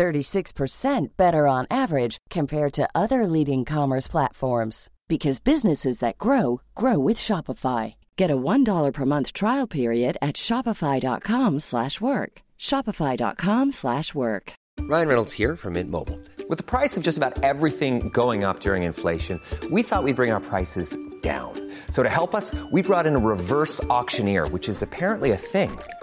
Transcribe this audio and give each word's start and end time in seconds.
36% 0.00 1.08
better 1.18 1.46
on 1.46 1.66
average 1.70 2.16
compared 2.30 2.72
to 2.72 2.88
other 2.94 3.26
leading 3.26 3.66
commerce 3.66 4.08
platforms 4.08 4.88
because 5.08 5.40
businesses 5.40 5.98
that 5.98 6.16
grow 6.16 6.62
grow 6.74 6.98
with 6.98 7.18
Shopify. 7.18 7.96
Get 8.16 8.30
a 8.30 8.36
$1 8.36 8.92
per 8.94 9.04
month 9.04 9.34
trial 9.34 9.66
period 9.66 10.16
at 10.22 10.36
shopify.com/work. 10.36 12.32
shopify.com/work. 12.58 14.52
Ryan 14.92 15.08
Reynolds 15.08 15.34
here 15.40 15.56
from 15.56 15.72
Mint 15.74 15.90
Mobile. 15.90 16.18
With 16.48 16.58
the 16.58 16.70
price 16.74 16.96
of 16.96 17.02
just 17.02 17.18
about 17.18 17.44
everything 17.44 18.08
going 18.08 18.44
up 18.44 18.60
during 18.60 18.82
inflation, 18.84 19.36
we 19.70 19.82
thought 19.82 20.04
we'd 20.04 20.16
bring 20.16 20.32
our 20.32 20.44
prices 20.52 20.96
down. 21.22 21.52
So 21.90 22.02
to 22.02 22.08
help 22.08 22.34
us, 22.34 22.54
we 22.72 22.80
brought 22.82 23.06
in 23.06 23.14
a 23.16 23.18
reverse 23.34 23.84
auctioneer, 23.84 24.48
which 24.48 24.68
is 24.68 24.82
apparently 24.82 25.30
a 25.32 25.36
thing. 25.36 25.70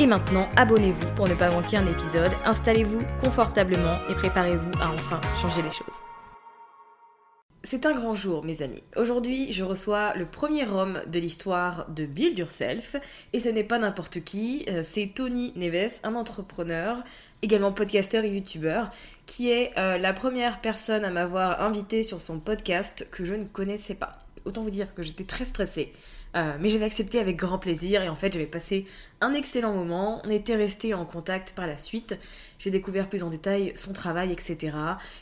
Et 0.00 0.06
maintenant, 0.06 0.48
abonnez-vous 0.54 1.14
pour 1.16 1.26
ne 1.26 1.34
pas 1.34 1.50
manquer 1.50 1.76
un 1.76 1.86
épisode, 1.86 2.30
installez-vous 2.44 3.00
confortablement 3.24 3.96
et 4.08 4.14
préparez-vous 4.14 4.70
à 4.80 4.92
enfin 4.92 5.20
changer 5.40 5.60
les 5.60 5.70
choses. 5.70 5.96
C'est 7.64 7.84
un 7.84 7.92
grand 7.92 8.14
jour, 8.14 8.44
mes 8.44 8.62
amis. 8.62 8.84
Aujourd'hui, 8.96 9.52
je 9.52 9.64
reçois 9.64 10.14
le 10.14 10.24
premier 10.24 10.68
homme 10.68 11.02
de 11.08 11.18
l'histoire 11.18 11.88
de 11.90 12.06
Build 12.06 12.38
Yourself. 12.38 12.94
Et 13.32 13.40
ce 13.40 13.48
n'est 13.48 13.64
pas 13.64 13.80
n'importe 13.80 14.20
qui, 14.20 14.64
euh, 14.68 14.82
c'est 14.84 15.10
Tony 15.12 15.52
Neves, 15.56 15.98
un 16.04 16.14
entrepreneur, 16.14 17.02
également 17.42 17.72
podcasteur 17.72 18.22
et 18.22 18.30
youtubeur, 18.30 18.90
qui 19.26 19.50
est 19.50 19.72
euh, 19.78 19.98
la 19.98 20.12
première 20.12 20.60
personne 20.60 21.04
à 21.04 21.10
m'avoir 21.10 21.60
invité 21.60 22.04
sur 22.04 22.20
son 22.20 22.38
podcast 22.38 23.08
que 23.10 23.24
je 23.24 23.34
ne 23.34 23.44
connaissais 23.44 23.96
pas. 23.96 24.20
Autant 24.44 24.62
vous 24.62 24.70
dire 24.70 24.94
que 24.94 25.02
j'étais 25.02 25.24
très 25.24 25.44
stressée. 25.44 25.92
Euh, 26.36 26.56
mais 26.60 26.68
j'avais 26.68 26.84
accepté 26.84 27.18
avec 27.18 27.36
grand 27.36 27.58
plaisir 27.58 28.02
et 28.02 28.08
en 28.08 28.14
fait 28.14 28.32
j'avais 28.32 28.46
passé 28.46 28.86
un 29.20 29.32
excellent 29.32 29.72
moment. 29.72 30.20
On 30.24 30.30
était 30.30 30.56
resté 30.56 30.94
en 30.94 31.04
contact 31.04 31.52
par 31.52 31.66
la 31.66 31.78
suite. 31.78 32.18
J'ai 32.58 32.70
découvert 32.70 33.08
plus 33.08 33.22
en 33.22 33.30
détail 33.30 33.72
son 33.74 33.92
travail, 33.92 34.32
etc. 34.32 34.76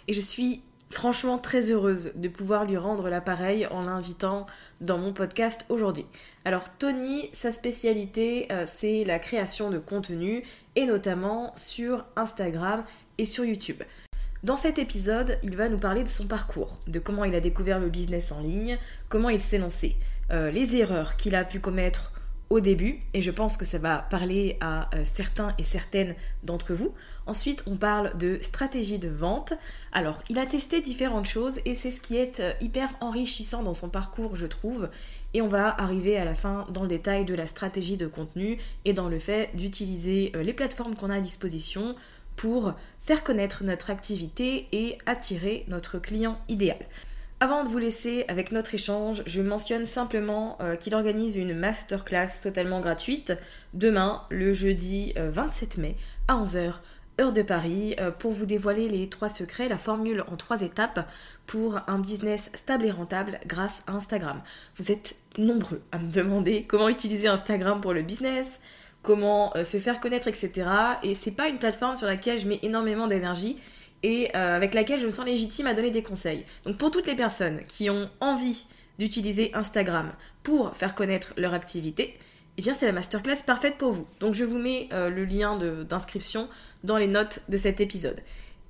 Et 0.08 0.12
je 0.12 0.20
suis 0.20 0.62
franchement 0.90 1.38
très 1.38 1.70
heureuse 1.70 2.12
de 2.14 2.28
pouvoir 2.28 2.64
lui 2.64 2.76
rendre 2.76 3.08
l'appareil 3.08 3.66
en 3.66 3.82
l'invitant 3.82 4.46
dans 4.80 4.98
mon 4.98 5.12
podcast 5.12 5.66
aujourd'hui. 5.68 6.06
Alors 6.44 6.76
Tony, 6.76 7.28
sa 7.32 7.52
spécialité, 7.52 8.46
euh, 8.52 8.64
c'est 8.66 9.04
la 9.04 9.18
création 9.18 9.70
de 9.70 9.78
contenu 9.78 10.44
et 10.74 10.86
notamment 10.86 11.52
sur 11.56 12.04
Instagram 12.16 12.84
et 13.18 13.24
sur 13.24 13.44
YouTube. 13.44 13.82
Dans 14.44 14.56
cet 14.56 14.78
épisode, 14.78 15.38
il 15.42 15.56
va 15.56 15.68
nous 15.68 15.78
parler 15.78 16.04
de 16.04 16.08
son 16.08 16.26
parcours, 16.26 16.78
de 16.86 16.98
comment 16.98 17.24
il 17.24 17.34
a 17.34 17.40
découvert 17.40 17.80
le 17.80 17.88
business 17.88 18.30
en 18.30 18.40
ligne, 18.40 18.78
comment 19.08 19.30
il 19.30 19.40
s'est 19.40 19.58
lancé, 19.58 19.96
euh, 20.30 20.50
les 20.50 20.76
erreurs 20.76 21.16
qu'il 21.16 21.34
a 21.34 21.44
pu 21.44 21.60
commettre 21.60 22.12
au 22.48 22.60
début, 22.60 23.00
et 23.12 23.22
je 23.22 23.30
pense 23.32 23.56
que 23.56 23.64
ça 23.64 23.78
va 23.78 23.98
parler 23.98 24.56
à 24.60 24.88
euh, 24.94 25.02
certains 25.04 25.52
et 25.58 25.64
certaines 25.64 26.14
d'entre 26.44 26.74
vous. 26.74 26.94
Ensuite, 27.26 27.64
on 27.66 27.76
parle 27.76 28.16
de 28.18 28.38
stratégie 28.40 29.00
de 29.00 29.08
vente. 29.08 29.52
Alors, 29.92 30.22
il 30.28 30.38
a 30.38 30.46
testé 30.46 30.80
différentes 30.80 31.26
choses 31.26 31.58
et 31.64 31.74
c'est 31.74 31.90
ce 31.90 32.00
qui 32.00 32.16
est 32.16 32.38
euh, 32.38 32.52
hyper 32.60 32.88
enrichissant 33.00 33.64
dans 33.64 33.74
son 33.74 33.88
parcours, 33.88 34.36
je 34.36 34.46
trouve. 34.46 34.88
Et 35.34 35.42
on 35.42 35.48
va 35.48 35.74
arriver 35.80 36.16
à 36.18 36.24
la 36.24 36.36
fin 36.36 36.66
dans 36.70 36.82
le 36.82 36.88
détail 36.88 37.24
de 37.24 37.34
la 37.34 37.48
stratégie 37.48 37.96
de 37.96 38.06
contenu 38.06 38.58
et 38.84 38.92
dans 38.92 39.08
le 39.08 39.18
fait 39.18 39.50
d'utiliser 39.54 40.32
les 40.34 40.52
plateformes 40.52 40.94
qu'on 40.94 41.10
a 41.10 41.16
à 41.16 41.20
disposition 41.20 41.96
pour 42.36 42.74
faire 42.98 43.24
connaître 43.24 43.64
notre 43.64 43.90
activité 43.90 44.68
et 44.72 44.98
attirer 45.06 45.64
notre 45.68 45.98
client 45.98 46.38
idéal. 46.48 46.78
Avant 47.38 47.64
de 47.64 47.68
vous 47.68 47.76
laisser 47.76 48.24
avec 48.28 48.50
notre 48.50 48.74
échange, 48.74 49.22
je 49.26 49.42
mentionne 49.42 49.84
simplement 49.84 50.56
euh, 50.62 50.74
qu'il 50.74 50.94
organise 50.94 51.36
une 51.36 51.54
masterclass 51.54 52.28
totalement 52.42 52.80
gratuite 52.80 53.34
demain, 53.74 54.22
le 54.30 54.54
jeudi 54.54 55.12
euh, 55.18 55.30
27 55.30 55.76
mai, 55.76 55.96
à 56.28 56.36
11h, 56.36 56.76
heure 57.20 57.32
de 57.34 57.42
Paris, 57.42 57.94
euh, 58.00 58.10
pour 58.10 58.32
vous 58.32 58.46
dévoiler 58.46 58.88
les 58.88 59.10
trois 59.10 59.28
secrets, 59.28 59.68
la 59.68 59.76
formule 59.76 60.24
en 60.28 60.36
trois 60.36 60.62
étapes 60.62 61.06
pour 61.46 61.78
un 61.86 61.98
business 61.98 62.50
stable 62.54 62.86
et 62.86 62.90
rentable 62.90 63.38
grâce 63.46 63.82
à 63.86 63.92
Instagram. 63.92 64.40
Vous 64.76 64.90
êtes 64.90 65.16
nombreux 65.36 65.82
à 65.92 65.98
me 65.98 66.10
demander 66.10 66.64
comment 66.64 66.88
utiliser 66.88 67.28
Instagram 67.28 67.82
pour 67.82 67.92
le 67.92 68.00
business, 68.00 68.60
comment 69.02 69.56
euh, 69.56 69.64
se 69.64 69.76
faire 69.78 70.00
connaître, 70.00 70.28
etc. 70.28 70.68
Et 71.02 71.14
c'est 71.14 71.30
pas 71.30 71.48
une 71.48 71.58
plateforme 71.58 71.96
sur 71.96 72.06
laquelle 72.06 72.38
je 72.38 72.48
mets 72.48 72.60
énormément 72.62 73.06
d'énergie 73.06 73.58
et 74.06 74.30
euh, 74.36 74.56
avec 74.56 74.72
laquelle 74.72 75.00
je 75.00 75.06
me 75.06 75.10
sens 75.10 75.26
légitime 75.26 75.66
à 75.66 75.74
donner 75.74 75.90
des 75.90 76.04
conseils. 76.04 76.44
Donc 76.64 76.78
pour 76.78 76.92
toutes 76.92 77.08
les 77.08 77.16
personnes 77.16 77.60
qui 77.66 77.90
ont 77.90 78.08
envie 78.20 78.66
d'utiliser 79.00 79.52
Instagram 79.52 80.12
pour 80.44 80.76
faire 80.76 80.94
connaître 80.94 81.34
leur 81.36 81.54
activité, 81.54 82.16
eh 82.56 82.62
bien 82.62 82.72
c'est 82.72 82.86
la 82.86 82.92
masterclass 82.92 83.42
parfaite 83.44 83.78
pour 83.78 83.90
vous. 83.90 84.06
Donc 84.20 84.34
je 84.34 84.44
vous 84.44 84.58
mets 84.58 84.88
euh, 84.92 85.10
le 85.10 85.24
lien 85.24 85.58
d'inscription 85.58 86.48
dans 86.84 86.98
les 86.98 87.08
notes 87.08 87.42
de 87.48 87.56
cet 87.56 87.80
épisode. 87.80 88.20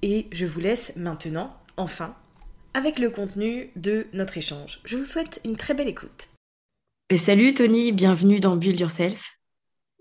Et 0.01 0.27
je 0.33 0.47
vous 0.47 0.61
laisse 0.61 0.95
maintenant, 0.97 1.55
enfin, 1.77 2.17
avec 2.73 2.99
le 2.99 3.11
contenu 3.11 3.71
de 3.77 4.07
notre 4.15 4.39
échange. 4.39 4.81
Je 4.87 4.97
vous 4.97 5.05
souhaite 5.05 5.43
une 5.45 5.57
très 5.57 5.75
belle 5.75 5.89
écoute. 5.89 6.29
Et 7.11 7.19
salut 7.19 7.53
Tony, 7.53 7.93
bienvenue 7.93 8.41
dans 8.41 8.57
Build 8.57 8.81
Yourself. 8.81 9.39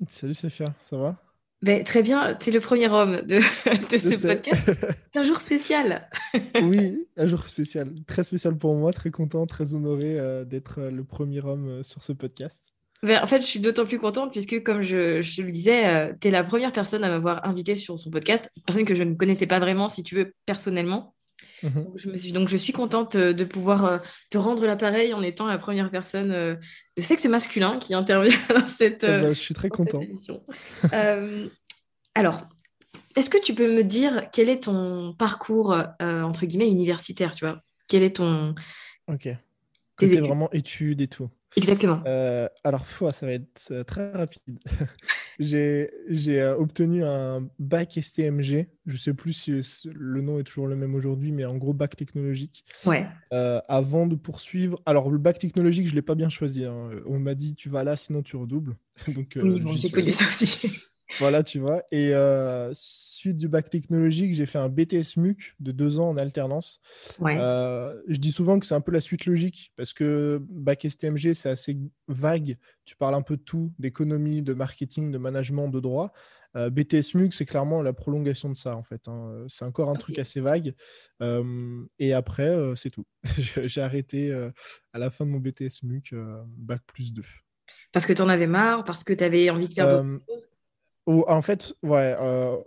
Salut 0.08 0.34
Sophia, 0.34 0.74
ça 0.82 0.96
va? 0.98 1.25
Ben, 1.66 1.84
très 1.84 2.04
bien, 2.04 2.36
tu 2.36 2.52
es 2.52 2.54
le 2.54 2.60
premier 2.60 2.88
homme 2.90 3.22
de, 3.22 3.40
ce 3.90 3.98
sais. 3.98 4.36
podcast. 4.36 4.72
C'est 5.12 5.20
un 5.20 5.24
jour 5.24 5.42
spécial. 5.42 6.08
Oui, 6.62 7.08
un 7.18 7.26
jour 7.26 7.48
spécial. 7.48 7.92
Très 8.06 8.24
spécial 8.24 8.56
pour 8.56 8.76
moi, 8.76 8.94
très 8.94 9.10
content, 9.10 9.48
très 9.48 9.74
honoré 9.74 10.20
euh, 10.20 10.46
d'être 10.46 10.80
euh, 10.80 10.92
le 10.92 11.04
premier 11.04 11.44
homme 11.44 11.68
euh, 11.68 11.84
sur 11.84 12.04
ce 12.04 12.14
podcast. 12.14 12.76
Ben, 13.02 13.20
en 13.24 13.26
fait, 13.26 13.42
je 13.42 13.48
suis 13.48 13.60
d'autant 13.60 13.88
plus 13.88 13.98
contente 13.98 14.32
puisque, 14.32 14.62
comme 14.62 14.84
je, 14.84 15.24
je 15.24 15.42
le 15.42 15.50
disais, 15.50 16.16
tu 16.22 16.28
es 16.28 16.32
la 16.32 16.44
première 16.44 16.72
personne 16.72 17.04
à 17.04 17.10
m'avoir 17.10 17.44
invité 17.48 17.76
sur 17.76 17.98
son 17.98 18.12
podcast. 18.12 18.52
Personne 18.68 18.86
que 18.86 18.94
je 18.94 19.02
ne 19.02 19.16
connaissais 19.16 19.48
pas 19.48 19.58
vraiment, 19.58 19.90
si 19.90 20.04
tu 20.04 20.14
veux, 20.14 20.36
personnellement. 20.46 21.15
Mhm. 21.64 21.84
Donc, 21.86 21.98
je, 21.98 22.10
me 22.10 22.18
suis, 22.18 22.32
donc, 22.32 22.50
je 22.50 22.58
suis 22.58 22.74
contente 22.74 23.16
euh, 23.16 23.34
de 23.34 23.44
pouvoir 23.44 23.86
euh, 23.86 23.98
te 24.30 24.38
rendre 24.38 24.66
l'appareil 24.66 25.14
en 25.14 25.22
étant 25.22 25.48
la 25.48 25.58
première 25.58 25.90
personne 25.92 26.32
euh, 26.32 26.56
de 26.98 27.02
sexe 27.02 27.26
masculin 27.26 27.80
qui 27.80 27.94
intervient 27.94 28.38
dans 28.50 28.68
cette, 28.68 29.04
Eh 29.04 29.08
ben, 29.08 29.34
je 29.34 29.40
suis 29.40 29.54
très 29.54 29.70
content. 29.70 30.02
Euh, 30.94 31.48
alors, 32.14 32.48
est-ce 33.16 33.30
que 33.30 33.38
tu 33.38 33.54
peux 33.54 33.74
me 33.74 33.84
dire 33.84 34.30
quel 34.32 34.50
est 34.50 34.64
ton 34.64 35.14
parcours, 35.14 35.74
euh, 35.74 36.22
entre 36.22 36.46
guillemets, 36.46 36.68
universitaire, 36.68 37.36
tu 37.36 37.46
vois? 37.46 37.62
Quel 37.88 38.04
est 38.04 38.18
ton... 38.18 38.56
Ok. 39.08 39.30
C'était 40.00 40.20
vraiment 40.20 40.52
études 40.52 41.00
et 41.02 41.08
tout. 41.08 41.30
Exactement. 41.56 42.02
Euh, 42.06 42.48
alors, 42.64 42.86
ça 42.88 43.26
va 43.26 43.34
être 43.34 43.70
euh, 43.72 43.84
très 43.84 44.12
rapide. 44.12 44.60
j'ai 45.40 45.90
euh, 46.10 46.56
obtenu 46.58 47.04
un 47.04 47.48
bac 47.60 47.98
STMG. 48.02 48.68
Je 48.86 48.94
ne 48.94 48.98
sais 48.98 49.14
plus 49.14 49.34
si 49.34 49.62
le 49.86 50.22
nom 50.22 50.40
est 50.40 50.44
toujours 50.44 50.68
le 50.68 50.76
même 50.76 50.96
aujourd'hui, 50.96 51.32
mais 51.32 51.46
en 51.46 51.56
gros, 51.56 51.74
bac 51.74 51.96
technologique. 51.96 52.66
Ouais. 52.86 53.06
avant 53.32 54.06
de 54.06 54.16
poursuivre. 54.16 54.82
Alors, 54.86 55.10
le 55.10 55.18
bac 55.18 55.40
technologique, 55.40 55.88
je 55.88 55.92
ne 55.92 55.96
l'ai 55.96 56.02
pas 56.02 56.16
bien 56.16 56.30
choisi. 56.30 56.66
Hein. 56.66 56.90
On 57.06 57.20
m'a 57.20 57.36
dit, 57.36 57.56
tu 57.56 57.70
vas 57.70 57.84
là, 57.84 57.96
sinon 57.96 58.22
tu 58.22 58.36
redoubles. 58.36 58.76
Donc, 59.08 59.38
oui, 59.42 59.62
bon, 59.62 59.72
j'ai 59.72 59.90
connu 59.90 60.12
ça 60.12 60.26
aussi. 60.26 60.80
Voilà, 61.20 61.44
tu 61.44 61.60
vois. 61.60 61.84
Et 61.92 62.14
euh, 62.14 62.72
suite 62.74 63.38
du 63.38 63.48
bac 63.48 63.70
technologique, 63.70 64.34
j'ai 64.34 64.46
fait 64.46 64.58
un 64.58 64.70
BTS 64.70 65.18
MUC 65.18 65.56
de 65.60 65.72
deux 65.72 66.00
ans 66.00 66.10
en 66.10 66.18
alternance. 66.18 66.80
Euh, 67.22 68.02
je 68.08 68.18
dis 68.18 68.32
souvent 68.32 68.60
que 68.60 68.66
c'est 68.66 68.76
un 68.76 68.82
peu 68.82 68.92
la 68.92 69.02
suite 69.02 69.26
logique 69.26 69.72
parce 69.76 69.94
que 69.94 70.42
bac 70.50 70.86
STMG, 70.88 71.34
c'est 71.34 71.50
assez 71.50 71.78
vague. 72.08 72.58
Tu 72.86 72.96
parles 72.96 73.16
un 73.16 73.22
peu 73.22 73.38
de 73.38 73.42
tout, 73.42 73.72
d'économie, 73.80 74.42
de 74.42 74.54
marketing, 74.54 75.12
de 75.12 75.18
management, 75.18 75.70
de 75.70 75.80
droit. 75.80 76.12
Euh, 76.56 76.70
BTS 76.70 77.16
MUC, 77.16 77.34
c'est 77.34 77.46
clairement 77.46 77.82
la 77.82 77.94
prolongation 77.94 78.50
de 78.50 78.56
ça, 78.56 78.76
en 78.76 78.84
fait. 78.84 79.08
Hein. 79.08 79.46
C'est 79.48 79.66
encore 79.66 79.90
un 79.90 79.96
truc 79.96 80.18
assez 80.20 80.42
vague. 80.42 80.74
et 82.00 82.14
après, 82.14 82.56
c'est 82.76 82.90
tout. 82.90 83.06
j'ai 83.38 83.82
arrêté 83.82 84.34
à 84.94 85.00
la 85.00 85.12
fin 85.12 85.26
de 85.26 85.32
mon 85.32 85.40
BTS 85.40 85.84
MUC, 85.84 86.16
bac 86.58 86.82
plus 86.88 87.14
2. 87.14 87.24
Parce 87.92 88.06
que 88.06 88.14
tu 88.14 88.22
en 88.22 88.30
avais 88.30 88.48
marre, 88.48 88.84
parce 88.84 89.04
que 89.04 89.14
tu 89.14 89.24
avais 89.24 89.50
envie 89.50 89.68
de 89.68 89.74
faire 89.74 90.04
d'autres 90.04 90.24
choses? 90.26 90.50
En 91.28 91.42
fait, 91.42 91.74
ouais, 91.84 92.16
euh, 92.20 92.58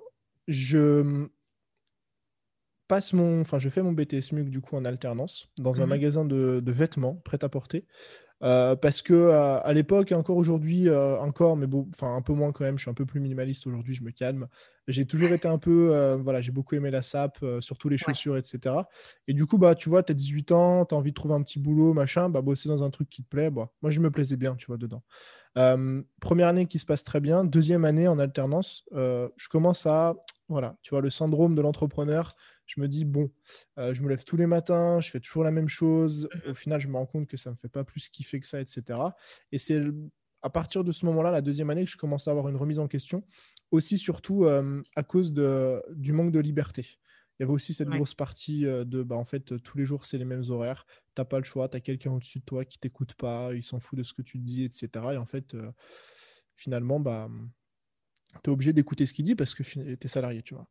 je 0.46 1.28
passe 2.88 3.12
mon, 3.12 3.40
enfin, 3.42 3.58
je 3.58 3.68
fais 3.68 3.82
mon 3.82 3.92
BTS 3.92 4.32
MUC 4.32 4.48
du 4.50 4.60
coup 4.60 4.76
en 4.76 4.84
alternance 4.84 5.48
dans 5.58 5.80
un 5.80 5.86
mmh 5.86 5.88
magasin 5.88 6.24
de, 6.24 6.60
de 6.60 6.72
vêtements 6.72 7.16
prêt 7.24 7.38
à 7.42 7.48
porter. 7.48 7.86
Euh, 8.42 8.76
parce 8.76 9.02
que 9.02 9.30
à, 9.30 9.72
l'époque, 9.72 10.12
et 10.12 10.14
encore 10.14 10.36
aujourd'hui, 10.36 10.88
euh, 10.88 11.18
encore, 11.18 11.56
mais 11.56 11.66
bon, 11.66 11.88
enfin 11.94 12.14
un 12.14 12.22
peu 12.22 12.32
moins 12.32 12.52
quand 12.52 12.64
même, 12.64 12.78
je 12.78 12.82
suis 12.82 12.90
un 12.90 12.94
peu 12.94 13.06
plus 13.06 13.20
minimaliste 13.20 13.66
aujourd'hui, 13.66 13.94
je 13.94 14.04
me 14.04 14.10
calme. 14.10 14.46
J'ai 14.86 15.06
toujours 15.06 15.32
été 15.32 15.48
un 15.48 15.58
peu, 15.58 15.94
euh, 15.94 16.16
voilà, 16.16 16.40
j'ai 16.40 16.52
beaucoup 16.52 16.74
aimé 16.74 16.90
la 16.90 17.02
SAP, 17.02 17.44
surtout 17.60 17.88
les 17.88 17.98
chaussures, 17.98 18.36
etc. 18.36 18.76
Et 19.26 19.34
du 19.34 19.44
coup, 19.44 19.58
bah, 19.58 19.74
tu 19.74 19.88
vois, 19.88 20.02
tu 20.02 20.12
as 20.12 20.14
18 20.14 20.52
ans, 20.52 20.84
tu 20.86 20.94
as 20.94 20.98
envie 20.98 21.10
de 21.10 21.14
trouver 21.14 21.34
un 21.34 21.42
petit 21.42 21.58
boulot, 21.58 21.92
machin, 21.92 22.30
bah, 22.30 22.40
bosser 22.40 22.68
dans 22.68 22.82
un 22.82 22.90
truc 22.90 23.10
qui 23.10 23.22
te 23.22 23.28
plaît, 23.28 23.50
bah, 23.50 23.70
moi, 23.82 23.90
je 23.90 24.00
me 24.00 24.10
plaisais 24.10 24.36
bien, 24.36 24.54
tu 24.54 24.66
vois, 24.66 24.78
dedans. 24.78 25.02
première 26.20 26.48
année 26.48 26.66
qui 26.66 26.78
se 26.78 26.86
passe 26.86 27.02
très 27.02 27.20
bien, 27.20 27.44
deuxième 27.44 27.84
année 27.84 28.08
en 28.08 28.18
alternance, 28.18 28.84
je 28.92 29.48
commence 29.50 29.84
à, 29.84 30.14
voilà, 30.48 30.76
tu 30.82 30.90
vois, 30.90 31.02
le 31.02 31.10
syndrome 31.10 31.54
de 31.54 31.60
l'entrepreneur 31.60 32.34
je 32.68 32.80
me 32.80 32.86
dis, 32.86 33.04
bon, 33.04 33.30
euh, 33.78 33.94
je 33.94 34.02
me 34.02 34.08
lève 34.08 34.24
tous 34.24 34.36
les 34.36 34.46
matins, 34.46 35.00
je 35.00 35.10
fais 35.10 35.20
toujours 35.20 35.42
la 35.42 35.50
même 35.50 35.68
chose. 35.68 36.28
Au 36.46 36.54
final, 36.54 36.80
je 36.80 36.88
me 36.88 36.96
rends 36.96 37.06
compte 37.06 37.26
que 37.26 37.36
ça 37.36 37.50
ne 37.50 37.54
me 37.54 37.58
fait 37.58 37.68
pas 37.68 37.82
plus 37.82 38.08
kiffer 38.08 38.38
que 38.38 38.46
ça, 38.46 38.60
etc. 38.60 39.00
Et 39.50 39.58
c'est 39.58 39.80
à 40.42 40.50
partir 40.50 40.84
de 40.84 40.92
ce 40.92 41.06
moment-là, 41.06 41.30
la 41.30 41.40
deuxième 41.40 41.70
année, 41.70 41.84
que 41.84 41.90
je 41.90 41.96
commence 41.96 42.28
à 42.28 42.30
avoir 42.30 42.48
une 42.48 42.56
remise 42.56 42.78
en 42.78 42.86
question. 42.86 43.24
Aussi, 43.70 43.98
surtout 43.98 44.44
euh, 44.44 44.82
à 44.96 45.02
cause 45.02 45.32
de, 45.32 45.82
du 45.94 46.12
manque 46.12 46.30
de 46.30 46.38
liberté. 46.38 46.98
Il 47.38 47.42
y 47.42 47.44
avait 47.44 47.52
aussi 47.52 47.72
cette 47.72 47.88
grosse 47.88 48.14
partie 48.14 48.66
euh, 48.66 48.84
de, 48.84 49.02
bah, 49.02 49.16
en 49.16 49.24
fait, 49.24 49.62
tous 49.62 49.78
les 49.78 49.84
jours, 49.84 50.06
c'est 50.06 50.18
les 50.18 50.24
mêmes 50.24 50.44
horaires. 50.48 50.86
Tu 51.14 51.20
n'as 51.20 51.24
pas 51.24 51.38
le 51.38 51.44
choix, 51.44 51.68
tu 51.68 51.76
as 51.76 51.80
quelqu'un 51.80 52.12
au-dessus 52.12 52.40
de 52.40 52.44
toi 52.44 52.64
qui 52.64 52.78
t'écoute 52.78 53.14
pas, 53.14 53.54
il 53.54 53.62
s'en 53.62 53.80
fout 53.80 53.98
de 53.98 54.02
ce 54.02 54.12
que 54.12 54.22
tu 54.22 54.38
dis, 54.38 54.64
etc. 54.64 54.88
Et 55.12 55.16
en 55.16 55.26
fait, 55.26 55.56
finalement, 56.54 57.00
bah, 57.00 57.28
tu 58.42 58.50
es 58.50 58.52
obligé 58.52 58.72
d'écouter 58.72 59.06
ce 59.06 59.12
qu'il 59.12 59.24
dit 59.24 59.34
parce 59.34 59.54
que 59.54 59.62
tu 59.62 59.98
es 60.00 60.08
salarié, 60.08 60.42
tu 60.42 60.54
vois. 60.54 60.68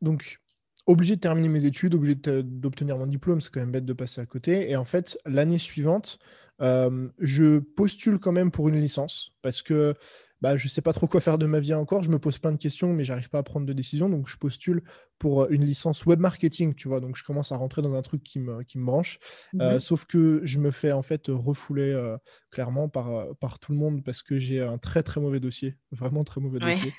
donc, 0.00 0.40
obligé 0.86 1.16
de 1.16 1.20
terminer 1.20 1.48
mes 1.48 1.64
études, 1.64 1.94
obligé 1.94 2.14
d'obtenir 2.14 2.98
mon 2.98 3.06
diplôme, 3.06 3.40
c'est 3.40 3.50
quand 3.50 3.60
même 3.60 3.72
bête 3.72 3.86
de 3.86 3.92
passer 3.92 4.20
à 4.20 4.26
côté. 4.26 4.70
Et 4.70 4.76
en 4.76 4.84
fait, 4.84 5.18
l'année 5.24 5.58
suivante, 5.58 6.18
euh, 6.60 7.08
je 7.18 7.58
postule 7.58 8.18
quand 8.18 8.32
même 8.32 8.50
pour 8.50 8.68
une 8.68 8.80
licence 8.80 9.32
parce 9.42 9.62
que 9.62 9.94
bah, 10.40 10.58
je 10.58 10.66
ne 10.66 10.68
sais 10.68 10.82
pas 10.82 10.92
trop 10.92 11.06
quoi 11.06 11.22
faire 11.22 11.38
de 11.38 11.46
ma 11.46 11.58
vie 11.58 11.72
encore. 11.72 12.02
Je 12.02 12.10
me 12.10 12.18
pose 12.18 12.36
plein 12.36 12.52
de 12.52 12.58
questions, 12.58 12.92
mais 12.92 13.02
j'arrive 13.02 13.30
pas 13.30 13.38
à 13.38 13.42
prendre 13.42 13.64
de 13.64 13.72
décision. 13.72 14.10
Donc, 14.10 14.28
je 14.28 14.36
postule 14.36 14.82
pour 15.18 15.48
une 15.50 15.64
licence 15.64 16.04
web 16.04 16.20
marketing, 16.20 16.74
tu 16.74 16.86
vois. 16.86 17.00
Donc, 17.00 17.16
je 17.16 17.24
commence 17.24 17.50
à 17.50 17.56
rentrer 17.56 17.80
dans 17.80 17.94
un 17.94 18.02
truc 18.02 18.22
qui 18.22 18.40
me, 18.40 18.62
qui 18.62 18.78
me 18.78 18.84
branche. 18.84 19.18
Euh, 19.58 19.80
sauf 19.80 20.04
que 20.04 20.42
je 20.44 20.58
me 20.58 20.70
fais 20.70 20.92
en 20.92 21.00
fait 21.00 21.28
refouler 21.28 21.92
euh, 21.92 22.18
clairement 22.50 22.90
par, 22.90 23.34
par 23.36 23.58
tout 23.58 23.72
le 23.72 23.78
monde 23.78 24.04
parce 24.04 24.22
que 24.22 24.38
j'ai 24.38 24.60
un 24.60 24.76
très, 24.76 25.02
très 25.02 25.18
mauvais 25.18 25.40
dossier. 25.40 25.76
Vraiment 25.92 26.24
très 26.24 26.42
mauvais 26.42 26.58
dossier. 26.58 26.92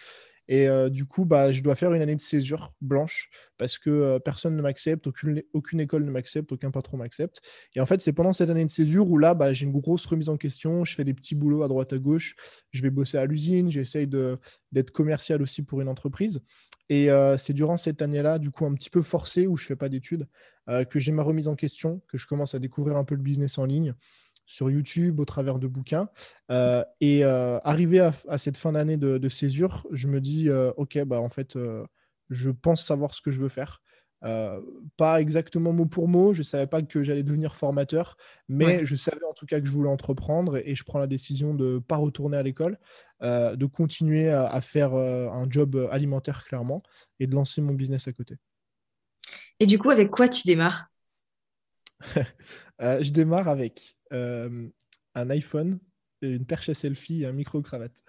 Et 0.47 0.67
euh, 0.67 0.89
du 0.89 1.05
coup, 1.05 1.25
bah, 1.25 1.51
je 1.51 1.61
dois 1.61 1.75
faire 1.75 1.93
une 1.93 2.01
année 2.01 2.15
de 2.15 2.21
césure 2.21 2.73
blanche 2.81 3.29
parce 3.57 3.77
que 3.77 3.89
euh, 3.89 4.19
personne 4.19 4.55
ne 4.55 4.61
m'accepte, 4.61 5.07
aucune, 5.07 5.41
aucune 5.53 5.79
école 5.79 6.05
ne 6.05 6.11
m'accepte, 6.11 6.51
aucun 6.51 6.71
patron 6.71 6.97
m'accepte. 6.97 7.41
Et 7.75 7.81
en 7.81 7.85
fait, 7.85 8.01
c'est 8.01 8.13
pendant 8.13 8.33
cette 8.33 8.49
année 8.49 8.65
de 8.65 8.69
césure 8.69 9.09
où 9.09 9.17
là, 9.17 9.33
bah, 9.33 9.53
j'ai 9.53 9.65
une 9.65 9.71
grosse 9.71 10.05
remise 10.05 10.29
en 10.29 10.37
question. 10.37 10.85
Je 10.85 10.93
fais 10.93 11.03
des 11.03 11.13
petits 11.13 11.35
boulots 11.35 11.63
à 11.63 11.67
droite 11.67 11.93
à 11.93 11.97
gauche. 11.97 12.35
Je 12.71 12.81
vais 12.81 12.91
bosser 12.91 13.17
à 13.17 13.25
l'usine. 13.25 13.71
J'essaye 13.71 14.07
d'être 14.07 14.91
commercial 14.91 15.41
aussi 15.41 15.63
pour 15.63 15.81
une 15.81 15.87
entreprise. 15.87 16.41
Et 16.89 17.09
euh, 17.09 17.35
c'est 17.37 17.53
durant 17.53 17.77
cette 17.77 18.03
année-là, 18.03 18.37
du 18.37 18.51
coup, 18.51 18.65
un 18.65 18.73
petit 18.75 18.91
peu 18.91 19.01
forcé 19.01 19.47
où 19.47 19.57
je 19.57 19.65
fais 19.65 19.75
pas 19.75 19.89
d'études, 19.89 20.27
que 20.89 20.99
j'ai 20.99 21.11
ma 21.11 21.21
remise 21.21 21.47
en 21.47 21.53
question, 21.53 22.01
que 22.07 22.17
je 22.17 22.25
commence 22.25 22.55
à 22.55 22.59
découvrir 22.59 22.97
un 22.97 23.03
peu 23.03 23.13
le 23.13 23.21
business 23.21 23.59
en 23.59 23.65
ligne 23.65 23.93
sur 24.45 24.69
YouTube 24.69 25.19
au 25.19 25.25
travers 25.25 25.59
de 25.59 25.67
bouquins. 25.67 26.09
Euh, 26.51 26.83
et 27.01 27.25
euh, 27.25 27.59
arrivé 27.63 27.99
à, 27.99 28.37
cette 28.37 28.57
fin 28.57 28.73
d'année 28.73 28.97
de, 28.97 29.29
césure, 29.29 29.85
je 29.91 30.07
me 30.07 30.21
dis, 30.21 30.49
euh, 30.49 30.71
OK, 30.77 30.97
bah, 31.03 31.19
en 31.19 31.29
fait, 31.29 31.57
je 32.29 32.49
pense 32.49 32.85
savoir 32.85 33.13
ce 33.13 33.21
que 33.21 33.31
je 33.31 33.41
veux 33.41 33.49
faire. 33.49 33.81
pas 34.97 35.21
exactement 35.21 35.73
mot 35.73 35.85
pour 35.85 36.07
mot, 36.07 36.33
je 36.33 36.39
ne 36.39 36.43
savais 36.43 36.67
pas 36.67 36.81
que 36.81 37.03
j'allais 37.03 37.23
devenir 37.23 37.55
formateur, 37.55 38.17
mais 38.47 38.85
je 38.85 38.95
savais 38.95 39.25
en 39.29 39.33
tout 39.33 39.45
cas 39.45 39.59
que 39.59 39.67
je 39.67 39.71
voulais 39.71 39.89
entreprendre 39.89 40.57
et 40.57 40.75
je 40.75 40.83
prends 40.83 40.99
la 40.99 41.07
décision 41.07 41.53
de 41.53 41.75
ne 41.75 41.79
pas 41.79 41.97
retourner 41.97 42.37
à 42.37 42.43
l'école, 42.43 42.79
de 43.21 43.65
continuer 43.65 44.29
à, 44.29 44.61
faire 44.61 44.93
un 44.93 45.47
job 45.49 45.87
alimentaire 45.91 46.45
clairement 46.45 46.83
et 47.19 47.27
de 47.27 47.35
lancer 47.35 47.61
mon 47.61 47.73
business 47.73 48.07
à 48.07 48.13
côté. 48.13 48.37
Et 49.59 49.67
du 49.67 49.79
coup, 49.79 49.89
avec 49.89 50.11
quoi 50.11 50.27
tu 50.27 50.45
démarres? 50.45 50.87
Je 52.79 53.09
démarre 53.09 53.47
avec 53.47 53.94
euh, 54.13 54.67
un 55.15 55.29
iPhone, 55.29 55.79
une 56.21 56.45
perche 56.45 56.69
à 56.69 56.73
selfie 56.73 57.23
et 57.23 57.25
un 57.25 57.31
micro-cravate. 57.31 58.03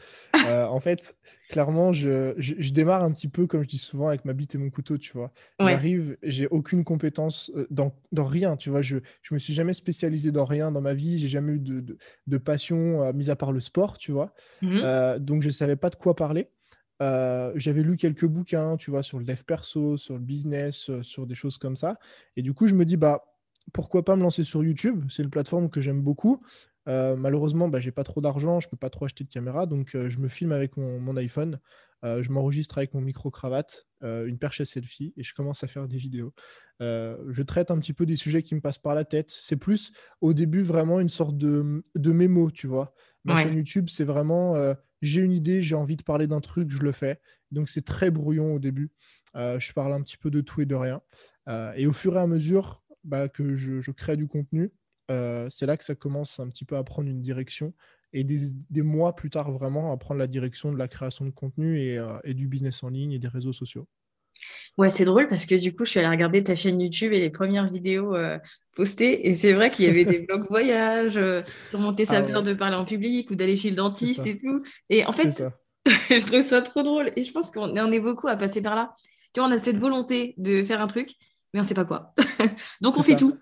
Euh, 0.46 0.64
en 0.66 0.80
fait, 0.80 1.16
clairement, 1.48 1.92
je, 1.92 2.34
je, 2.38 2.72
démarre 2.72 3.02
un 3.02 3.12
petit 3.12 3.28
peu, 3.28 3.46
comme 3.46 3.62
je 3.62 3.68
dis 3.68 3.78
souvent, 3.78 4.08
avec 4.08 4.24
ma 4.24 4.32
bite 4.32 4.54
et 4.54 4.58
mon 4.58 4.70
couteau, 4.70 4.96
tu 4.96 5.12
vois. 5.12 5.32
J'arrive, 5.60 6.16
j'ai 6.22 6.46
aucune 6.48 6.82
compétence 6.84 7.50
euh, 7.54 7.66
dans, 7.70 7.94
dans, 8.12 8.24
rien, 8.24 8.56
tu 8.56 8.70
vois. 8.70 8.82
Je, 8.82 8.98
je 9.22 9.34
me 9.34 9.38
suis 9.38 9.54
jamais 9.54 9.74
spécialisé 9.74 10.32
dans 10.32 10.44
rien 10.44 10.72
dans 10.72 10.80
ma 10.80 10.94
vie, 10.94 11.18
j'ai 11.18 11.28
jamais 11.28 11.52
eu 11.52 11.60
de, 11.60 11.96
de, 12.26 12.38
passion, 12.38 13.12
mis 13.12 13.30
à 13.30 13.36
part 13.36 13.52
le 13.52 13.60
sport, 13.60 13.98
tu 13.98 14.12
vois. 14.12 14.34
Mhm. 14.62 15.18
donc, 15.18 15.42
je 15.42 15.50
savais 15.50 15.76
pas 15.76 15.90
de 15.90 15.96
quoi 15.96 16.16
parler. 16.16 16.48
j'avais 17.00 17.82
lu 17.82 17.96
quelques 17.96 18.26
bouquins, 18.26 18.76
tu 18.76 18.90
vois, 18.90 19.02
sur 19.02 19.18
le 19.18 19.24
dev 19.24 19.42
perso, 19.44 19.96
sur 19.96 20.14
le 20.14 20.24
business, 20.24 20.90
sur 21.02 21.26
des 21.26 21.34
choses 21.34 21.58
comme 21.58 21.76
ça. 21.76 21.98
Et 22.36 22.42
du 22.42 22.54
coup, 22.54 22.66
je 22.66 22.74
me 22.74 22.84
dis, 22.84 22.96
bah, 22.96 23.35
pourquoi 23.72 24.04
pas 24.04 24.16
me 24.16 24.22
lancer 24.22 24.44
sur 24.44 24.62
YouTube? 24.62 25.04
C'est 25.08 25.22
une 25.22 25.30
plateforme 25.30 25.70
que 25.70 25.80
j'aime 25.80 26.02
beaucoup. 26.02 26.40
Euh, 26.88 27.16
malheureusement, 27.16 27.68
bah, 27.68 27.80
j'ai 27.80 27.90
pas 27.90 28.04
trop 28.04 28.20
d'argent, 28.20 28.60
je 28.60 28.68
peux 28.68 28.76
pas 28.76 28.90
trop 28.90 29.06
acheter 29.06 29.24
de 29.24 29.28
caméra, 29.28 29.66
donc 29.66 29.94
euh, 29.94 30.08
je 30.08 30.18
me 30.18 30.28
filme 30.28 30.52
avec 30.52 30.76
mon, 30.76 31.16
iPhone, 31.16 31.58
euh, 32.04 32.22
je 32.22 32.30
m'enregistre 32.30 32.78
avec 32.78 32.94
mon 32.94 33.00
micro-cravate, 33.00 33.86
une 34.02 34.38
perche 34.38 34.60
à 34.60 34.64
selfie, 34.64 35.12
et 35.16 35.24
je 35.24 35.34
commence 35.34 35.64
à 35.64 35.66
faire 35.66 35.88
des 35.88 35.96
vidéos. 35.96 36.32
je 36.80 37.42
traite 37.42 37.70
un 37.72 37.78
petit 37.78 37.92
peu 37.92 38.06
des 38.06 38.14
sujets 38.14 38.42
qui 38.42 38.54
me 38.54 38.60
passent 38.60 38.78
par 38.78 38.94
la 38.94 39.04
tête. 39.04 39.30
C'est 39.30 39.56
plus 39.56 39.92
au 40.20 40.32
début 40.32 40.62
vraiment 40.62 41.00
une 41.00 41.08
sorte 41.08 41.36
de, 41.36 41.82
de 41.96 42.12
mémo, 42.12 42.50
tu 42.50 42.68
vois. 42.68 42.94
Ma 43.24 43.34
chaîne 43.34 43.56
YouTube, 43.56 43.88
c'est 43.88 44.04
vraiment 44.04 44.54
j'ai 45.02 45.22
une 45.22 45.32
idée, 45.32 45.60
j'ai 45.60 45.74
envie 45.74 45.96
de 45.96 46.04
parler 46.04 46.28
d'un 46.28 46.40
truc, 46.40 46.70
je 46.70 46.78
le 46.78 46.92
fais. 46.92 47.20
Donc 47.50 47.68
c'est 47.68 47.84
très 47.84 48.12
brouillon 48.12 48.54
au 48.54 48.58
début. 48.60 48.92
je 49.34 49.72
parle 49.72 49.92
un 49.94 50.02
petit 50.02 50.18
peu 50.18 50.30
de 50.30 50.40
tout 50.40 50.60
et 50.60 50.66
de 50.66 50.76
rien. 50.76 51.00
et 51.74 51.88
au 51.88 51.92
fur 51.92 52.16
et 52.16 52.20
à 52.20 52.28
mesure, 52.28 52.85
bah, 53.06 53.28
que 53.28 53.54
je, 53.54 53.90
crée 53.90 54.16
du 54.16 54.26
contenu, 54.26 54.72
euh, 55.10 55.48
c'est 55.50 55.66
là 55.66 55.76
que 55.76 55.84
ça 55.84 55.94
commence 55.94 56.40
un 56.40 56.48
petit 56.48 56.64
peu 56.64 56.76
à 56.76 56.84
prendre 56.84 57.08
une 57.08 57.22
direction 57.22 57.72
et 58.12 58.24
des, 58.24 58.82
mois 58.82 59.14
plus 59.14 59.30
tard 59.30 59.50
vraiment 59.52 59.92
à 59.92 59.96
prendre 59.96 60.18
la 60.18 60.26
direction 60.26 60.72
de 60.72 60.78
la 60.78 60.88
création 60.88 61.24
de 61.24 61.30
contenu 61.30 61.80
et, 61.80 61.98
euh, 61.98 62.18
du 62.26 62.48
business 62.48 62.82
en 62.82 62.88
ligne 62.88 63.12
et 63.12 63.18
des 63.18 63.28
réseaux 63.28 63.52
sociaux. 63.52 63.86
Ouais, 64.76 64.90
c'est 64.90 65.04
drôle 65.04 65.28
parce 65.28 65.46
que 65.46 65.54
du 65.54 65.74
coup, 65.74 65.84
je 65.84 65.90
suis 65.90 66.00
allée 66.00 66.08
regarder 66.08 66.42
ta 66.44 66.54
chaîne 66.54 66.80
YouTube 66.80 67.12
et 67.12 67.20
les 67.20 67.30
premières 67.30 67.66
vidéos 67.66 68.14
euh, 68.14 68.38
postées. 68.74 69.28
Et 69.28 69.34
c'est 69.34 69.54
vrai 69.54 69.70
qu'il 69.70 69.86
y 69.86 69.88
avait 69.88 70.04
des 70.04 70.18
vlogs 70.28 70.46
voyages, 70.48 71.18
surmonter 71.68 72.04
sa 72.04 72.18
ah 72.18 72.22
peur 72.22 72.42
de 72.42 72.52
parler 72.52 72.76
en 72.76 72.84
public 72.84 73.30
ou 73.30 73.34
d'aller 73.34 73.56
chez 73.56 73.70
le 73.70 73.76
dentiste 73.76 74.26
et 74.26 74.36
tout. 74.36 74.62
Et 74.90 75.06
en 75.06 75.12
fait, 75.12 75.42
je 76.10 76.26
trouve 76.26 76.42
ça 76.42 76.62
trop 76.62 76.82
drôle. 76.82 77.12
Et 77.16 77.22
je 77.22 77.32
pense 77.32 77.50
qu'on 77.50 77.76
en 77.76 77.92
est 77.92 78.00
beaucoup 78.00 78.28
à 78.28 78.36
passer 78.36 78.60
par 78.60 78.74
là. 78.74 78.92
Tu 79.32 79.40
vois, 79.40 79.48
on 79.48 79.52
a 79.52 79.58
cette 79.58 79.76
volonté 79.76 80.34
de 80.36 80.62
faire 80.64 80.80
un 80.80 80.86
truc 80.86 81.14
mais 81.52 81.60
on 81.60 81.62
ne 81.62 81.68
sait 81.68 81.74
pas 81.74 81.84
quoi. 81.84 82.14
Donc 82.80 82.96
on 82.96 83.02
fait 83.02 83.16
tout. 83.16 83.38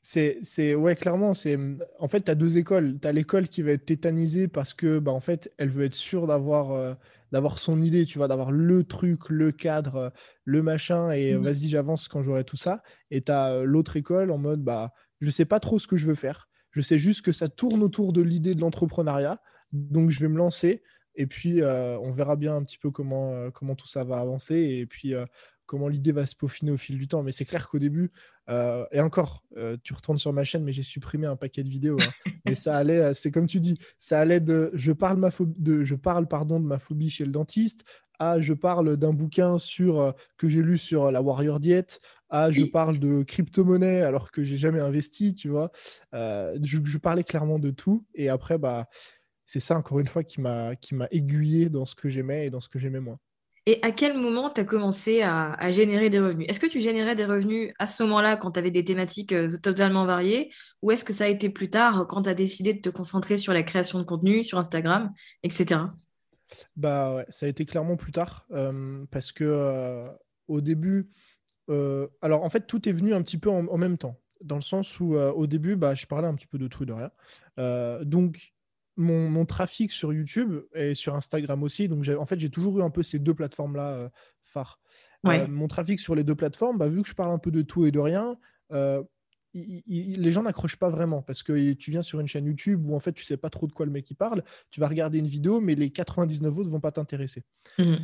C'est, 0.00 0.74
ouais, 0.74 0.96
clairement, 0.96 1.34
c'est 1.34 1.58
en 1.98 2.08
fait, 2.08 2.22
tu 2.22 2.30
as 2.30 2.34
deux 2.34 2.56
écoles. 2.56 2.98
Tu 3.00 3.06
as 3.06 3.12
l'école 3.12 3.48
qui 3.48 3.60
va 3.60 3.72
être 3.72 3.84
tétanisée 3.84 4.48
parce 4.48 4.72
que, 4.72 4.98
bah, 4.98 5.12
en 5.12 5.20
fait, 5.20 5.52
elle 5.58 5.68
veut 5.68 5.84
être 5.84 5.94
sûre 5.94 6.26
d'avoir, 6.26 6.72
euh, 6.72 6.94
d'avoir 7.30 7.58
son 7.58 7.82
idée, 7.82 8.06
tu 8.06 8.16
vois, 8.16 8.26
d'avoir 8.26 8.50
le 8.50 8.84
truc, 8.84 9.28
le 9.28 9.52
cadre, 9.52 10.10
le 10.44 10.62
machin, 10.62 11.10
et 11.10 11.34
Mhm. 11.34 11.42
vas-y, 11.42 11.68
j'avance 11.68 12.08
quand 12.08 12.22
j'aurai 12.22 12.44
tout 12.44 12.56
ça. 12.56 12.82
Et 13.10 13.20
tu 13.20 13.30
as 13.32 13.62
l'autre 13.64 13.96
école 13.96 14.30
en 14.30 14.38
mode, 14.38 14.62
bah, 14.62 14.94
je 15.20 15.30
sais 15.30 15.44
pas 15.44 15.60
trop 15.60 15.78
ce 15.78 15.86
que 15.86 15.98
je 15.98 16.06
veux 16.06 16.14
faire. 16.14 16.48
Je 16.70 16.80
sais 16.80 16.98
juste 16.98 17.22
que 17.22 17.32
ça 17.32 17.48
tourne 17.48 17.82
autour 17.82 18.14
de 18.14 18.22
l'idée 18.22 18.54
de 18.54 18.62
l'entrepreneuriat. 18.62 19.42
Donc, 19.72 20.08
je 20.08 20.20
vais 20.20 20.28
me 20.28 20.38
lancer. 20.38 20.82
Et 21.16 21.26
puis, 21.26 21.60
euh, 21.60 21.98
on 21.98 22.12
verra 22.12 22.36
bien 22.36 22.56
un 22.56 22.62
petit 22.64 22.78
peu 22.78 22.90
comment, 22.90 23.34
euh, 23.34 23.50
comment 23.50 23.74
tout 23.74 23.88
ça 23.88 24.04
va 24.04 24.18
avancer. 24.18 24.54
Et 24.56 24.86
puis, 24.86 25.14
euh, 25.14 25.26
comment 25.68 25.86
l'idée 25.86 26.12
va 26.12 26.26
se 26.26 26.34
peaufiner 26.34 26.72
au 26.72 26.76
fil 26.76 26.98
du 26.98 27.06
temps. 27.06 27.22
Mais 27.22 27.30
c'est 27.30 27.44
clair 27.44 27.68
qu'au 27.68 27.78
début, 27.78 28.10
euh, 28.48 28.84
et 28.90 29.00
encore, 29.00 29.44
euh, 29.56 29.76
tu 29.84 29.92
retournes 29.92 30.18
sur 30.18 30.32
ma 30.32 30.42
chaîne, 30.42 30.64
mais 30.64 30.72
j'ai 30.72 30.82
supprimé 30.82 31.26
un 31.26 31.36
paquet 31.36 31.62
de 31.62 31.68
vidéos. 31.68 31.98
hein. 32.00 32.10
mais 32.46 32.54
ça 32.54 32.76
allait, 32.76 32.98
euh, 33.00 33.14
c'est 33.14 33.30
comme 33.30 33.46
tu 33.46 33.60
dis, 33.60 33.78
ça 33.98 34.18
allait 34.18 34.40
de 34.40 34.70
je 34.72 34.90
parle, 34.90 35.18
ma 35.18 35.30
de, 35.40 35.84
je 35.84 35.94
parle 35.94 36.26
pardon, 36.26 36.58
de 36.58 36.66
ma 36.66 36.78
phobie 36.78 37.10
chez 37.10 37.24
le 37.24 37.30
dentiste 37.30 37.84
à 38.18 38.40
je 38.40 38.52
parle 38.52 38.96
d'un 38.96 39.12
bouquin 39.12 39.58
sur, 39.58 40.00
euh, 40.00 40.12
que 40.38 40.48
j'ai 40.48 40.62
lu 40.62 40.76
sur 40.76 41.12
la 41.12 41.22
Warrior 41.22 41.60
Diet 41.60 42.00
à 42.30 42.50
je 42.50 42.64
parle 42.64 42.98
de 42.98 43.22
crypto-monnaie 43.22 44.02
alors 44.02 44.32
que 44.32 44.42
j'ai 44.42 44.56
jamais 44.56 44.80
investi, 44.80 45.34
tu 45.34 45.48
vois. 45.48 45.70
Je, 46.12 46.78
je 46.84 46.98
parlais 46.98 47.22
clairement 47.24 47.58
de 47.58 47.70
tout. 47.70 48.04
Et 48.14 48.28
après, 48.28 48.58
bah, 48.58 48.88
c'est 49.46 49.60
ça, 49.60 49.78
encore 49.78 49.98
une 50.00 50.08
fois, 50.08 50.24
qui 50.24 50.42
m'a 50.42 50.76
qui 50.76 50.94
m'a 50.94 51.08
aiguillé 51.10 51.70
dans 51.70 51.86
ce 51.86 51.94
que 51.94 52.10
j'aimais 52.10 52.46
et 52.46 52.50
dans 52.50 52.60
ce 52.60 52.68
que 52.68 52.78
j'aimais 52.78 53.00
moins. 53.00 53.18
Et 53.68 53.80
à 53.82 53.92
quel 53.92 54.16
moment 54.16 54.48
tu 54.48 54.62
as 54.62 54.64
commencé 54.64 55.20
à, 55.20 55.70
générer 55.70 56.08
des 56.08 56.18
revenus? 56.18 56.46
Est-ce 56.48 56.58
que 56.58 56.66
tu 56.66 56.80
générais 56.80 57.14
des 57.14 57.26
revenus 57.26 57.74
à 57.78 57.86
ce 57.86 58.02
moment-là 58.04 58.38
quand 58.38 58.52
tu 58.52 58.58
avais 58.58 58.70
des 58.70 58.82
thématiques 58.82 59.34
euh, 59.34 59.58
totalement 59.58 60.06
variées? 60.06 60.50
Ou 60.80 60.90
est-ce 60.90 61.04
que 61.04 61.12
ça 61.12 61.24
a 61.24 61.26
été 61.28 61.50
plus 61.50 61.68
tard 61.68 62.06
quand 62.08 62.22
tu 62.22 62.30
as 62.30 62.34
décidé 62.34 62.72
de 62.72 62.80
te 62.80 62.88
concentrer 62.88 63.36
sur 63.36 63.52
la 63.52 63.62
création 63.62 63.98
de 63.98 64.04
contenu, 64.04 64.42
sur 64.42 64.56
Instagram, 64.56 65.12
etc. 65.42 65.82
Bah 66.76 67.14
ouais, 67.14 67.26
ça 67.28 67.44
a 67.44 67.50
été 67.50 67.66
clairement 67.66 67.96
plus 67.96 68.10
tard 68.10 68.46
euh, 68.52 69.04
parce 69.10 69.32
que 69.32 69.44
euh, 69.44 70.08
au 70.46 70.62
début, 70.62 71.10
alors 72.22 72.44
en 72.44 72.48
fait 72.48 72.66
tout 72.66 72.88
est 72.88 72.92
venu 72.92 73.12
un 73.12 73.20
petit 73.20 73.36
peu 73.36 73.50
en, 73.50 73.66
en 73.66 73.76
même 73.76 73.98
temps, 73.98 74.16
dans 74.40 74.56
le 74.56 74.62
sens 74.62 74.98
où 74.98 75.14
au 75.14 75.46
début, 75.46 75.76
bah, 75.76 75.94
je 75.94 76.06
parlais 76.06 76.26
un 76.26 76.34
petit 76.34 76.46
peu 76.46 76.56
de 76.56 76.68
tout 76.68 76.84
et 76.84 76.86
de 76.86 76.94
rien. 76.94 77.10
Donc 78.02 78.54
mon, 78.98 79.30
mon 79.30 79.46
trafic 79.46 79.90
sur 79.92 80.12
YouTube 80.12 80.60
et 80.74 80.94
sur 80.94 81.14
Instagram 81.14 81.62
aussi, 81.62 81.88
donc 81.88 82.06
en 82.08 82.26
fait 82.26 82.38
j'ai 82.38 82.50
toujours 82.50 82.78
eu 82.78 82.82
un 82.82 82.90
peu 82.90 83.02
ces 83.02 83.18
deux 83.18 83.32
plateformes-là 83.34 83.92
euh, 83.94 84.08
phares. 84.42 84.78
Ouais. 85.24 85.40
Euh, 85.42 85.46
mon 85.48 85.66
trafic 85.68 85.98
sur 86.00 86.14
les 86.14 86.24
deux 86.24 86.34
plateformes, 86.34 86.76
bah, 86.78 86.88
vu 86.88 87.02
que 87.02 87.08
je 87.08 87.14
parle 87.14 87.32
un 87.32 87.38
peu 87.38 87.50
de 87.50 87.62
tout 87.62 87.86
et 87.86 87.90
de 87.90 87.98
rien, 87.98 88.36
euh, 88.72 89.02
il- 89.54 89.82
il- 89.86 90.20
les 90.20 90.30
gens 90.30 90.42
n'accrochent 90.42 90.76
pas 90.76 90.90
vraiment 90.90 91.22
parce 91.22 91.42
que 91.42 91.72
tu 91.72 91.90
viens 91.90 92.02
sur 92.02 92.20
une 92.20 92.28
chaîne 92.28 92.44
YouTube 92.46 92.84
où 92.86 92.94
en 92.94 93.00
fait 93.00 93.12
tu 93.12 93.24
sais 93.24 93.36
pas 93.38 93.48
trop 93.50 93.66
de 93.66 93.72
quoi 93.72 93.86
le 93.86 93.92
mec 93.92 94.08
il 94.10 94.14
parle, 94.14 94.44
tu 94.70 94.78
vas 94.80 94.86
regarder 94.88 95.18
une 95.18 95.26
vidéo, 95.26 95.60
mais 95.60 95.74
les 95.74 95.90
99 95.90 96.56
autres 96.58 96.68
vont 96.70 96.80
pas 96.80 96.92
t'intéresser. 96.92 97.44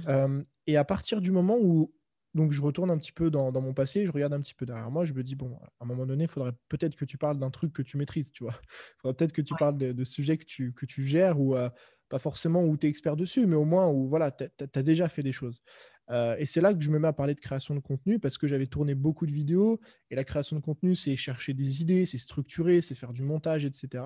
Euh, 0.09 0.43
et 0.67 0.77
à 0.77 0.85
partir 0.85 1.21
du 1.21 1.31
moment 1.33 1.59
où 1.61 1.93
donc 2.35 2.53
je 2.53 2.61
retourne 2.61 2.91
un 2.91 2.99
petit 2.99 3.12
peu 3.12 3.31
dans, 3.31 3.53
dans 3.53 3.61
mon 3.61 3.75
passé, 3.75 4.07
je 4.07 4.12
regarde 4.12 4.33
un 4.33 4.41
petit 4.41 4.55
peu 4.55 4.67
derrière 4.67 4.91
moi, 4.91 5.05
je 5.05 5.12
me 5.12 5.23
dis, 5.23 5.37
bon, 5.37 5.57
à 5.62 5.85
un 5.85 5.87
moment 5.87 6.05
donné, 6.07 6.25
il 6.25 6.31
faudrait 6.31 6.53
peut-être 6.69 6.97
que 6.97 7.05
tu 7.05 7.17
parles 7.17 7.38
d'un 7.38 7.50
truc 7.50 7.73
que 7.73 7.83
tu 7.83 7.97
maîtrises, 7.97 8.33
tu 8.33 8.45
vois. 8.45 8.55
Il 8.62 8.67
faudrait 9.03 9.17
peut-être 9.17 9.33
que 9.33 9.43
tu 9.43 9.55
parles 9.59 9.79
de, 9.79 9.93
de 9.93 10.05
sujets 10.05 10.37
que 10.37 10.45
tu, 10.45 10.73
que 10.73 10.85
tu 10.85 11.07
gères 11.07 11.41
ou 11.41 11.57
euh, 11.57 11.71
pas 12.09 12.19
forcément 12.19 12.64
où 12.64 12.76
tu 12.76 12.87
es 12.87 12.91
expert 12.91 13.17
dessus, 13.17 13.47
mais 13.47 13.57
au 13.57 13.64
moins 13.64 13.88
où 13.88 14.09
voilà, 14.09 14.31
tu 14.31 14.45
as, 14.45 14.83
déjà 14.83 15.09
fait 15.09 15.23
des 15.23 15.33
choses. 15.33 15.62
Euh, 16.11 16.37
et 16.38 16.45
c'est 16.45 16.61
là 16.61 16.75
que 16.75 16.83
je 16.83 16.91
me 16.91 16.99
mets 16.99 17.09
à 17.09 17.12
parler 17.12 17.35
de 17.35 17.41
création 17.41 17.75
de 17.75 17.81
contenu 17.81 18.19
parce 18.19 18.37
que 18.37 18.47
j'avais 18.47 18.67
tourné 18.67 18.95
beaucoup 18.95 19.26
de 19.26 19.33
vidéos 19.33 19.81
et 20.11 20.14
la 20.14 20.25
création 20.25 20.57
de 20.57 20.61
contenu, 20.61 20.97
c'est 20.97 21.17
chercher 21.17 21.55
des 21.55 21.83
idées, 21.83 22.05
c'est 22.05 22.19
structurer, 22.19 22.81
c'est 22.81 22.95
faire 22.95 23.12
du 23.12 23.23
montage, 23.23 23.64
etc. 23.64 24.05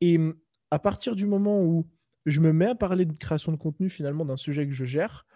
Et 0.00 0.18
hum, 0.18 0.34
à 0.70 0.78
partir 0.78 1.16
du 1.16 1.26
moment 1.26 1.62
où 1.62 1.88
je 2.26 2.40
me 2.40 2.52
mets 2.52 2.66
à 2.66 2.74
parler 2.74 3.06
de 3.06 3.12
création 3.12 3.52
de 3.52 3.56
contenu 3.56 3.88
finalement 3.88 4.24
d'un 4.24 4.36
sujet 4.36 4.66
que 4.66 4.72
je 4.72 4.84
gère, 4.84 5.26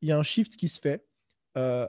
il 0.00 0.08
y 0.08 0.12
a 0.12 0.18
un 0.18 0.22
shift 0.22 0.56
qui 0.56 0.68
se 0.68 0.80
fait. 0.80 1.04
Euh, 1.56 1.86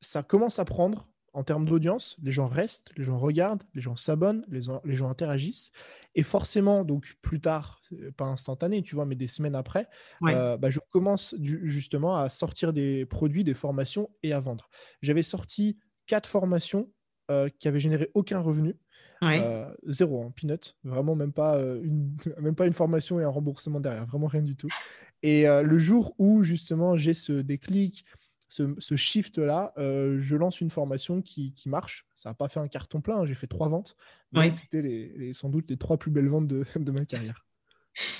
ça 0.00 0.22
commence 0.22 0.58
à 0.58 0.64
prendre 0.64 1.08
en 1.32 1.44
termes 1.44 1.64
d'audience. 1.66 2.16
Les 2.22 2.32
gens 2.32 2.46
restent, 2.48 2.90
les 2.96 3.04
gens 3.04 3.18
regardent, 3.18 3.62
les 3.74 3.80
gens 3.80 3.94
s'abonnent, 3.94 4.44
les, 4.48 4.62
gens- 4.62 4.80
les 4.84 4.96
gens 4.96 5.08
interagissent. 5.08 5.70
Et 6.16 6.22
forcément, 6.24 6.84
donc 6.84 7.16
plus 7.22 7.40
tard, 7.40 7.80
pas 8.16 8.24
instantané, 8.26 8.82
tu 8.82 8.94
vois, 8.96 9.06
mais 9.06 9.14
des 9.14 9.28
semaines 9.28 9.54
après, 9.54 9.86
Ouais. 10.20 10.34
euh, 10.34 10.56
bah, 10.56 10.70
je 10.70 10.80
commence 10.90 11.34
du- 11.34 11.60
justement 11.70 12.16
à 12.16 12.28
sortir 12.28 12.72
des 12.72 13.06
produits, 13.06 13.44
des 13.44 13.54
formations 13.54 14.10
et 14.24 14.32
à 14.32 14.40
vendre. 14.40 14.68
J'avais 15.02 15.22
sorti 15.22 15.78
quatre 16.06 16.28
formations 16.28 16.90
euh, 17.30 17.48
qui 17.60 17.68
avaient 17.68 17.78
généré 17.78 18.10
aucun 18.14 18.40
revenu. 18.40 18.74
Ouais. 19.22 19.40
Euh, 19.44 19.70
zéro, 19.86 20.24
hein, 20.24 20.32
peanut. 20.34 20.76
Vraiment, 20.82 21.14
même 21.14 21.32
pas, 21.32 21.58
euh, 21.58 21.80
une, 21.84 22.16
même 22.40 22.56
pas 22.56 22.66
une 22.66 22.72
formation 22.72 23.20
et 23.20 23.22
un 23.22 23.28
remboursement 23.28 23.78
derrière. 23.78 24.06
Vraiment 24.06 24.26
rien 24.26 24.42
du 24.42 24.56
tout. 24.56 24.66
Et 25.22 25.46
euh, 25.46 25.62
le 25.62 25.78
jour 25.78 26.14
où, 26.18 26.42
justement, 26.42 26.96
j'ai 26.96 27.14
ce 27.14 27.34
déclic, 27.34 28.04
ce, 28.50 28.74
ce 28.78 28.96
shift-là, 28.96 29.72
euh, 29.78 30.18
je 30.20 30.34
lance 30.34 30.60
une 30.60 30.70
formation 30.70 31.22
qui, 31.22 31.54
qui 31.54 31.68
marche. 31.70 32.04
Ça 32.16 32.30
n'a 32.30 32.34
pas 32.34 32.48
fait 32.48 32.58
un 32.60 32.68
carton 32.68 33.00
plein. 33.00 33.20
hein, 33.20 33.24
J'ai 33.24 33.34
fait 33.34 33.46
trois 33.46 33.68
ventes. 33.70 33.96
Mais 34.32 34.40
Ouais. 34.40 34.50
c'était 34.50 34.82
les, 34.82 35.12
les- 35.16 35.32
sans 35.32 35.48
doute 35.48 35.70
les 35.70 35.76
trois 35.78 35.96
plus 35.98 36.10
belles 36.10 36.28
ventes 36.28 36.48
de, 36.48 36.64
de 36.76 36.90
ma 36.90 37.04
carrière. 37.04 37.46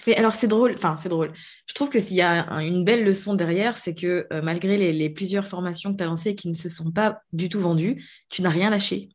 Mais 0.07 0.17
alors, 0.17 0.35
c'est 0.35 0.49
drôle, 0.49 0.73
enfin, 0.75 0.97
c'est 0.99 1.09
drôle. 1.09 1.33
Je 1.67 1.75
trouve 1.75 1.91
que 1.91 1.99
s'il 2.01 2.17
y 2.17 2.21
a 2.23 2.49
un- 2.51 2.61
une 2.61 2.85
belle 2.85 3.05
leçon 3.05 3.35
derrière, 3.35 3.77
c'est 3.77 3.95
que 3.95 4.27
euh, 4.33 4.41
malgré 4.43 4.77
les, 4.79 4.93
les 4.93 5.11
plusieurs 5.11 5.47
formations 5.47 5.93
que 5.93 5.97
tu 5.99 6.05
as 6.05 6.07
lancées 6.07 6.35
qui 6.37 6.49
ne 6.49 6.55
se 6.55 6.69
sont 6.69 6.91
pas 6.93 7.21
du 7.33 7.49
tout 7.49 7.61
vendues, 7.61 8.03
tu 8.29 8.43
n'as 8.43 8.51
rien 8.51 8.71
lâché. 8.71 9.11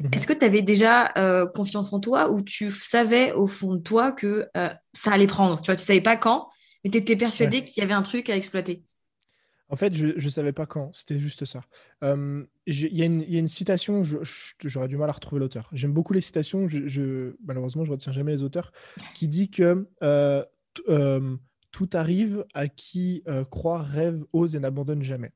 Mhm. 0.00 0.10
Est-ce 0.12 0.26
que 0.26 0.32
tu 0.32 0.44
avais 0.44 0.62
déjà 0.62 1.12
euh, 1.18 1.46
confiance 1.46 1.92
en 1.92 2.00
toi 2.00 2.30
ou 2.30 2.42
tu 2.42 2.70
savais 2.70 3.32
au 3.32 3.46
fond 3.46 3.74
de 3.74 3.80
toi 3.82 4.12
que 4.12 4.46
euh, 4.56 4.68
ça 4.92 5.12
allait 5.12 5.26
prendre? 5.26 5.60
Tu 5.60 5.66
vois, 5.66 5.76
tu 5.76 5.84
savais 5.84 6.00
pas 6.02 6.16
quand, 6.16 6.50
mais 6.84 6.90
tu 6.90 6.98
étais 6.98 7.16
persuadé 7.16 7.64
qu'il 7.64 7.80
y 7.80 7.84
avait 7.84 7.94
un 7.94 8.02
truc 8.02 8.28
à 8.30 8.36
exploiter. 8.36 8.82
En 9.68 9.74
fait, 9.76 9.94
je 9.94 10.06
ne 10.06 10.30
savais 10.30 10.52
pas 10.52 10.66
quand, 10.66 10.92
c'était 10.92 11.18
juste 11.18 11.44
ça. 11.44 11.64
Euh, 12.04 12.44
Il 12.66 12.96
y, 12.96 13.02
a 13.02 13.06
une- 13.06 13.48
citation, 13.48 14.02
j'aurais 14.04 14.86
du 14.86 14.96
mal 14.96 15.08
à 15.08 15.12
retrouver 15.12 15.40
l'auteur. 15.40 15.68
J'aime 15.72 15.92
beaucoup 15.92 16.12
les 16.12 16.20
citations, 16.20 16.68
malheureusement, 17.44 17.84
je 17.84 17.90
ne 17.90 17.94
retiens 17.96 18.12
jamais 18.12 18.32
les 18.32 18.42
auteurs, 18.42 18.72
qui 19.14 19.26
dit 19.26 19.50
que 19.50 19.88
euh, 20.02 20.44
euh, 20.88 21.36
tout 21.72 21.90
arrive 21.94 22.44
à 22.54 22.68
qui 22.68 23.24
croit, 23.50 23.82
rêve, 23.82 24.24
ose 24.32 24.54
et 24.54 24.60
n'abandonne 24.60 25.02
jamais. 25.02 25.32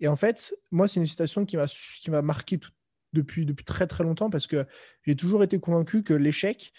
Et 0.00 0.08
en 0.08 0.16
fait, 0.16 0.54
moi, 0.72 0.88
c'est 0.88 0.98
une 1.00 1.06
citation 1.06 1.44
qui 1.44 1.56
m'a 1.56 2.22
marqué 2.22 2.58
depuis, 3.12 3.46
depuis 3.46 3.64
très 3.64 3.86
très 3.86 4.02
longtemps 4.02 4.30
parce 4.30 4.46
que 4.48 4.66
j'ai 5.06 5.14
toujours 5.14 5.44
été 5.44 5.60
convaincu 5.60 6.02
que 6.02 6.14
l'échec, 6.14 6.72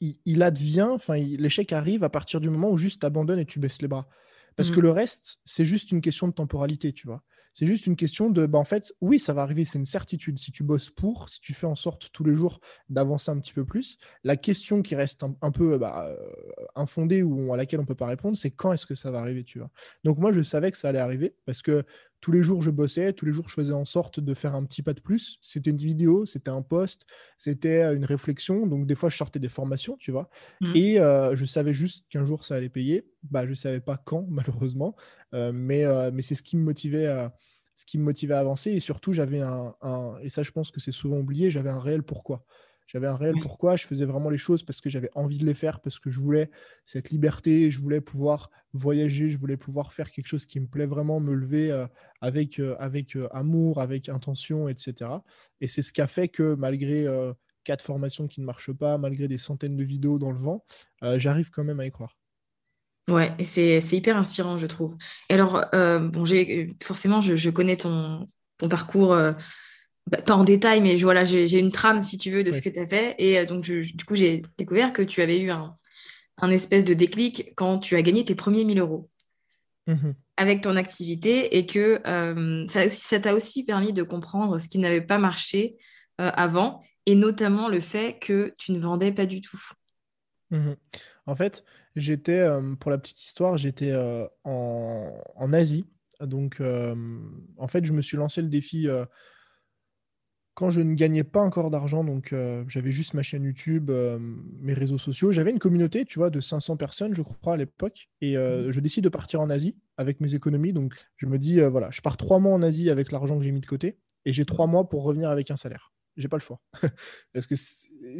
il, 0.00 0.42
advient, 0.42 0.88
enfin, 0.90 1.16
l'échec 1.16 1.72
arrive 1.72 2.02
à 2.02 2.08
partir 2.08 2.40
du 2.40 2.50
moment 2.50 2.70
où 2.70 2.78
juste 2.78 3.00
tu 3.00 3.06
abandonnes 3.06 3.38
et 3.38 3.46
tu 3.46 3.60
baisses 3.60 3.82
les 3.82 3.88
bras. 3.88 4.08
Parce 4.56 4.68
Mhm. 4.68 4.74
que 4.74 4.80
le 4.80 4.90
reste, 4.90 5.38
c'est 5.44 5.64
juste 5.64 5.92
une 5.92 6.00
question 6.00 6.28
de 6.28 6.32
temporalité, 6.32 6.92
tu 6.92 7.06
vois. 7.06 7.22
C'est 7.54 7.66
juste 7.66 7.86
une 7.86 7.96
question 7.96 8.30
de, 8.30 8.46
bah, 8.46 8.58
en 8.58 8.64
fait, 8.64 8.94
oui, 9.02 9.18
ça 9.18 9.34
va 9.34 9.42
arriver, 9.42 9.66
c'est 9.66 9.78
une 9.78 9.84
certitude. 9.84 10.38
Si 10.38 10.52
tu 10.52 10.62
bosses 10.64 10.88
pour, 10.88 11.28
si 11.28 11.38
tu 11.40 11.52
fais 11.52 11.66
en 11.66 11.74
sorte 11.74 12.10
tous 12.10 12.24
les 12.24 12.34
jours 12.34 12.60
d'avancer 12.88 13.30
un 13.30 13.38
petit 13.38 13.52
peu 13.52 13.66
plus, 13.66 13.98
la 14.24 14.36
question 14.38 14.80
qui 14.80 14.94
reste 14.94 15.22
un, 15.22 15.36
un 15.42 15.50
peu 15.50 15.76
bah, 15.76 16.06
euh, 16.08 16.16
infondée 16.74 17.22
ou 17.22 17.52
à 17.52 17.58
laquelle 17.58 17.80
on 17.80 17.84
peut 17.84 17.94
pas 17.94 18.06
répondre, 18.06 18.38
c'est 18.38 18.50
quand 18.50 18.72
est-ce 18.72 18.86
que 18.86 18.94
ça 18.94 19.10
va 19.10 19.18
arriver, 19.20 19.44
tu 19.44 19.58
vois. 19.58 19.70
Donc 20.02 20.16
moi, 20.18 20.32
je 20.32 20.40
savais 20.42 20.70
que 20.70 20.78
ça 20.78 20.88
allait 20.88 20.98
arriver 20.98 21.36
parce 21.44 21.60
que 21.60 21.84
tous 22.22 22.32
les 22.32 22.42
jours, 22.42 22.62
je 22.62 22.70
bossais, 22.70 23.12
tous 23.12 23.26
les 23.26 23.32
jours, 23.32 23.48
je 23.50 23.54
faisais 23.54 23.72
en 23.74 23.84
sorte 23.84 24.20
de 24.20 24.32
faire 24.34 24.54
un 24.54 24.64
petit 24.64 24.82
pas 24.82 24.94
de 24.94 25.00
plus. 25.00 25.38
C'était 25.42 25.70
une 25.70 25.76
vidéo, 25.76 26.24
c'était 26.24 26.50
un 26.50 26.62
post, 26.62 27.04
c'était 27.36 27.82
euh, 27.82 27.96
une 27.96 28.06
réflexion. 28.06 28.66
Donc 28.66 28.86
des 28.86 28.94
fois, 28.94 29.10
je 29.10 29.16
sortais 29.18 29.40
des 29.40 29.50
formations, 29.50 29.96
tu 29.98 30.12
vois. 30.12 30.30
Mhm. 30.60 30.74
Et 30.76 31.00
euh, 31.00 31.36
je 31.36 31.44
savais 31.44 31.74
juste 31.74 32.06
qu'un 32.08 32.24
jour, 32.24 32.44
ça 32.44 32.54
allait 32.54 32.70
payer. 32.70 33.04
Bah, 33.24 33.46
je 33.46 33.54
savais 33.54 33.80
pas 33.80 33.98
quand, 33.98 34.26
malheureusement. 34.30 34.96
Euh, 35.34 35.52
mais 35.52 35.84
euh, 35.84 36.10
mais 36.14 36.22
c'est 36.22 36.34
ce 36.36 36.42
qui 36.42 36.56
me 36.56 36.62
motivait 36.62 37.06
à, 37.08 37.34
ce 37.74 37.84
qui 37.84 37.98
me 37.98 38.04
motivait 38.04 38.34
à 38.34 38.38
avancer. 38.40 38.70
Et 38.70 38.80
surtout, 38.80 39.12
j'avais 39.12 39.40
un, 39.40 39.74
un- 39.82 40.18
et 40.22 40.30
ça, 40.30 40.42
je 40.42 40.52
pense 40.52 40.70
que 40.70 40.80
c'est 40.80 40.92
souvent 40.92 41.18
oublié, 41.18 41.50
j'avais 41.50 41.70
un 41.70 41.80
réel 41.80 42.02
pourquoi. 42.04 42.46
J'avais 42.92 43.06
un 43.06 43.16
réel 43.16 43.34
Oui. 43.34 43.40
pourquoi. 43.40 43.76
Je 43.76 43.86
faisais 43.86 44.04
vraiment 44.04 44.28
les 44.28 44.38
choses 44.38 44.62
parce 44.62 44.80
que 44.80 44.90
j'avais 44.90 45.10
envie 45.14 45.38
de 45.38 45.46
les 45.46 45.54
faire, 45.54 45.80
parce 45.80 45.98
que 45.98 46.10
je 46.10 46.20
voulais 46.20 46.50
cette 46.84 47.10
liberté, 47.10 47.70
je 47.70 47.80
voulais 47.80 48.00
pouvoir 48.02 48.50
voyager, 48.74 49.30
je 49.30 49.38
voulais 49.38 49.56
pouvoir 49.56 49.92
faire 49.92 50.10
quelque 50.10 50.26
chose 50.26 50.44
qui 50.44 50.60
me 50.60 50.66
plaît 50.66 50.86
vraiment, 50.86 51.18
me 51.18 51.34
lever 51.34 51.70
euh, 51.70 51.86
avec, 52.20 52.58
euh, 52.58 52.76
avec 52.78 53.16
euh, 53.16 53.28
amour, 53.32 53.80
avec 53.80 54.08
intention, 54.08 54.68
etc. 54.68 55.10
Et 55.60 55.68
c'est 55.68 55.82
ce 55.82 55.92
qui 55.92 56.02
a 56.02 56.06
fait 56.06 56.28
que 56.28 56.54
malgré 56.54 57.06
quatre 57.64 57.82
formations 57.82 58.26
qui 58.26 58.40
ne 58.40 58.46
marchent 58.46 58.72
pas, 58.72 58.98
malgré 58.98 59.28
des 59.28 59.38
centaines 59.38 59.76
de 59.76 59.84
vidéos 59.84 60.18
dans 60.18 60.30
le 60.30 60.38
vent, 60.38 60.64
j'arrive 61.00 61.50
quand 61.50 61.64
même 61.64 61.80
à 61.80 61.86
y 61.86 61.90
croire. 61.90 62.16
Ouais, 63.08 63.32
c'est 63.44 63.80
hyper 63.92 64.16
inspirant, 64.16 64.58
je 64.58 64.66
trouve. 64.66 64.96
Et 65.28 65.34
alors, 65.34 65.64
euh, 65.74 65.98
bon, 65.98 66.24
forcément, 66.82 67.20
je, 67.20 67.34
je 67.34 67.50
connais 67.50 67.76
ton, 67.76 68.28
ton 68.58 68.68
parcours, 68.68 69.12
euh, 69.12 69.32
bah, 70.10 70.20
pas 70.22 70.34
en 70.34 70.44
détail, 70.44 70.80
mais 70.80 70.96
je- 70.96 71.04
voilà, 71.04 71.24
j'ai 71.24 71.58
une 71.58 71.72
trame, 71.72 72.02
si 72.02 72.18
tu 72.18 72.30
veux, 72.30 72.44
de 72.44 72.52
ce 72.52 72.60
que 72.60 72.68
tu 72.68 72.78
as 72.80 72.86
fait. 72.86 73.14
Et 73.18 73.38
euh, 73.38 73.46
donc, 73.46 73.64
je- 73.64 73.94
du 73.94 74.04
coup, 74.04 74.14
j'ai 74.14 74.42
découvert 74.58 74.92
que 74.92 75.02
tu 75.02 75.22
avais 75.22 75.40
eu 75.40 75.50
un, 75.50 75.76
un 76.38 76.50
espèce 76.50 76.84
de 76.84 76.94
déclic 76.94 77.52
quand 77.56 77.78
tu 77.78 77.96
as 77.96 78.02
gagné 78.02 78.24
tes 78.24 78.34
premiers 78.34 78.64
1000 78.64 78.80
euros 78.80 79.08
Mhm. 79.86 80.14
avec 80.36 80.62
ton 80.62 80.76
activité 80.76 81.56
et 81.56 81.66
que 81.66 82.00
euh, 82.06 82.66
ça 82.68 83.20
t'a 83.20 83.34
aussi 83.34 83.64
permis 83.64 83.92
de 83.92 84.02
comprendre 84.02 84.58
ce 84.58 84.68
qui 84.68 84.78
n'avait 84.78 85.00
pas 85.00 85.18
marché 85.18 85.76
euh, 86.20 86.30
avant, 86.34 86.82
et 87.06 87.14
notamment 87.14 87.68
le 87.68 87.80
fait 87.80 88.18
que 88.20 88.54
tu 88.58 88.72
ne 88.72 88.78
vendais 88.78 89.12
pas 89.12 89.26
du 89.26 89.40
tout. 89.40 89.60
Mhm. 90.50 90.76
En 91.26 91.36
fait, 91.36 91.64
J'étais, 91.94 92.46
pour 92.80 92.90
la 92.90 92.96
petite 92.96 93.22
histoire, 93.22 93.58
j'étais 93.58 93.92
en, 94.44 95.22
en 95.36 95.52
Asie. 95.52 95.84
Donc, 96.22 96.62
en 97.58 97.68
fait, 97.68 97.84
je 97.84 97.92
me 97.92 98.00
suis 98.00 98.16
lancé 98.16 98.40
le 98.40 98.48
défi 98.48 98.88
quand 100.62 100.70
je 100.70 100.80
ne 100.80 100.94
gagnais 100.94 101.24
pas 101.24 101.40
encore 101.40 101.70
d'argent. 101.70 102.04
Donc, 102.04 102.32
euh, 102.32 102.62
j'avais 102.68 102.92
juste 102.92 103.14
ma 103.14 103.24
chaîne 103.24 103.42
YouTube, 103.42 103.90
euh, 103.90 104.16
mes 104.60 104.74
réseaux 104.74 104.96
sociaux. 104.96 105.32
J'avais 105.32 105.50
une 105.50 105.58
communauté, 105.58 106.04
tu 106.04 106.20
vois, 106.20 106.30
de 106.30 106.38
500 106.38 106.76
personnes, 106.76 107.14
je 107.14 107.22
crois, 107.22 107.54
à 107.54 107.56
l'époque. 107.56 108.08
Et 108.20 108.36
euh, 108.36 108.70
je 108.70 108.78
décide 108.78 109.02
de 109.02 109.08
partir 109.08 109.40
en 109.40 109.50
Asie 109.50 109.76
avec 109.96 110.20
mes 110.20 110.36
économies. 110.36 110.72
Donc, 110.72 110.94
je 111.16 111.26
me 111.26 111.36
dis, 111.36 111.60
voilà, 111.62 111.90
je 111.90 112.00
pars 112.00 112.16
trois 112.16 112.38
mois 112.38 112.54
en 112.54 112.62
Asie 112.62 112.90
avec 112.90 113.10
l'argent 113.10 113.38
que 113.38 113.42
j'ai 113.42 113.50
mis 113.50 113.60
de 113.60 113.66
côté. 113.66 113.98
Et 114.24 114.32
j'ai 114.32 114.44
trois 114.44 114.68
mois 114.68 114.88
pour 114.88 115.02
revenir 115.02 115.30
avec 115.30 115.50
un 115.50 115.56
salaire. 115.56 115.92
J'ai 116.16 116.28
pas 116.28 116.36
le 116.36 116.42
choix. 116.42 116.60
Parce 117.34 117.48
que 117.48 117.56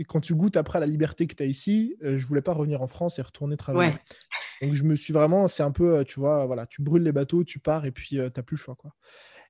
quand 0.09 0.21
tu 0.21 0.35
goûtes 0.35 0.57
après 0.57 0.79
à 0.79 0.81
la 0.81 0.89
liberté 0.89 1.29
que 1.29 1.37
tu 1.37 1.45
as 1.45 1.47
ici, 1.47 1.95
je 2.03 2.27
voulais 2.27 2.43
pas 2.43 2.55
revenir 2.55 2.83
en 2.83 2.89
France 2.89 3.21
et 3.21 3.23
retourner 3.23 3.57
travailler. 3.57 3.93
Ouais. 3.93 4.67
Donc 4.67 4.75
je 4.75 4.83
me 4.83 4.97
suis 4.97 5.13
vraiment, 5.13 5.47
c'est 5.47 5.63
un 5.63 5.71
peu, 5.71 6.05
tu 6.05 6.19
vois, 6.19 6.45
voilà, 6.47 6.67
tu 6.67 6.83
brûles 6.83 7.05
les 7.05 7.13
bateaux, 7.13 7.45
tu 7.45 7.61
pars 7.61 7.85
et 7.85 7.93
puis 7.93 8.09
tu 8.09 8.17
n'as 8.17 8.31
plus 8.31 8.57
le 8.57 8.61
choix. 8.61 8.75
Quoi. 8.75 8.97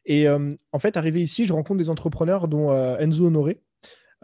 Et 0.04 0.26
euh, 0.28 0.54
en 0.72 0.78
fait, 0.78 0.96
arrivé 0.96 1.20
ici, 1.22 1.46
je 1.46 1.52
rencontre 1.52 1.78
des 1.78 1.90
entrepreneurs, 1.90 2.48
dont 2.48 2.70
euh, 2.72 2.96
Enzo 2.98 3.26
Honoré, 3.26 3.62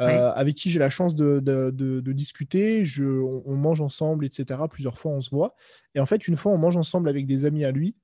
euh, 0.01 0.33
avec 0.33 0.55
qui 0.57 0.71
j'ai 0.71 0.79
la 0.79 0.91
chance 0.91 1.15
de, 1.17 1.41
de- 1.41 1.71
de- 1.71 2.01
de 2.01 2.13
discuter. 2.13 2.85
Je, 2.85 3.05
on, 3.05 3.43
on 3.47 3.57
mange 3.57 3.81
ensemble, 3.81 4.25
etc. 4.25 4.61
Plusieurs 4.71 4.99
fois, 4.99 5.13
on 5.13 5.21
se 5.21 5.31
voit. 5.31 5.55
Et 5.95 6.01
en 6.01 6.07
fait, 6.07 6.29
une 6.29 6.37
fois, 6.37 6.53
on 6.53 6.59
mange 6.59 6.77
ensemble 6.77 7.09
avec 7.09 7.27
des 7.27 7.45
amis 7.45 7.65
à 7.65 7.71
lui. 7.73 7.97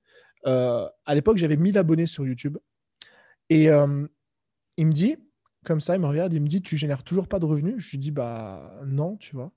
Euh, 0.47 0.87
à 1.07 1.14
l'époque, 1.14 1.38
j'avais 1.38 1.57
1000 1.57 1.78
abonnés 1.78 2.07
sur 2.07 2.26
YouTube. 2.26 2.59
Et 3.50 3.71
euh, 3.71 4.07
il 4.76 4.87
me 4.87 4.93
dit, 4.93 5.16
comme 5.64 5.81
ça, 5.81 5.95
il 5.95 6.00
me 6.00 6.07
regarde, 6.07 6.33
il 6.33 6.43
me 6.43 6.47
dit, 6.49 6.62
tu 6.62 6.76
génères 6.76 7.02
toujours 7.04 7.28
pas 7.28 7.38
de 7.38 7.45
revenus? 7.47 7.76
Je 7.78 7.90
lui 7.93 7.99
dis, 7.99 8.11
bah 8.11 8.81
non, 8.87 9.16
tu 9.16 9.35
vois. 9.35 9.52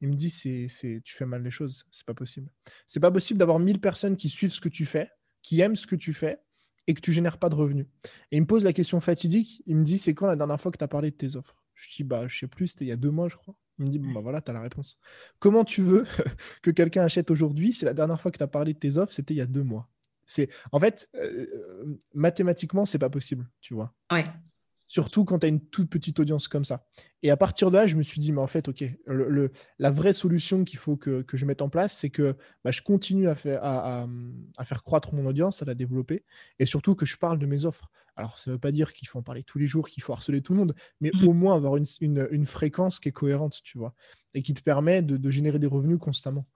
Il 0.00 0.08
me 0.08 0.14
dit, 0.14 0.30
c'est, 0.30 0.68
c'est, 0.68 1.00
tu 1.04 1.14
fais 1.16 1.26
mal 1.26 1.42
les 1.42 1.50
choses, 1.50 1.84
c'est 1.90 2.06
pas 2.06 2.14
possible. 2.14 2.50
C'est 2.86 3.00
pas 3.00 3.10
possible 3.10 3.38
d'avoir 3.38 3.58
1000 3.58 3.80
personnes 3.80 4.16
qui 4.16 4.28
suivent 4.28 4.52
ce 4.52 4.60
que 4.60 4.68
tu 4.68 4.86
fais, 4.86 5.10
qui 5.42 5.60
aiment 5.60 5.74
ce 5.76 5.86
que 5.86 5.96
tu 5.96 6.14
fais 6.14 6.38
et 6.88 6.94
que 6.94 7.00
tu 7.00 7.12
génères 7.12 7.38
pas 7.38 7.50
de 7.50 7.54
revenus. 7.54 7.86
Et 8.32 8.38
il 8.38 8.40
me 8.40 8.46
pose 8.46 8.64
la 8.64 8.72
question 8.72 8.98
fatidique, 8.98 9.62
il 9.66 9.76
me 9.76 9.84
dit, 9.84 9.98
c'est 9.98 10.14
quand 10.14 10.26
la 10.26 10.34
dernière 10.34 10.60
fois 10.60 10.72
que 10.72 10.78
tu 10.78 10.84
as 10.84 10.88
parlé 10.88 11.10
de 11.12 11.16
tes 11.16 11.36
offres? 11.36 11.62
Je 11.74 11.94
dis, 11.94 12.02
bah 12.02 12.26
je 12.26 12.36
sais 12.36 12.48
plus, 12.48 12.68
c'était 12.68 12.86
il 12.86 12.88
y 12.88 12.92
a 12.92 12.96
deux 12.96 13.12
mois, 13.12 13.28
je 13.28 13.36
crois. 13.36 13.54
Il 13.78 13.84
me 13.84 13.90
dit, 13.90 14.00
bon, 14.00 14.10
bah 14.10 14.20
voilà, 14.20 14.40
tu 14.40 14.50
as 14.50 14.54
la 14.54 14.62
réponse. 14.62 14.98
Comment 15.38 15.64
tu 15.64 15.82
veux 15.82 16.06
que 16.62 16.72
quelqu'un 16.72 17.04
achète 17.04 17.30
aujourd'hui 17.30 17.72
C'est 17.72 17.86
la 17.86 17.94
dernière 17.94 18.20
fois 18.20 18.32
que 18.32 18.38
tu 18.38 18.42
as 18.42 18.48
parlé 18.48 18.72
de 18.72 18.78
tes 18.78 18.96
offres, 18.96 19.12
c'était 19.12 19.34
il 19.34 19.36
y 19.36 19.42
a 19.42 19.46
deux 19.46 19.62
mois? 19.62 19.88
C'est, 20.24 20.48
en 20.72 20.80
fait, 20.80 21.08
euh, 21.14 22.00
mathématiquement, 22.14 22.84
c'est 22.84 22.98
pas 22.98 23.10
possible, 23.10 23.48
tu 23.60 23.74
vois. 23.74 23.94
Ouais. 24.10 24.24
Surtout 24.88 25.24
quand 25.24 25.40
tu 25.40 25.46
as 25.46 25.48
une 25.50 25.60
toute 25.60 25.90
petite 25.90 26.18
audience 26.18 26.48
comme 26.48 26.64
ça. 26.64 26.86
Et 27.22 27.30
à 27.30 27.36
partir 27.36 27.70
de 27.70 27.76
là, 27.76 27.86
je 27.86 27.94
me 27.96 28.02
suis 28.02 28.20
dit, 28.20 28.32
mais 28.32 28.40
en 28.40 28.46
fait, 28.46 28.68
OK, 28.68 28.82
le, 29.06 29.28
le- 29.28 29.52
la 29.78 29.90
vraie 29.90 30.12
solution 30.14 30.64
qu'il 30.64 30.78
faut 30.78 30.96
que, 30.96 31.22
que 31.22 31.36
je 31.36 31.44
mette 31.44 31.62
en 31.62 31.68
place, 31.68 31.96
c'est 31.96 32.10
que 32.10 32.36
bah, 32.64 32.70
je 32.70 32.80
continue 32.82 33.28
à 33.28 33.34
faire, 33.34 33.62
à, 33.62 34.02
à- 34.02 34.08
à 34.56 34.64
faire 34.64 34.82
croître 34.82 35.14
mon 35.14 35.26
audience, 35.26 35.62
à 35.62 35.66
la 35.66 35.74
développer, 35.74 36.24
et 36.58 36.66
surtout 36.66 36.94
que 36.94 37.06
je 37.06 37.16
parle 37.18 37.38
de 37.38 37.46
mes 37.46 37.64
offres. 37.64 37.90
Alors, 38.16 38.38
ça 38.38 38.50
ne 38.50 38.54
veut 38.56 38.58
pas 38.60 38.72
dire 38.72 38.92
qu'il 38.94 39.06
faut 39.06 39.18
en 39.18 39.22
parler 39.22 39.42
tous 39.44 39.58
les 39.58 39.66
jours, 39.66 39.88
qu'il 39.88 40.02
faut 40.02 40.12
harceler 40.12 40.40
tout 40.42 40.52
le 40.54 40.58
monde, 40.58 40.74
mais 41.00 41.12
Mhm. 41.12 41.28
au 41.28 41.32
moins 41.34 41.54
avoir 41.54 41.76
une, 41.76 41.84
une- 42.00 42.26
une 42.32 42.46
fréquence 42.46 42.98
qui 42.98 43.10
est 43.10 43.12
cohérente, 43.12 43.60
tu 43.62 43.78
vois, 43.78 43.94
et 44.34 44.42
qui 44.42 44.54
te 44.54 44.62
permet 44.62 45.02
de, 45.02 45.16
de 45.16 45.30
générer 45.30 45.58
des 45.58 45.66
revenus 45.68 45.98
constamment. 45.98 46.46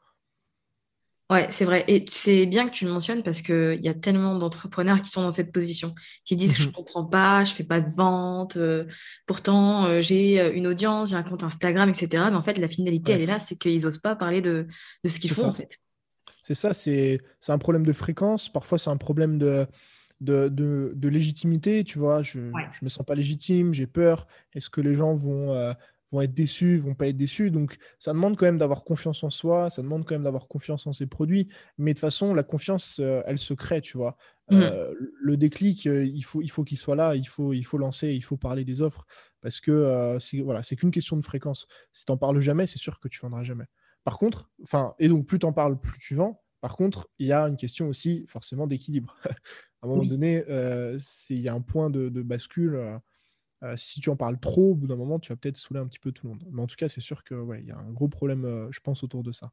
Ouais, 1.32 1.48
c'est 1.50 1.64
vrai. 1.64 1.84
Et 1.88 2.04
c'est 2.08 2.46
bien 2.46 2.68
que 2.68 2.72
tu 2.74 2.84
le 2.84 2.92
mentionnes 2.92 3.22
parce 3.22 3.40
qu'il 3.42 3.80
y 3.82 3.88
a 3.88 3.94
tellement 3.94 4.36
d'entrepreneurs 4.36 5.00
qui 5.02 5.10
sont 5.10 5.22
dans 5.22 5.32
cette 5.32 5.50
position, 5.52 5.94
qui 6.24 6.36
disent 6.36 6.58
je 6.58 6.66
Mhm. 6.66 6.72
comprends 6.72 7.04
pas, 7.04 7.44
je 7.44 7.52
fais 7.54 7.64
pas 7.64 7.80
de 7.80 7.90
vente, 7.92 8.56
euh, 8.56 8.84
pourtant 9.26 9.86
euh, 9.86 10.02
j'ai 10.02 10.40
euh, 10.40 10.52
une 10.52 10.66
audience, 10.66 11.10
j'ai 11.10 11.16
un 11.16 11.22
compte 11.22 11.42
Instagram, 11.42 11.88
etc. 11.88 12.24
Mais 12.30 12.36
en 12.36 12.42
fait, 12.42 12.58
la 12.58 12.68
finalité, 12.68 13.12
Ouais. 13.12 13.16
elle 13.16 13.22
est 13.22 13.26
là, 13.26 13.38
c'est 13.38 13.56
qu'ils 13.56 13.86
osent 13.86 13.98
pas 13.98 14.14
parler 14.14 14.40
de, 14.40 14.66
de 15.04 15.08
ce 15.08 15.18
qu'ils 15.18 15.32
font, 15.32 15.42
ça. 15.42 15.48
en 15.48 15.52
fait. 15.52 15.70
C'est 16.42 16.54
ça, 16.54 16.74
c'est 16.74 17.20
un 17.48 17.58
problème 17.58 17.86
de 17.86 17.92
fréquence. 17.92 18.48
Parfois, 18.48 18.76
c'est 18.78 18.90
un 18.90 18.96
problème 18.96 19.38
de, 19.38 19.66
de, 20.20 20.48
de- 20.48 20.92
de 20.94 21.08
légitimité. 21.08 21.84
Tu 21.84 21.98
vois, 21.98 22.22
je 22.22 22.38
Ouais. 22.40 22.66
je 22.72 22.84
me 22.84 22.88
sens 22.88 23.06
pas 23.06 23.14
légitime, 23.14 23.73
j'ai 23.75 23.86
peur. 23.86 24.26
Est-ce 24.54 24.68
que 24.68 24.80
les 24.80 24.95
gens 24.97 25.14
vont, 25.14 25.52
euh, 25.52 25.73
vont 26.12 26.20
être 26.20 26.34
déçus, 26.34 26.76
vont 26.78 26.94
pas 26.94 27.08
être 27.08 27.16
déçus? 27.16 27.50
Donc, 27.50 27.76
ça 27.98 28.12
demande 28.12 28.36
quand 28.36 28.46
même 28.46 28.58
d'avoir 28.58 28.84
confiance 28.84 29.25
en 29.25 29.30
soi, 29.30 29.70
ça 29.70 29.82
demande 29.82 30.04
quand 30.04 30.14
même 30.14 30.22
d'avoir 30.25 30.46
confiance 30.46 30.86
en 30.86 30.92
ses 30.92 31.06
produits. 31.06 31.48
Mais 31.78 31.92
de 31.92 31.96
toute 31.96 32.02
façon, 32.02 32.34
la 32.34 32.42
confiance, 32.44 32.98
euh, 33.00 33.22
elle 33.26 33.38
se 33.38 33.54
crée, 33.54 33.80
tu 33.80 33.96
vois. 33.96 34.16
Mhm. 34.50 34.62
Euh, 34.62 34.94
le 35.20 35.36
déclic, 35.36 35.86
euh, 35.86 36.04
il 36.04 36.22
faut, 36.22 36.42
il 36.42 36.50
faut 36.50 36.62
qu'il 36.64 36.78
soit 36.78 36.94
là, 36.96 37.16
il 37.16 37.26
faut, 37.26 37.52
il 37.52 37.64
faut 37.64 37.78
lancer, 37.78 38.12
il 38.12 38.22
faut 38.22 38.36
parler 38.36 38.64
des 38.64 38.82
offres. 38.82 39.06
Parce 39.40 39.60
que 39.60 40.16
c'est 40.20 40.40
voilà, 40.40 40.62
c'est 40.62 40.76
qu'une 40.76 40.92
question 40.92 41.16
de 41.16 41.25
fréquence. 41.25 41.66
Si 41.92 42.04
tu 42.04 42.12
n'en 42.12 42.16
parles 42.18 42.38
jamais, 42.38 42.66
c'est 42.66 42.78
sûr 42.78 43.00
que 43.00 43.08
tu 43.08 43.18
vendras 43.20 43.42
jamais. 43.42 43.64
Par 44.04 44.18
contre, 44.18 44.50
enfin, 44.62 44.94
et 45.00 45.08
donc 45.08 45.26
plus 45.26 45.38
tu 45.40 45.46
en 45.46 45.52
parles, 45.52 45.80
plus 45.80 45.98
tu 45.98 46.14
vends. 46.14 46.42
Par 46.60 46.76
contre, 46.76 47.08
il 47.18 47.26
y 47.26 47.32
a 47.32 47.42
une 47.48 47.56
question 47.56 47.88
aussi 47.88 48.25
forcément 48.28 48.68
d'équilibre. 48.68 49.16
à 49.82 49.86
un 49.86 49.88
moment 49.88 50.02
Oui. 50.02 50.08
donné, 50.08 50.44
c'est- 50.98 51.34
il 51.34 51.40
y 51.40 51.48
a 51.48 51.54
un 51.54 51.60
point 51.60 51.90
de, 51.90 52.08
de 52.08 52.22
bascule. 52.22 52.78
Euh, 53.62 53.75
si 53.76 54.00
tu 54.00 54.10
en 54.10 54.16
parles 54.16 54.38
trop, 54.40 54.70
au 54.70 54.75
bout 54.75 54.86
d'un 54.86 54.96
moment, 54.96 55.18
tu 55.18 55.32
vas 55.32 55.36
peut-être 55.36 55.56
saouler 55.56 55.80
un 55.80 55.86
petit 55.86 55.98
peu 55.98 56.12
tout 56.12 56.26
le 56.26 56.32
monde. 56.32 56.44
Mais 56.50 56.62
en 56.62 56.66
tout 56.66 56.76
cas, 56.76 56.88
c'est 56.88 57.00
sûr 57.00 57.22
que 57.22 57.34
ouais, 57.34 57.62
y 57.62 57.70
a 57.70 57.76
un 57.76 57.90
gros 57.92 58.08
problème, 58.08 58.44
euh, 58.44 58.68
je 58.70 58.80
pense, 58.80 59.02
autour 59.04 59.22
de 59.22 59.32
ça. 59.32 59.50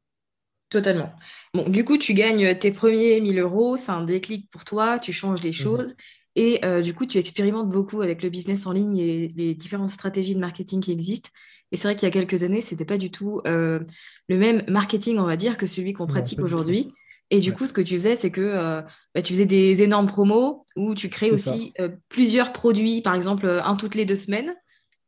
Totalement. 0.68 1.12
Bon, 1.54 1.68
du 1.68 1.84
coup, 1.84 1.98
tu 1.98 2.14
gagnes 2.14 2.56
tes 2.56 2.70
premiers 2.70 3.20
1000 3.20 3.38
euros, 3.38 3.76
c'est 3.76 3.90
un 3.92 4.04
déclic 4.04 4.48
pour 4.50 4.64
toi, 4.64 4.98
tu 4.98 5.12
changes 5.12 5.40
des 5.40 5.52
choses 5.52 5.94
et 6.36 6.64
euh, 6.64 6.80
du 6.80 6.94
coup, 6.94 7.06
tu 7.06 7.18
expérimentes 7.18 7.70
beaucoup 7.70 8.02
avec 8.02 8.22
le 8.22 8.30
business 8.30 8.66
en 8.66 8.72
ligne 8.72 8.96
et 8.98 9.28
les 9.34 9.54
différentes 9.56 9.90
stratégies 9.90 10.36
de 10.36 10.40
marketing 10.40 10.80
qui 10.80 10.92
existent. 10.92 11.30
Et 11.72 11.76
c'est 11.76 11.88
vrai 11.88 11.96
qu'il 11.96 12.06
y 12.06 12.10
a 12.10 12.12
quelques 12.12 12.44
années, 12.44 12.62
c'était 12.62 12.84
pas 12.84 12.98
du 12.98 13.10
tout 13.10 13.42
le 13.44 13.86
même 14.28 14.62
marketing, 14.68 15.18
on 15.18 15.24
va 15.24 15.36
dire, 15.36 15.56
que 15.56 15.66
celui 15.66 15.92
qu'on 15.92 16.06
pratique 16.06 16.40
aujourd'hui. 16.40 16.92
Et 17.30 17.40
du 17.40 17.50
Ouais. 17.50 17.56
coup, 17.56 17.66
ce 17.66 17.72
que 17.72 17.80
tu 17.80 17.94
faisais, 17.94 18.16
c'est 18.16 18.30
que 18.30 18.40
euh, 18.40 18.82
bah, 19.14 19.22
tu 19.22 19.32
faisais 19.32 19.46
des 19.46 19.82
énormes 19.82 20.06
promos 20.08 20.64
où 20.76 20.94
tu 20.94 21.08
créais 21.08 21.30
aussi 21.30 21.72
euh, 21.80 21.88
plusieurs 22.08 22.52
produits, 22.52 23.02
par 23.02 23.14
exemple, 23.14 23.46
euh, 23.46 23.62
un 23.62 23.76
toutes 23.76 23.94
les 23.94 24.04
deux 24.04 24.16
semaines. 24.16 24.54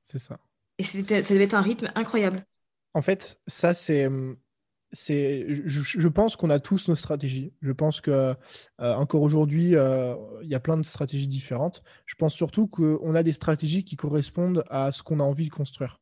C'est 0.04 0.18
ça. 0.18 0.38
Et 0.78 0.85
ça 0.85 0.98
devait 1.02 1.44
être 1.44 1.54
un 1.54 1.61
rythme 1.61 1.90
incroyable. 1.94 2.44
En 2.94 3.02
fait, 3.02 3.40
ça, 3.46 3.74
c'est. 3.74 4.08
c'est 4.92 5.46
je, 5.48 5.82
je 5.82 6.08
pense 6.08 6.37
qu'on 6.37 6.50
a 6.50 6.61
tous 6.61 6.88
nos 6.88 6.94
stratégies. 6.94 7.52
Je 7.62 7.72
pense 7.72 8.00
que 8.00 8.11
euh, 8.11 8.35
encore 8.78 9.22
aujourd'hui, 9.22 9.72
il 9.72 10.48
y 10.48 10.54
a 10.54 10.61
plein 10.61 10.76
de 10.76 10.85
stratégies 10.85 11.28
différentes. 11.28 11.82
Je 12.06 12.14
pense 12.14 12.35
surtout 12.35 12.66
qu'on 12.66 13.14
a 13.14 13.22
des 13.22 13.32
stratégies 13.32 13.85
qui 13.85 13.96
correspondent 13.96 14.64
à 14.70 14.92
ce 14.92 15.02
qu'on 15.02 15.20
a 15.20 15.24
envie 15.24 15.46
de 15.46 15.50
construire. 15.50 16.00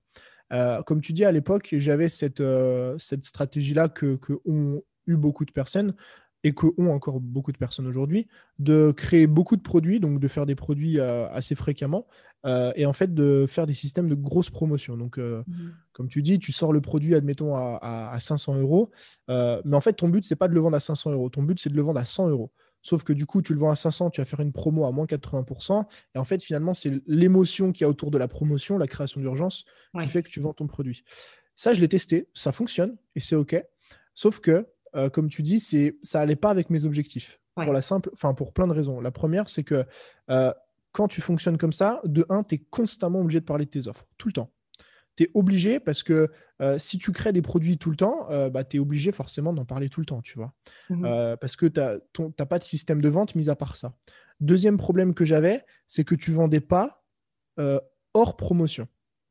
Euh, 0.52 0.82
comme 0.82 1.00
tu 1.00 1.12
dis, 1.12 1.24
à 1.24 1.32
l'époque, 1.32 1.68
j'avais 1.78 2.08
cette, 2.08 2.40
euh, 2.40 2.98
cette 2.98 3.24
stratégie-là 3.24 3.88
que, 3.88 4.16
que 4.16 4.32
eu 5.06 5.16
beaucoup 5.16 5.44
de 5.44 5.52
personnes 5.52 5.94
et 6.42 6.54
que 6.54 6.66
ont 6.78 6.90
encore 6.90 7.20
beaucoup 7.20 7.52
de 7.52 7.58
personnes 7.58 7.86
aujourd'hui, 7.86 8.26
de 8.58 8.92
créer 8.96 9.26
beaucoup 9.26 9.56
de 9.56 9.60
produits, 9.62 10.00
donc 10.00 10.20
de 10.20 10.26
faire 10.28 10.46
des 10.46 10.54
produits 10.54 10.98
euh, 10.98 11.28
assez 11.30 11.54
fréquemment, 11.54 12.06
euh, 12.46 12.72
et 12.76 12.86
en 12.86 12.94
fait 12.94 13.12
de 13.12 13.44
faire 13.46 13.66
des 13.66 13.74
systèmes 13.74 14.08
de 14.08 14.14
grosses 14.14 14.48
promotions. 14.48 14.96
Donc, 14.96 15.18
euh, 15.18 15.44
comme 15.92 16.08
tu 16.08 16.22
dis, 16.22 16.38
tu 16.38 16.50
sors 16.52 16.72
le 16.72 16.80
produit, 16.80 17.14
admettons, 17.14 17.54
à, 17.56 17.78
à- 17.82 18.10
à 18.14 18.20
500 18.20 18.54
euros, 18.58 18.90
mais 19.28 19.76
en 19.76 19.80
fait, 19.82 19.92
ton 19.92 20.08
but, 20.08 20.24
c'est 20.24 20.34
pas 20.36 20.48
de 20.48 20.54
le 20.54 20.60
vendre 20.60 20.76
à 20.76 20.80
500 20.80 21.10
euros, 21.12 21.28
ton 21.28 21.42
but, 21.42 21.60
c'est 21.60 21.68
de 21.70 21.76
le 21.76 21.82
vendre 21.82 22.00
à 22.00 22.06
100 22.06 22.28
euros. 22.30 22.50
Sauf 22.82 23.02
que 23.04 23.12
du 23.12 23.26
coup, 23.26 23.42
tu 23.42 23.52
le 23.52 23.58
vends 23.60 23.70
à 23.70 23.76
500, 23.76 24.08
tu 24.08 24.22
vas 24.22 24.24
faire 24.24 24.40
une 24.40 24.52
promo 24.52 24.86
à 24.86 24.92
moins 24.92 25.04
80%, 25.04 25.84
et 26.14 26.18
en 26.18 26.24
fait, 26.24 26.42
finalement, 26.42 26.72
c'est 26.72 27.02
l'émotion 27.06 27.72
qu'il 27.72 27.84
y 27.84 27.86
a 27.86 27.90
autour 27.90 28.10
de 28.10 28.16
la 28.16 28.28
promotion, 28.28 28.78
la 28.78 28.86
création 28.86 29.20
d'urgence, 29.20 29.66
Ouais. 29.92 30.04
qui 30.04 30.10
fait 30.10 30.22
que 30.22 30.30
tu 30.30 30.40
vends 30.40 30.54
ton 30.54 30.66
produit. 30.66 31.04
Ça, 31.54 31.74
je 31.74 31.80
l'ai 31.80 31.88
testé, 31.88 32.28
ça 32.32 32.52
fonctionne, 32.52 32.96
et 33.14 33.20
c'est 33.20 33.36
OK. 33.36 33.62
Sauf 34.14 34.40
que, 34.40 34.66
euh, 34.96 35.08
comme 35.08 35.28
tu 35.28 35.42
dis, 35.42 35.60
c'est, 35.60 35.96
ça 36.02 36.20
allait 36.20 36.36
pas 36.36 36.50
avec 36.50 36.70
mes 36.70 36.84
objectifs. 36.84 37.40
Ouais. 37.56 37.64
Pour 37.64 37.72
la 37.72 37.82
simple, 37.82 38.10
enfin, 38.12 38.34
pour 38.34 38.52
plein 38.52 38.66
de 38.66 38.72
raisons. 38.72 39.00
La 39.00 39.10
première, 39.10 39.48
c'est 39.48 39.64
que 39.64 39.84
euh, 40.30 40.52
quand 40.92 41.08
tu 41.08 41.20
fonctionnes 41.20 41.58
comme 41.58 41.72
ça, 41.72 42.00
de 42.04 42.24
un, 42.28 42.42
tu 42.42 42.56
es 42.56 42.58
constamment 42.58 43.20
obligé 43.20 43.40
de 43.40 43.44
parler 43.44 43.64
de 43.64 43.70
tes 43.70 43.88
offres, 43.88 44.06
tout 44.16 44.28
le 44.28 44.32
temps. 44.32 44.52
Tu 45.16 45.24
es 45.24 45.30
obligé 45.34 45.80
parce 45.80 46.02
que 46.02 46.30
euh, 46.62 46.78
si 46.78 46.98
tu 46.98 47.12
crées 47.12 47.32
des 47.32 47.42
produits 47.42 47.78
tout 47.78 47.90
le 47.90 47.96
temps, 47.96 48.28
bah, 48.50 48.64
tu 48.64 48.76
es 48.76 48.80
obligé 48.80 49.12
forcément 49.12 49.52
d'en 49.52 49.64
parler 49.64 49.88
tout 49.88 50.00
le 50.00 50.06
temps, 50.06 50.22
tu 50.22 50.38
vois. 50.38 50.54
Euh, 50.90 51.36
parce 51.36 51.56
que 51.56 51.66
tu 51.66 51.80
n'as 51.80 52.46
pas 52.46 52.58
de 52.58 52.64
système 52.64 53.00
de 53.00 53.08
vente 53.08 53.34
mis 53.34 53.50
à 53.50 53.56
part 53.56 53.76
ça. 53.76 53.94
Deuxième 54.40 54.78
problème 54.78 55.14
que 55.14 55.24
j'avais, 55.24 55.64
c'est 55.86 56.04
que 56.04 56.14
tu 56.14 56.32
vendais 56.32 56.60
pas 56.60 57.04
hors 58.14 58.36
promotion, 58.36 58.88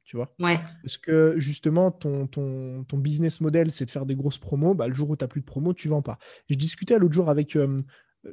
tu 0.10 0.18
vois. 0.18 0.34
Ouais. 0.40 0.60
Parce 0.82 0.98
que 0.98 1.36
justement, 1.38 1.92
ton, 1.92 2.26
ton, 2.26 2.84
ton 2.84 2.98
business 2.98 3.42
model, 3.42 3.72
c'est 3.72 3.86
de 3.86 3.92
faire 3.92 4.08
des 4.08 4.16
grosses 4.16 4.40
promos. 4.40 4.74
Bah, 4.74 4.88
le 4.88 4.94
jour 4.96 5.08
où 5.12 5.16
tu 5.16 5.24
n'as 5.24 5.28
plus 5.28 5.42
de 5.42 5.46
promo, 5.46 5.72
tu 5.72 5.88
vends 5.88 6.02
pas. 6.02 6.18
Je 6.50 6.56
discutais 6.56 6.98
l'autre 6.98 7.14
jour 7.14 7.30
avec, 7.30 7.56
euh, 7.56 7.84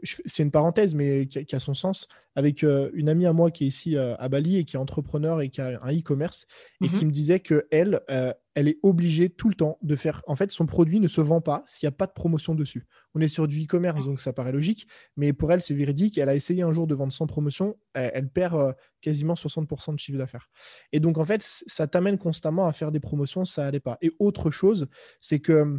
c'est 0.03 0.42
une 0.42 0.51
parenthèse, 0.51 0.94
mais 0.94 1.27
qui 1.27 1.38
a, 1.38 1.44
qui 1.44 1.55
a 1.55 1.61
son 1.61 1.75
sens, 1.75 2.09
avec 2.35 2.64
euh, 2.64 2.90
une 2.92 3.09
amie 3.09 3.25
à 3.27 3.33
moi 3.33 3.51
qui 3.51 3.64
est 3.64 3.68
ici 3.68 3.96
euh, 3.96 4.16
à 4.18 4.29
Bali 4.29 4.57
et 4.59 4.64
qui 4.64 4.77
est 4.77 4.79
entrepreneur 4.79 5.40
et 5.40 5.49
qui 5.49 5.61
a 5.61 5.81
un 5.83 5.92
e-commerce 5.96 6.46
et 6.83 6.88
Mhm. 6.88 6.92
qui 6.92 7.05
me 7.07 7.11
disait 7.11 7.40
que 7.40 7.66
elle, 7.70 8.01
euh, 8.11 8.33
elle 8.55 8.68
est 8.68 8.79
obligée 8.83 9.31
tout 9.31 9.49
le 9.49 9.55
temps 9.55 9.79
de 9.83 9.96
faire. 9.96 10.22
En 10.27 10.35
fait, 10.37 10.51
son 10.51 10.66
produit 10.66 10.99
ne 11.01 11.09
se 11.09 11.20
vend 11.20 11.40
pas 11.40 11.62
s'il 11.66 11.87
n'y 11.87 11.88
a 11.88 11.96
pas 11.96 12.07
de 12.07 12.12
promotion 12.12 12.55
dessus. 12.55 12.85
On 13.14 13.20
est 13.20 13.29
sur 13.29 13.46
du 13.46 13.62
e-commerce, 13.64 14.05
donc 14.05 14.20
ça 14.20 14.33
paraît 14.33 14.53
logique, 14.53 14.87
mais 15.16 15.33
pour 15.33 15.53
elle, 15.53 15.62
c'est 15.62 15.75
véridique. 15.75 16.18
Elle 16.18 16.29
a 16.29 16.35
essayé 16.35 16.62
un 16.62 16.72
jour 16.72 16.87
de 16.87 16.94
vendre 16.94 17.12
sans 17.12 17.27
promotion, 17.27 17.77
elle, 17.94 18.11
elle 18.12 18.29
perd 18.29 18.75
quasiment 19.01 19.35
60% 19.35 19.92
de 19.92 19.99
chiffre 19.99 20.18
d'affaires. 20.18 20.49
Et 20.92 21.01
donc, 21.01 21.18
en 21.18 21.25
fait, 21.25 21.42
ça 21.42 21.87
t'amène 21.87 22.18
constamment 22.18 22.66
à 22.66 22.72
faire 22.72 22.92
des 22.92 23.01
promotions, 23.01 23.44
ça 23.44 23.66
allait 23.66 23.81
pas. 23.81 23.99
Et 24.03 24.12
autre 24.18 24.51
chose, 24.51 24.88
c'est 25.20 25.38
que 25.40 25.79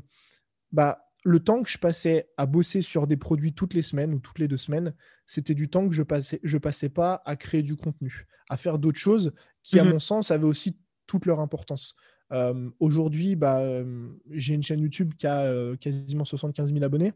bah, 0.72 1.07
le 1.24 1.40
temps 1.40 1.62
que 1.62 1.70
je 1.70 1.78
passais 1.78 2.30
à 2.38 2.46
bosser 2.46 2.82
sur 2.82 3.08
des 3.08 3.18
produits 3.18 3.54
toutes 3.54 3.74
les 3.74 3.82
semaines 3.82 4.14
ou 4.14 4.20
toutes 4.20 4.40
les 4.40 4.48
deux 4.48 4.58
semaines, 4.58 4.94
c'était 5.26 5.56
du 5.56 5.70
temps 5.70 5.88
que 5.88 5.94
je 5.94 6.04
passais, 6.04 6.40
je 6.44 6.58
passais 6.58 6.90
pas 6.90 7.22
à 7.26 7.36
créer 7.36 7.64
du 7.64 7.76
contenu, 7.76 8.28
à 8.50 8.58
faire 8.58 8.80
d'autres 8.80 9.00
choses 9.00 9.34
qui, 9.64 9.80
à 9.80 9.84
mhm. 9.84 9.92
mon 9.92 10.00
sens, 10.00 10.32
avaient 10.32 10.46
aussi 10.46 10.78
toute 11.06 11.26
leur 11.26 11.40
importance. 11.40 11.96
Euh, 12.34 12.70
aujourd'hui, 12.80 13.36
bah, 13.36 13.60
euh, 13.60 14.10
j'ai 14.32 14.54
une 14.54 14.64
chaîne 14.64 14.82
YouTube 14.82 15.14
qui 15.18 15.28
a 15.28 15.44
euh, 15.44 15.76
quasiment 15.78 16.26
75 16.26 16.72
000 16.72 16.84
abonnés. 16.84 17.14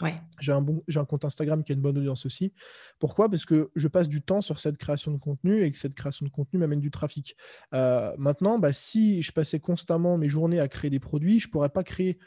Ouais. 0.00 0.16
J'ai 0.40 0.50
un, 0.50 0.60
bon, 0.60 0.82
j'ai 0.88 0.98
un 0.98 1.04
compte 1.04 1.24
Instagram 1.24 1.62
qui 1.62 1.70
a 1.70 1.74
une 1.76 1.80
bonne 1.80 1.96
audience 1.96 2.26
aussi. 2.26 2.52
Pourquoi? 2.98 3.30
Parce 3.30 3.44
que 3.44 3.70
je 3.76 3.86
passe 3.86 4.08
du 4.08 4.22
temps 4.22 4.40
sur 4.40 4.58
cette 4.58 4.76
création 4.76 5.12
de 5.12 5.18
contenu 5.18 5.62
et 5.62 5.70
que 5.70 5.78
cette 5.78 5.94
création 5.94 6.26
de 6.26 6.30
contenu 6.30 6.58
m'amène 6.58 6.80
du 6.80 6.90
trafic. 6.90 7.36
maintenant, 7.72 8.58
bah, 8.58 8.72
si 8.72 9.22
je 9.22 9.30
passais 9.30 9.60
constamment 9.60 10.18
mes 10.18 10.28
journées 10.28 10.58
à 10.58 10.66
créer 10.66 10.90
des 10.90 10.98
produits, 10.98 11.38
je 11.38 11.46
ne 11.46 11.52
pourrais 11.52 11.68
pas 11.68 11.84
créer 11.84 12.18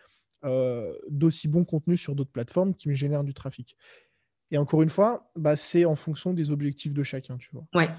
d'aussi 0.44 1.48
bons 1.48 1.66
contenus 1.66 2.02
sur 2.02 2.16
d'autres 2.16 2.32
plateformes 2.32 2.74
qui 2.74 2.90
me 2.90 2.94
génèrent 2.94 3.24
du 3.24 3.34
trafic. 3.34 3.76
Et 4.52 4.58
encore 4.58 4.82
une 4.82 4.90
fois, 4.90 5.30
bah, 5.36 5.56
c'est 5.56 5.84
en 5.86 5.96
fonction 5.96 6.34
des 6.34 6.52
objectifs 6.52 6.94
de 6.94 7.04
chacun, 7.04 7.38
tu 7.38 7.50
vois. 7.52 7.68
Ouais. 7.74 7.90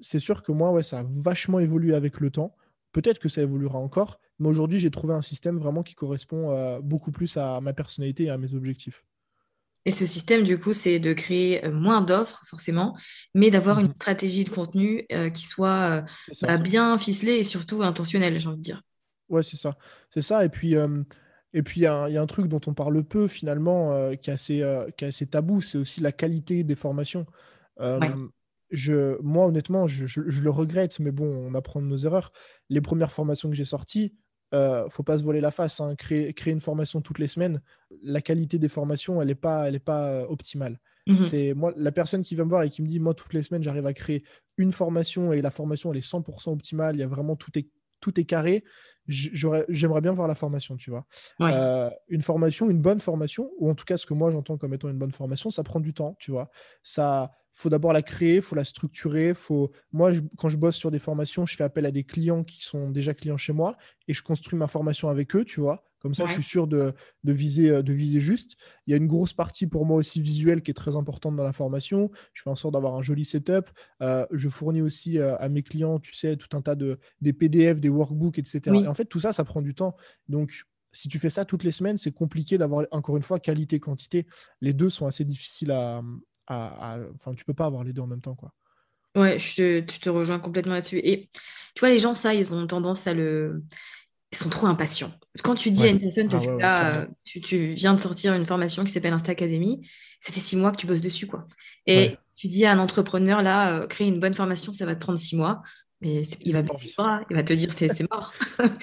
c'est 0.00 0.20
sûr 0.20 0.42
que 0.42 0.52
moi, 0.52 0.70
ouais, 0.70 0.82
ça 0.82 1.00
a 1.00 1.04
vachement 1.08 1.58
évolué 1.58 1.94
avec 1.94 2.20
le 2.20 2.30
temps. 2.30 2.54
Peut-être 2.92 3.18
que 3.18 3.28
ça 3.28 3.42
évoluera 3.42 3.78
encore, 3.78 4.20
mais 4.38 4.48
aujourd'hui, 4.48 4.78
j'ai 4.78 4.90
trouvé 4.90 5.14
un 5.14 5.22
système 5.22 5.58
vraiment 5.58 5.82
qui 5.82 5.94
correspond 5.94 6.52
euh, 6.52 6.80
beaucoup 6.80 7.10
plus 7.10 7.36
à 7.36 7.60
ma 7.60 7.72
personnalité 7.72 8.24
et 8.24 8.30
à 8.30 8.38
mes 8.38 8.54
objectifs. 8.54 9.04
Et 9.84 9.90
ce 9.90 10.06
système, 10.06 10.42
du 10.42 10.58
coup, 10.58 10.74
c'est 10.74 10.98
de 10.98 11.12
créer 11.12 11.64
euh, 11.64 11.72
moins 11.72 12.02
d'offres, 12.02 12.42
forcément, 12.44 12.96
mais 13.34 13.50
d'avoir 13.50 13.78
une 13.78 13.88
mhm. 13.88 13.94
stratégie 13.94 14.44
de 14.44 14.50
contenu 14.50 15.06
euh, 15.12 15.30
qui 15.30 15.46
soit 15.46 16.04
bah, 16.42 16.58
bien 16.58 16.98
ficelée 16.98 17.36
et 17.36 17.44
surtout 17.44 17.82
intentionnelle, 17.82 18.38
j'ai 18.38 18.48
envie 18.48 18.58
de 18.58 18.62
dire. 18.62 18.82
Ouais, 19.28 19.42
c'est 19.42 19.56
ça. 19.56 19.76
C'est 20.10 20.22
ça. 20.22 20.44
Et 20.44 20.48
puis, 20.48 20.74
et 21.52 21.62
puis 21.62 21.80
il 21.80 21.84
y, 21.84 21.86
a 21.86 22.04
un 22.04 22.26
truc 22.26 22.46
dont 22.46 22.60
on 22.66 22.74
parle 22.74 23.02
peu, 23.04 23.26
finalement, 23.26 24.14
qui, 24.16 24.30
est 24.30 24.32
assez, 24.32 24.62
qui 24.96 25.04
est 25.04 25.08
assez 25.08 25.26
tabou, 25.26 25.60
c'est 25.60 25.78
aussi 25.78 26.00
la 26.00 26.12
qualité 26.12 26.62
des 26.64 26.76
formations 26.76 27.26
je, 28.70 29.20
moi, 29.22 29.46
honnêtement, 29.46 29.86
je, 29.86 30.20
le 30.20 30.50
regrette, 30.50 31.00
mais 31.00 31.10
bon, 31.10 31.26
on 31.26 31.54
apprend 31.54 31.80
de 31.80 31.86
nos 31.86 31.96
erreurs. 31.96 32.32
Les 32.68 32.80
premières 32.80 33.12
formations 33.12 33.48
que 33.48 33.56
j'ai 33.56 33.64
sorties, 33.64 34.14
euh, 34.54 34.88
faut 34.90 35.02
pas 35.02 35.18
se 35.18 35.24
voiler 35.24 35.40
la 35.40 35.50
face. 35.50 35.80
Hein. 35.80 35.94
Créer, 35.96 36.32
créer, 36.34 36.52
une 36.52 36.60
formation 36.60 37.00
toutes 37.00 37.18
les 37.18 37.28
semaines, 37.28 37.62
la 38.02 38.20
qualité 38.20 38.58
des 38.58 38.68
formations, 38.68 39.20
elle 39.20 39.28
n'est 39.28 39.34
pas, 39.34 39.68
elle 39.68 39.74
est 39.74 39.80
pas 39.80 40.08
euh, 40.08 40.26
optimale. 40.26 40.78
Mmh 41.06 41.16
c'est 41.16 41.54
moi, 41.54 41.72
la 41.76 41.90
personne 41.90 42.22
qui 42.22 42.34
vient 42.34 42.44
me 42.44 42.50
voir 42.50 42.62
et 42.64 42.70
qui 42.70 42.82
me 42.82 42.86
dit, 42.86 43.00
moi, 43.00 43.14
toutes 43.14 43.32
les 43.32 43.42
semaines, 43.42 43.62
j'arrive 43.62 43.86
à 43.86 43.94
créer 43.94 44.24
une 44.58 44.72
formation 44.72 45.32
et 45.32 45.40
la 45.40 45.50
formation, 45.50 45.90
elle 45.90 45.98
est 45.98 46.06
100% 46.06 46.52
optimale. 46.52 46.96
Il 46.96 46.98
y 46.98 47.02
a 47.02 47.06
vraiment 47.06 47.34
tout 47.34 47.50
est, 47.58 47.68
tout 48.00 48.18
est 48.20 48.24
carré. 48.24 48.64
J'aimerais 49.06 50.00
bien 50.00 50.12
voir 50.12 50.28
la 50.28 50.34
formation, 50.34 50.76
tu 50.76 50.90
vois. 50.90 51.06
Euh, 51.40 51.90
une 52.08 52.22
formation, 52.22 52.68
une 52.68 52.80
bonne 52.80 53.00
formation, 53.00 53.50
ou 53.58 53.70
en 53.70 53.74
tout 53.74 53.86
cas 53.86 53.96
ce 53.96 54.04
que 54.04 54.14
moi 54.14 54.30
j'entends 54.30 54.58
comme 54.58 54.74
étant 54.74 54.90
une 54.90 54.98
bonne 54.98 55.12
formation, 55.12 55.48
ça 55.48 55.62
prend 55.62 55.80
du 55.80 55.94
temps, 55.94 56.16
tu 56.18 56.30
vois. 56.30 56.50
Ça, 56.82 57.32
faut 57.58 57.70
d'abord 57.70 57.92
la 57.92 58.02
créer, 58.02 58.40
faut 58.40 58.54
la 58.54 58.64
structurer. 58.64 59.34
Faut... 59.34 59.72
Moi, 59.92 60.12
quand 60.36 60.48
je 60.48 60.56
bosse 60.56 60.76
sur 60.76 60.90
des 60.90 61.00
formations, 61.00 61.44
je 61.44 61.56
fais 61.56 61.64
appel 61.64 61.86
à 61.86 61.90
des 61.90 62.04
clients 62.04 62.44
qui 62.44 62.62
sont 62.62 62.90
déjà 62.90 63.14
clients 63.14 63.36
chez 63.36 63.52
moi 63.52 63.76
et 64.06 64.14
je 64.14 64.22
construis 64.22 64.58
ma 64.58 64.68
formation 64.68 65.08
avec 65.08 65.34
eux, 65.34 65.44
tu 65.44 65.60
vois. 65.60 65.87
Comme 66.00 66.14
ça, 66.14 66.26
je 66.26 66.32
suis 66.32 66.42
sûr 66.42 66.66
de, 66.66 66.94
viser, 67.24 67.70
euh, 67.70 67.82
de 67.82 67.92
viser 67.92 68.20
juste. 68.20 68.56
Il 68.86 68.92
y 68.92 68.94
a 68.94 68.96
une 68.96 69.06
grosse 69.06 69.32
partie 69.32 69.66
pour 69.66 69.84
moi 69.84 69.96
aussi 69.96 70.20
visuelle 70.20 70.62
qui 70.62 70.70
est 70.70 70.74
très 70.74 70.94
importante 70.94 71.34
dans 71.34 71.42
la 71.42 71.52
formation. 71.52 72.10
Je 72.34 72.42
fais 72.42 72.50
en 72.50 72.54
sorte 72.54 72.74
d'avoir 72.74 72.94
un 72.94 73.02
joli 73.02 73.24
setup. 73.24 73.68
Euh, 74.02 74.24
je 74.30 74.48
fournis 74.48 74.80
aussi 74.80 75.18
euh, 75.18 75.36
à 75.38 75.48
mes 75.48 75.62
clients, 75.62 75.98
tu 75.98 76.14
sais, 76.14 76.36
tout 76.36 76.56
un 76.56 76.62
tas 76.62 76.76
de 76.76 76.98
des 77.20 77.32
PDF, 77.32 77.80
des 77.80 77.88
workbooks, 77.88 78.38
etc. 78.38 78.76
Et 78.82 78.86
en 78.86 78.94
fait, 78.94 79.06
tout 79.06 79.20
ça, 79.20 79.32
ça 79.32 79.44
prend 79.44 79.60
du 79.60 79.74
temps. 79.74 79.96
Donc, 80.28 80.64
si 80.92 81.08
tu 81.08 81.18
fais 81.18 81.30
ça 81.30 81.44
toutes 81.44 81.64
les 81.64 81.72
semaines, 81.72 81.96
c'est 81.96 82.12
compliqué 82.12 82.58
d'avoir, 82.58 82.86
encore 82.92 83.16
une 83.16 83.22
fois, 83.22 83.40
qualité-quantité. 83.40 84.26
Les 84.60 84.72
deux 84.72 84.90
sont 84.90 85.06
assez 85.06 85.24
difficiles 85.24 85.70
à, 85.70 86.02
Enfin, 86.50 87.34
tu 87.34 87.44
peux 87.44 87.52
pas 87.52 87.66
avoir 87.66 87.84
les 87.84 87.92
deux 87.92 88.00
en 88.00 88.06
même 88.06 88.22
temps, 88.22 88.34
quoi. 88.34 88.54
Ouais, 89.14 89.38
je 89.38 89.56
te, 89.56 89.80
te 89.80 90.08
rejoins 90.08 90.38
complètement 90.38 90.74
là-dessus. 90.74 91.00
Et 91.02 91.28
tu 91.74 91.80
vois, 91.80 91.90
les 91.90 91.98
gens, 91.98 92.14
ça, 92.14 92.34
ils 92.34 92.54
ont 92.54 92.66
tendance 92.66 93.06
à 93.06 93.14
le. 93.14 93.62
Ils 94.32 94.36
sont 94.36 94.50
trop 94.50 94.66
impatients. 94.66 95.10
Quand 95.42 95.54
tu 95.54 95.70
dis 95.70 95.84
à 95.84 95.88
une 95.88 96.00
personne, 96.00 96.28
parce 96.28 96.46
ah 96.46 96.50
que 96.50 96.58
là, 96.60 97.06
tu, 97.24 97.40
tu, 97.40 97.72
viens 97.74 97.94
de 97.94 98.00
sortir 98.00 98.34
une 98.34 98.44
formation 98.44 98.84
qui 98.84 98.92
s'appelle 98.92 99.12
Insta 99.12 99.32
Academy, 99.32 99.88
ça 100.20 100.32
fait 100.32 100.40
six 100.40 100.56
mois 100.56 100.70
que 100.70 100.76
tu 100.76 100.86
bosses 100.86 101.00
dessus, 101.00 101.26
quoi. 101.26 101.46
Et 101.86 102.16
tu 102.34 102.48
dis 102.48 102.66
à 102.66 102.72
un 102.72 102.78
entrepreneur, 102.78 103.42
là, 103.42 103.72
euh, 103.72 103.86
créer 103.86 104.08
une 104.08 104.20
bonne 104.20 104.34
formation, 104.34 104.72
ça 104.72 104.86
va 104.86 104.94
te 104.94 105.00
prendre 105.00 105.18
six 105.18 105.36
mois. 105.36 105.62
Mais 106.00 106.22
il 106.42 106.52
va 106.52 106.62
baisser 106.62 106.94
il 107.30 107.36
va 107.36 107.42
te 107.42 107.52
dire, 107.52 107.72
c'est 107.72 108.10
mort. 108.10 108.32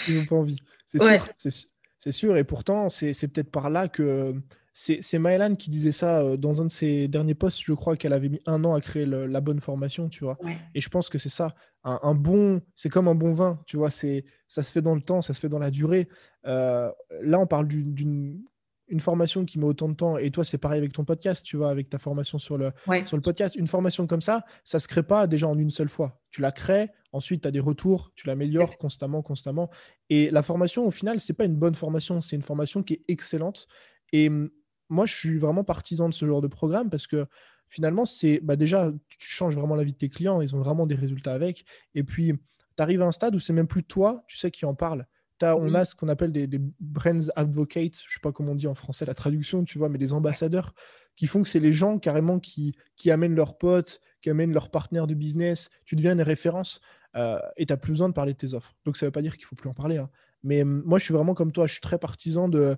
ils 0.08 0.18
n'ont 0.18 0.26
pas 0.26 0.36
envie. 0.36 0.58
C'est 0.88 1.00
sûr, 1.40 1.62
c'est 1.98 2.12
sûr. 2.12 2.38
Et 2.38 2.44
pourtant, 2.44 2.90
c'est 2.90 3.28
peut-être 3.28 3.52
par 3.52 3.70
là 3.70 3.88
que 3.88 4.36
c'est 4.78 5.20
Maëlan 5.20 5.56
qui 5.56 5.70
disait 5.70 5.94
ça 5.94 6.20
euh, 6.20 6.36
dans 6.36 6.62
un 6.62 6.66
de 6.66 6.70
ses 6.70 7.08
derniers 7.08 7.34
posts. 7.34 7.62
Je 7.64 7.72
crois 7.72 7.96
qu'elle 7.96 8.12
avait 8.12 8.28
mis 8.28 8.42
un 8.46 8.66
an 8.66 8.74
à 8.74 8.82
créer 8.82 9.06
la 9.06 9.40
bonne 9.42 9.62
formation, 9.62 10.10
tu 10.10 10.26
vois. 10.26 10.38
Et 10.74 10.82
je 10.82 10.90
pense 10.90 11.10
que 11.10 11.18
c'est 11.18 11.30
ça. 11.30 11.56
Un, 11.84 12.14
bon, 12.14 12.62
c'est 12.76 12.90
comme 12.90 13.08
un 13.08 13.16
bon 13.16 13.32
vin, 13.32 13.62
tu 13.68 13.78
vois. 13.78 13.90
C'est 13.90 14.26
ça 14.50 14.64
se 14.64 14.74
fait 14.74 14.82
dans 14.82 14.96
le 14.96 15.02
temps, 15.02 15.22
ça 15.22 15.34
se 15.34 15.40
fait 15.40 15.48
dans 15.48 15.60
la 15.60 15.72
durée. 15.72 16.10
Euh, 16.46 16.92
là, 17.22 17.40
on 17.40 17.48
parle 17.48 17.68
d'une 17.68 18.44
une 18.88 19.00
formation 19.00 19.46
qui 19.46 19.58
met 19.58 19.66
autant 19.66 19.90
de 19.90 19.96
temps, 19.96 20.18
et 20.18 20.30
toi, 20.30 20.44
c'est 20.44 20.60
pareil 20.60 20.78
avec 20.78 20.94
ton 20.94 21.06
podcast, 21.06 21.44
tu 21.44 21.58
vois, 21.58 21.72
avec 21.72 21.90
ta 21.90 21.98
formation 21.98 22.38
sur 22.38 22.56
le, 22.56 22.72
sur 23.08 23.18
le 23.18 23.22
podcast. 23.22 23.56
Une 23.56 23.66
formation 23.66 24.06
comme 24.06 24.22
ça, 24.22 24.46
ça 24.64 24.78
ne 24.78 24.82
se 24.82 24.88
crée 24.88 25.02
pas 25.02 25.26
déjà 25.26 25.48
en 25.48 25.58
une 25.58 25.72
seule 25.72 25.90
fois. 25.90 26.22
Tu 26.30 26.40
la 26.42 26.52
crées, 26.52 26.92
ensuite, 27.12 27.42
tu 27.42 27.48
as 27.48 27.52
des 27.52 27.60
retours, 27.60 28.12
tu 28.14 28.28
l'améliores 28.28 28.78
constamment, 28.78 29.24
constamment. 29.24 29.72
Et 30.12 30.30
la 30.30 30.44
formation, 30.44 30.86
au 30.86 30.92
final, 30.92 31.20
c'est 31.20 31.34
pas 31.34 31.46
une 31.46 31.56
bonne 31.56 31.74
formation, 31.74 32.22
c'est 32.22 32.36
une 32.36 32.44
formation 32.44 32.84
qui 32.84 32.94
est 32.94 33.04
excellente. 33.08 33.68
Et 34.14 34.28
hum, 34.28 34.52
moi, 34.90 35.06
je 35.06 35.14
suis 35.14 35.38
vraiment 35.38 35.64
partisan 35.64 36.10
de 36.10 36.14
ce 36.14 36.26
genre 36.26 36.42
de 36.42 36.48
programme 36.48 36.90
parce 36.90 37.08
que 37.08 37.26
finalement, 37.68 38.06
c'est 38.06 38.40
bah 38.42 38.56
déjà, 38.56 38.92
tu 39.10 39.30
changes 39.30 39.56
vraiment 39.56 39.76
la 39.76 39.84
vie 39.84 39.94
de 39.94 39.98
tes 39.98 40.10
clients, 40.10 40.42
ils 40.42 40.56
ont 40.56 40.60
vraiment 40.60 40.86
des 40.86 40.96
résultats 40.96 41.34
avec. 41.34 41.66
Et 41.94 42.04
puis, 42.04 42.34
tu 42.78 42.84
arrives 42.84 43.02
à 43.02 43.06
un 43.06 43.12
stade 43.12 43.36
où 43.36 43.40
c'est 43.40 43.54
même 43.54 43.68
plus 43.68 43.84
toi, 43.84 44.24
tu 44.28 44.38
sais, 44.38 44.52
qui 44.52 44.66
en 44.66 44.76
parle. 44.76 45.06
On 45.42 45.74
a 45.74 45.84
ce 45.86 45.96
qu'on 45.96 46.08
appelle 46.08 46.32
des, 46.32 46.48
des, 46.48 46.62
brands 46.80 47.30
advocates, 47.36 48.02
je 48.08 48.14
sais 48.14 48.20
pas 48.22 48.32
comment 48.32 48.54
on 48.54 48.56
dit 48.56 48.68
en 48.68 48.74
français 48.74 49.06
la 49.06 49.14
traduction, 49.14 49.66
tu 49.66 49.78
vois, 49.78 49.90
mais 49.90 49.98
des 49.98 50.14
ambassadeurs 50.14 50.74
qui 51.16 51.28
font 51.28 51.44
que 51.44 51.50
c'est 51.50 51.60
les 51.60 51.74
gens 51.74 52.00
carrément 52.00 52.40
qui, 52.40 52.76
qui 52.96 53.12
amènent 53.12 53.36
leurs 53.36 53.58
potes, 53.58 54.02
qui 54.22 54.30
amènent 54.30 54.54
leurs 54.54 54.70
partenaires 54.70 55.08
de 55.08 55.14
business. 55.14 55.70
Tu 55.86 55.96
deviens 55.96 56.14
une 56.14 56.22
référence 56.22 56.82
euh, 57.16 57.40
et 57.58 57.66
tu 57.66 57.74
n'as 57.74 57.78
plus 57.78 57.92
besoin 57.92 58.10
de 58.10 58.14
parler 58.14 58.34
de 58.34 58.38
tes 58.38 58.54
offres. 58.54 58.76
Donc 58.86 58.98
ça 58.98 59.06
ne 59.06 59.08
veut 59.08 59.12
pas 59.12 59.22
dire 59.22 59.36
qu'il 59.36 59.46
faut 59.46 59.56
plus 59.56 59.70
en 59.70 59.74
parler. 59.74 59.98
Hein. 59.98 60.10
Mais 60.44 60.62
hum, 60.62 60.84
moi, 60.86 61.00
je 61.00 61.06
suis 61.06 61.14
vraiment 61.14 61.34
comme 61.34 61.52
toi, 61.52 61.68
je 61.68 61.74
suis 61.74 61.82
très 61.82 61.98
partisan 61.98 62.50
de 62.50 62.78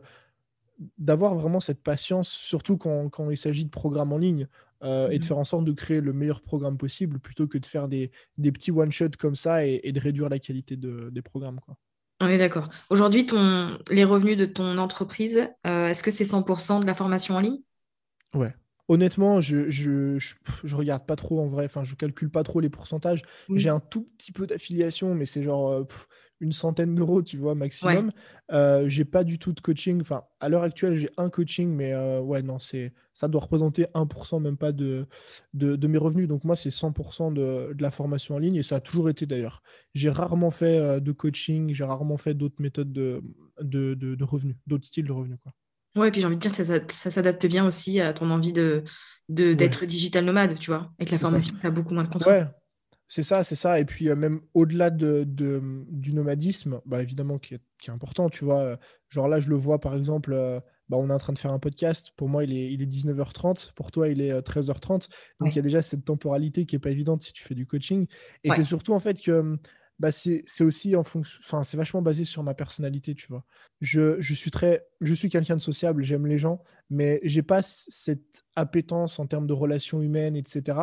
d'avoir 0.97 1.35
vraiment 1.35 1.59
cette 1.59 1.81
patience, 1.81 2.29
surtout 2.29 2.77
quand, 2.77 3.09
quand 3.09 3.29
il 3.29 3.37
s'agit 3.37 3.65
de 3.65 3.69
programmes 3.69 4.13
en 4.13 4.17
ligne, 4.17 4.47
euh, 4.83 5.09
et 5.09 5.17
de 5.17 5.23
mmh. 5.23 5.27
faire 5.27 5.37
en 5.39 5.43
sorte 5.43 5.65
de 5.65 5.71
créer 5.71 6.01
le 6.01 6.13
meilleur 6.13 6.41
programme 6.41 6.77
possible 6.77 7.19
plutôt 7.19 7.47
que 7.47 7.57
de 7.57 7.65
faire 7.65 7.87
des, 7.87 8.11
des 8.37 8.51
petits 8.51 8.71
one-shots 8.71 9.17
comme 9.17 9.35
ça 9.35 9.65
et, 9.65 9.91
de 9.91 9.99
réduire 9.99 10.29
la 10.29 10.37
qualité 10.37 10.77
de, 10.77 11.09
des 11.11 11.23
programmes. 11.23 11.59
Quoi. 11.59 11.77
On 12.19 12.27
est 12.27 12.37
d'accord. 12.37 12.69
Aujourd'hui, 12.91 13.25
ton, 13.25 13.77
les 13.89 14.03
revenus 14.03 14.37
de 14.37 14.45
ton 14.45 14.77
entreprise, 14.77 15.49
euh, 15.65 15.87
est-ce 15.87 16.03
que 16.03 16.11
c'est 16.11 16.25
100% 16.25 16.81
de 16.81 16.85
la 16.85 16.93
formation 16.93 17.35
en 17.35 17.39
ligne? 17.39 17.59
Ouais. 18.35 18.53
Honnêtement, 18.87 19.41
je, 19.41 19.69
je, 19.69 20.17
je, 20.63 20.75
regarde 20.75 21.05
pas 21.05 21.17
trop 21.17 21.41
en 21.41 21.47
vrai, 21.47 21.65
enfin, 21.65 21.83
je 21.83 21.93
calcule 21.95 22.29
pas 22.29 22.43
trop 22.43 22.61
les 22.61 22.69
pourcentages. 22.69 23.23
J'ai 23.53 23.69
un 23.69 23.81
tout 23.81 24.07
petit 24.17 24.31
peu 24.31 24.47
d'affiliation, 24.47 25.13
mais 25.13 25.25
c'est 25.25 25.43
genre, 25.43 25.71
euh, 25.71 25.83
une 26.39 26.51
centaine 26.51 26.95
d'euros, 26.95 27.21
tu 27.21 27.37
vois, 27.37 27.55
maximum. 27.55 28.11
Euh, 28.51 28.87
j'ai 28.87 29.05
pas 29.05 29.23
du 29.23 29.39
tout 29.39 29.53
de 29.53 29.59
coaching. 29.59 29.99
Enfin, 30.01 30.23
à 30.39 30.49
l'heure 30.49 30.63
actuelle, 30.63 30.97
j'ai 30.97 31.09
un 31.17 31.29
coaching, 31.29 31.69
mais 31.69 31.93
euh, 31.93 32.19
ouais, 32.21 32.41
non, 32.41 32.59
c'est 32.59 32.93
ça 33.13 33.27
doit 33.27 33.41
représenter 33.41 33.87
1%, 33.95 34.39
même 34.39 34.57
pas 34.57 34.71
de, 34.71 35.07
de, 35.53 35.87
mes 35.87 35.97
revenus. 35.97 36.27
Donc 36.27 36.43
moi, 36.43 36.55
c'est 36.55 36.69
100% 36.69 37.33
de, 37.33 37.73
de, 37.73 37.81
la 37.81 37.89
formation 37.89 38.35
en 38.35 38.37
ligne 38.37 38.55
et 38.55 38.63
ça 38.63 38.75
a 38.75 38.79
toujours 38.79 39.09
été 39.09 39.25
d'ailleurs. 39.25 39.63
J'ai 39.95 40.09
rarement 40.09 40.51
fait 40.51 40.77
euh, 40.77 40.99
de 40.99 41.11
coaching, 41.11 41.73
j'ai 41.73 41.83
rarement 41.83 42.17
fait 42.17 42.35
d'autres 42.35 42.61
méthodes 42.61 42.93
de, 42.93 43.23
de, 43.59 43.95
de, 43.95 44.23
revenus, 44.23 44.55
d'autres 44.67 44.85
styles 44.85 45.07
de 45.07 45.11
revenus. 45.11 45.39
Quoi. 45.41 45.53
Ouais, 45.95 46.09
et 46.09 46.11
puis 46.11 46.21
j'ai 46.21 46.27
envie 46.27 46.35
de 46.35 46.41
dire, 46.41 46.53
ça, 46.53 46.63
ça, 46.63 47.11
s'adapte 47.11 47.47
bien 47.47 47.65
aussi 47.65 47.99
à 47.99 48.13
ton 48.13 48.29
envie 48.29 48.53
de 48.53 48.83
d'être 49.29 49.85
digital 49.85 50.23
nomade, 50.23 50.57
tu 50.57 50.71
vois. 50.71 50.89
Avec 50.99 51.11
la 51.11 51.17
formation, 51.17 51.53
tu 51.59 51.67
as 51.67 51.71
beaucoup 51.71 51.93
moins 51.93 52.03
de 52.03 52.07
contraintes. 52.07 52.31
Ouais, 52.31 52.47
c'est 53.07 53.23
ça, 53.23 53.43
c'est 53.43 53.55
ça. 53.55 53.79
Et 53.79 53.85
puis, 53.85 54.09
euh, 54.09 54.15
même 54.15 54.41
au-delà 54.53 54.89
de, 54.89 55.23
du 55.25 56.13
nomadisme, 56.13 56.81
bah, 56.85 57.01
évidemment, 57.01 57.39
qui 57.39 57.55
est, 57.55 57.61
qui 57.81 57.89
est, 57.89 57.93
important, 57.93 58.29
tu 58.29 58.43
vois. 58.43 58.59
Euh, 58.59 58.77
genre 59.09 59.27
là, 59.27 59.39
je 59.39 59.49
le 59.49 59.55
vois, 59.55 59.79
par 59.79 59.95
exemple, 59.95 60.33
euh, 60.33 60.59
bah, 60.89 60.97
on 60.97 61.09
est 61.09 61.13
en 61.13 61.17
train 61.17 61.33
de 61.33 61.39
faire 61.39 61.53
un 61.53 61.59
podcast. 61.59 62.11
Pour 62.17 62.27
moi, 62.27 62.43
il 62.43 62.53
est, 62.53 62.71
il 62.71 62.81
est 62.81 62.85
19h30. 62.85 63.73
Pour 63.73 63.91
toi, 63.91 64.09
il 64.09 64.21
est 64.21 64.33
13h30. 64.41 65.07
Donc, 65.39 65.53
il 65.53 65.55
y 65.55 65.59
a 65.59 65.61
déjà 65.61 65.81
cette 65.81 66.03
temporalité 66.03 66.65
qui 66.65 66.75
n'est 66.75 66.79
pas 66.79 66.91
évidente 66.91 67.23
si 67.23 67.31
tu 67.31 67.43
fais 67.43 67.55
du 67.55 67.65
coaching. 67.65 68.07
Et 68.43 68.51
c'est 68.51 68.65
surtout, 68.65 68.93
en 68.93 68.99
fait, 68.99 69.21
que 69.21 69.57
bah, 69.99 70.11
c'est 70.11 70.43
aussi 70.61 70.95
en 70.95 71.03
fonction, 71.03 71.39
enfin, 71.43 71.63
c'est 71.63 71.77
vachement 71.77 72.01
basé 72.01 72.23
sur 72.23 72.43
ma 72.43 72.53
personnalité, 72.53 73.15
tu 73.15 73.27
vois. 73.27 73.43
Je, 73.81 74.19
je 74.19 74.33
suis 74.35 74.51
très, 74.51 74.85
je 75.01 75.13
suis 75.13 75.29
quelqu'un 75.29 75.55
de 75.55 75.61
sociable, 75.61 76.03
j'aime 76.03 76.27
les 76.27 76.37
gens, 76.37 76.61
mais 76.89 77.19
j'ai 77.23 77.41
pas 77.41 77.61
cette 77.63 78.45
appétence 78.55 79.17
en 79.17 79.25
termes 79.25 79.47
de 79.47 79.53
relations 79.53 80.01
humaines, 80.01 80.35
etc., 80.35 80.77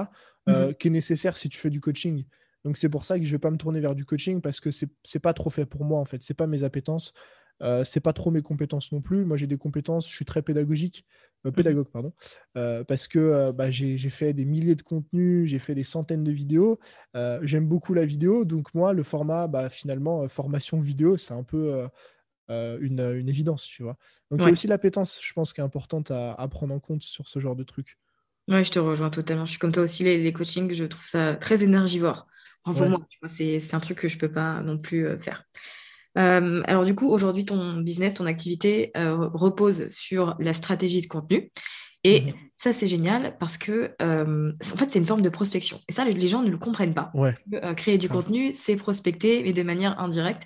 euh, 0.48 0.72
mmh 0.72 0.74
qui 0.74 0.88
est 0.88 0.90
nécessaire 0.90 1.37
si 1.37 1.48
tu 1.48 1.59
fais 1.59 1.70
du 1.70 1.80
coaching. 1.80 2.24
Donc 2.64 2.76
c'est 2.76 2.88
pour 2.88 3.04
ça 3.04 3.18
que 3.18 3.24
je 3.24 3.30
vais 3.33 3.38
pas 3.38 3.50
me 3.50 3.57
tourner 3.59 3.80
vers 3.80 3.94
du 3.94 4.04
coaching 4.04 4.40
parce 4.40 4.61
que 4.61 4.70
c'est 4.70 4.88
c'est 5.04 5.20
pas 5.20 5.35
trop 5.35 5.50
fait 5.50 5.66
pour 5.66 5.85
moi 5.85 6.00
en 6.00 6.04
fait, 6.04 6.22
c'est 6.22 6.35
pas 6.35 6.46
mes 6.46 6.62
appétences. 6.62 7.12
Euh, 7.62 7.85
c'est 7.85 8.00
pas 8.00 8.12
trop 8.12 8.30
mes 8.33 8.42
compétences 8.42 8.90
non 8.90 9.00
plus. 9.00 9.24
Moi, 9.24 9.37
j'ai 9.37 9.46
des 9.46 9.57
compétences, 9.57 10.09
je 10.11 10.14
suis 10.14 10.24
très 10.24 10.42
pédagogique, 10.42 11.07
euh, 11.46 11.52
Mhm. 11.52 11.52
pédagogue, 11.52 11.88
pardon, 11.88 12.12
euh, 12.57 12.83
parce 12.83 13.07
que 13.07 13.52
bah, 13.52 13.70
j'ai 13.70 13.96
fait 14.11 14.33
des 14.33 14.44
milliers 14.44 14.74
de 14.74 14.83
contenus, 14.83 15.48
j'ai 15.48 15.61
fait 15.61 15.74
des 15.76 15.85
centaines 15.85 16.24
de 16.24 16.33
vidéos. 16.33 16.80
J'aime 17.42 17.68
beaucoup 17.68 17.94
la 17.94 18.04
vidéo, 18.07 18.44
donc 18.44 18.74
moi, 18.74 18.92
le 18.92 19.02
format, 19.04 19.46
bah, 19.46 19.70
finalement, 19.70 20.28
formation 20.28 20.80
vidéo, 20.80 21.16
c'est 21.16 21.35
un 21.35 21.44
peu 21.44 21.87
une, 22.50 23.00
une 23.00 23.28
évidence, 23.28 23.64
tu 23.64 23.83
vois. 23.83 23.96
Donc, 24.30 24.44
il 24.44 24.48
y 24.48 24.50
a 24.50 24.52
aussi 24.52 24.66
l'appétence, 24.66 25.20
je 25.22 25.33
pense, 25.33 25.52
qui 25.52 25.61
est 25.61 25.64
importante 25.64 26.11
à, 26.11 26.33
à 26.35 26.48
prendre 26.48 26.74
en 26.74 26.80
compte 26.80 27.02
sur 27.02 27.28
ce 27.28 27.38
genre 27.40 27.57
de 27.57 27.64
truc. 27.64 27.98
Ouais, 28.48 28.62
je 28.64 28.70
te 28.70 28.78
rejoins 28.78 29.11
totalement. 29.11 29.46
Je 29.46 29.50
suis 29.52 29.59
comme 29.59 29.72
toi 29.72 29.83
aussi, 29.83 30.04
les, 30.04 30.18
les 30.18 30.33
coachings, 30.33 30.72
je 30.74 30.85
trouve 30.85 31.04
ça 31.04 31.35
très 31.35 31.64
énergivore. 31.64 32.26
Bravo 32.64 32.83
Ouais. 32.85 32.88
moi, 32.90 33.00
c'est, 33.26 33.74
un 33.74 33.80
truc 33.80 33.98
que 33.98 34.09
je 34.09 34.18
peux 34.18 34.30
pas 34.33 34.61
non 34.61 34.78
plus 34.78 35.07
euh, 35.07 35.16
faire. 35.18 35.44
Euh, 36.18 36.62
alors 36.66 36.85
du 36.85 36.94
coup, 36.94 37.09
aujourd'hui, 37.11 37.44
ton 37.44 37.74
business, 37.78 38.14
ton 38.14 38.26
activité 38.26 38.92
euh, 38.96 39.16
repose 39.33 39.88
sur 39.90 40.37
la 40.38 40.54
stratégie 40.54 41.00
de 41.00 41.07
contenu. 41.07 41.50
Et 42.04 42.20
Mhm. 42.20 42.33
ça, 42.59 42.72
c'est 42.74 42.87
génial 42.87 43.37
parce 43.38 43.57
que, 43.57 43.92
euh, 44.02 44.52
en 44.52 44.76
fait, 44.76 44.90
c'est 44.90 44.98
une 44.98 45.07
forme 45.07 45.22
de 45.22 45.30
prospection. 45.30 45.80
Et 45.88 45.92
ça, 45.92 46.04
les- 46.04 46.28
gens 46.28 46.42
ne 46.42 46.50
le 46.50 46.59
comprennent 46.59 46.94
pas. 46.94 47.11
Ouais. 47.14 47.35
Créer 47.76 47.96
du 47.98 48.09
contenu, 48.11 48.52
c'est 48.52 48.76
prospecter, 48.76 49.42
mais 49.42 49.54
de 49.54 49.62
manière 49.62 49.98
indirecte. 49.98 50.42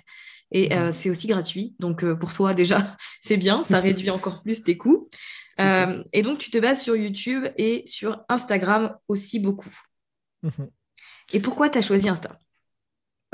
Et 0.51 0.73
Mhm. 0.73 0.91
c'est 0.93 1.09
aussi 1.09 1.27
gratuit. 1.27 1.75
Donc, 1.79 2.03
pour 2.15 2.33
toi, 2.33 2.53
déjà, 2.53 2.77
c'est 3.21 3.37
bien. 3.37 3.63
Ça 3.65 3.81
réduit 3.81 4.09
encore 4.09 4.41
plus 4.41 4.63
tes 4.63 4.77
coûts. 4.77 5.09
Euh, 5.59 6.03
et 6.13 6.21
donc, 6.21 6.39
tu 6.39 6.51
te 6.51 6.57
bases 6.57 6.81
sur 6.81 6.95
YouTube 6.95 7.45
et 7.57 7.83
sur 7.85 8.23
Instagram 8.29 8.97
aussi 9.07 9.39
beaucoup. 9.39 9.73
Mhm. 10.43 10.69
Et 11.33 11.39
pourquoi 11.39 11.69
tu 11.69 11.77
as 11.77 11.81
choisi 11.81 12.07
Insta? 12.07 12.39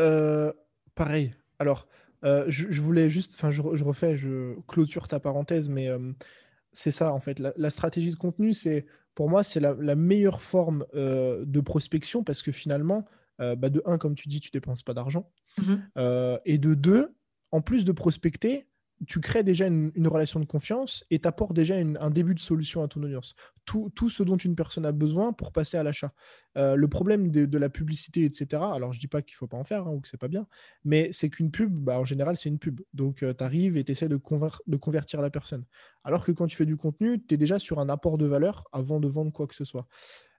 Euh, 0.02 0.52
pareil. 0.96 1.34
Alors, 1.60 1.88
euh, 2.24 2.46
je, 2.48 2.68
je 2.70 2.82
voulais 2.82 3.10
juste, 3.10 3.34
enfin, 3.36 3.52
je, 3.52 3.62
re- 3.62 3.76
je 3.76 3.84
refais, 3.84 4.18
je 4.18 4.60
clôture 4.68 5.08
ta 5.08 5.20
parenthèse, 5.20 5.70
mais 5.70 5.90
c'est 6.72 6.92
ça, 6.92 7.14
en 7.14 7.20
fait. 7.20 7.40
La, 7.40 7.54
la 7.56 7.70
stratégie 7.70 8.10
de 8.10 8.16
contenu, 8.16 8.54
c'est, 8.54 8.86
pour 9.14 9.30
moi, 9.30 9.44
c'est 9.44 9.60
la, 9.60 9.76
la 9.80 9.96
meilleure 9.96 10.42
forme 10.42 10.86
de 10.94 11.60
prospection 11.62 12.24
parce 12.24 12.42
que 12.42 12.52
finalement, 12.52 13.06
bah, 13.40 13.70
de 13.70 13.82
un, 13.86 13.98
comme 13.98 14.16
tu 14.16 14.28
dis, 14.28 14.42
tu 14.42 14.52
dépenses 14.52 14.84
pas 14.84 14.94
d'argent. 14.94 15.32
Mhm. 15.60 16.42
Et 16.46 16.58
de 16.58 16.74
deux, 16.74 17.16
en 17.52 17.62
plus 17.62 17.86
de 17.86 17.92
prospecter, 17.92 18.68
tu 19.08 19.20
crées 19.20 19.44
déjà 19.44 19.68
une, 19.68 20.08
relation 20.08 20.40
de 20.40 20.46
confiance 20.46 21.04
et 21.12 21.20
t'apportes 21.20 21.54
déjà 21.54 21.76
un 21.76 22.10
début 22.10 22.34
de 22.34 22.40
solution 22.40 22.82
à 22.82 22.88
ton 22.88 23.04
audience. 23.04 23.36
Tout, 23.66 23.92
ce 24.10 24.24
dont 24.24 24.38
une 24.38 24.56
personne 24.56 24.86
a 24.86 24.92
besoin 24.92 25.34
pour 25.34 25.52
passer 25.52 25.78
à 25.78 25.84
l'achat. 25.84 26.14
Euh, 26.58 26.76
le 26.76 26.88
problème 26.88 27.30
de, 27.30 27.58
la 27.58 27.70
publicité, 27.70 28.24
etc., 28.24 28.48
alors 28.74 28.94
je 28.94 29.00
dis 29.00 29.08
pas 29.08 29.22
qu'il 29.22 29.36
faut 29.36 29.48
pas 29.48 29.58
en 29.58 29.64
faire 29.64 29.88
hein, 29.88 29.92
ou 29.92 30.00
que 30.00 30.08
c'est 30.08 30.18
pas 30.18 30.28
bien, 30.28 30.48
mais 30.84 31.12
c'est 31.12 31.30
qu'une 31.30 31.52
pub, 31.52 31.74
bah, 31.74 32.00
en 32.00 32.06
général, 32.06 32.38
c'est 32.38 32.50
une 32.50 32.60
pub. 32.60 32.82
Donc 32.94 33.18
tu 33.18 33.44
arrives 33.44 33.76
et 33.76 33.84
tu 33.84 33.92
essaies 33.92 34.10
de, 34.10 34.18
conver- 34.18 34.62
de 34.66 34.78
convertir 34.78 35.22
la 35.22 35.30
personne. 35.30 35.66
Alors 36.04 36.24
que 36.24 36.32
quand 36.32 36.48
tu 36.48 36.56
fais 36.56 36.66
du 36.66 36.78
contenu, 36.78 37.22
tu 37.22 37.34
es 37.34 37.38
déjà 37.38 37.60
sur 37.60 37.80
un 37.80 37.90
apport 37.90 38.18
de 38.18 38.26
valeur 38.26 38.66
avant 38.72 39.00
de 39.00 39.08
vendre 39.08 39.32
quoi 39.32 39.48
que 39.48 39.56
ce 39.56 39.66
soit. 39.66 39.88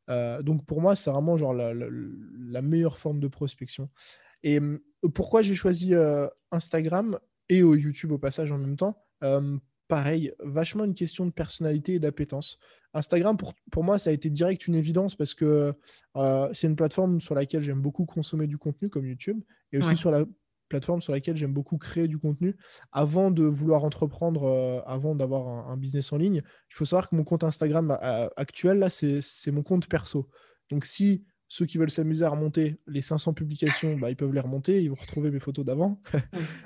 Euh, 0.09 0.43
donc 0.43 0.65
pour 0.65 0.81
moi, 0.81 0.97
c'est 0.97 1.11
vraiment 1.11 1.37
genre 1.37 1.55
la, 1.55 2.63
meilleure 2.63 2.99
forme 2.99 3.21
de 3.21 3.29
prospection. 3.29 3.91
Et 4.43 4.59
hum, 4.59 4.81
pourquoi 5.15 5.43
j'ai 5.43 5.55
choisi 5.55 5.95
euh, 5.95 6.29
Instagram? 6.51 7.19
Et 7.49 7.63
au 7.63 7.75
YouTube 7.75 8.13
au 8.13 8.19
passage 8.19 8.51
en 8.53 8.59
même 8.59 8.77
temps 8.77 9.03
Euh, 9.23 9.57
Pareil, 9.89 10.33
vachement 10.41 10.83
une 10.83 10.95
question 10.95 11.27
de 11.27 11.31
personnalité 11.31 11.95
et 11.95 11.99
d'appétence. 12.01 12.59
Instagram, 12.93 13.37
pour, 13.37 13.55
pour 13.71 13.85
moi, 13.85 14.01
ça 14.01 14.11
a 14.11 14.13
été 14.13 14.31
direct 14.31 14.67
une 14.67 14.75
évidence 14.75 15.15
parce 15.15 15.33
que 15.33 15.73
euh, 16.17 16.49
c'est 16.53 16.67
une 16.67 16.75
plateforme 16.75 17.21
sur 17.21 17.37
laquelle 17.37 17.63
j'aime 17.63 17.81
beaucoup 17.81 18.05
consommer 18.05 18.49
du 18.49 18.59
contenu 18.59 18.89
comme 18.89 19.07
YouTube 19.07 19.41
et 19.71 19.79
aussi 19.79 19.91
Ouais. 19.91 19.95
sur 19.95 20.11
la 20.11 20.25
plateforme 20.69 21.01
sur 21.01 21.13
laquelle 21.13 21.37
j'aime 21.37 21.53
beaucoup 21.53 21.79
créer 21.79 22.09
du 22.09 22.19
contenu 22.19 22.57
avant 22.91 23.31
de 23.31 23.45
vouloir 23.45 23.85
entreprendre, 23.85 24.43
euh, 24.49 24.81
avant 24.87 25.15
d'avoir 25.15 25.47
un, 25.47 25.73
un 25.73 25.77
business 25.77 26.13
en 26.13 26.17
ligne. 26.17 26.43
Il 26.69 26.75
faut 26.75 26.85
savoir 26.85 27.09
que 27.09 27.15
mon 27.15 27.23
compte 27.23 27.45
Instagram 27.45 27.97
actuel, 28.37 28.81
là, 28.81 28.91
c'est 28.91 29.21
c'est 29.23 29.53
mon 29.53 29.63
compte 29.63 29.87
perso. 29.89 30.29
Donc 30.69 30.85
si 30.85 31.25
ceux 31.49 31.67
qui 31.67 31.79
veulent 31.79 31.91
s'amuser 31.91 32.25
à 32.25 32.31
remonter 32.31 32.81
les 32.87 33.01
500 33.01 33.33
publications, 33.35 33.97
bah, 33.97 34.11
ils 34.11 34.17
peuvent 34.17 34.33
les 34.33 34.41
remonter, 34.41 34.83
ils 34.83 34.89
vont 34.89 34.97
retrouver 34.97 35.31
mes 35.31 35.41
photos 35.41 35.65
d'avant. 35.65 36.01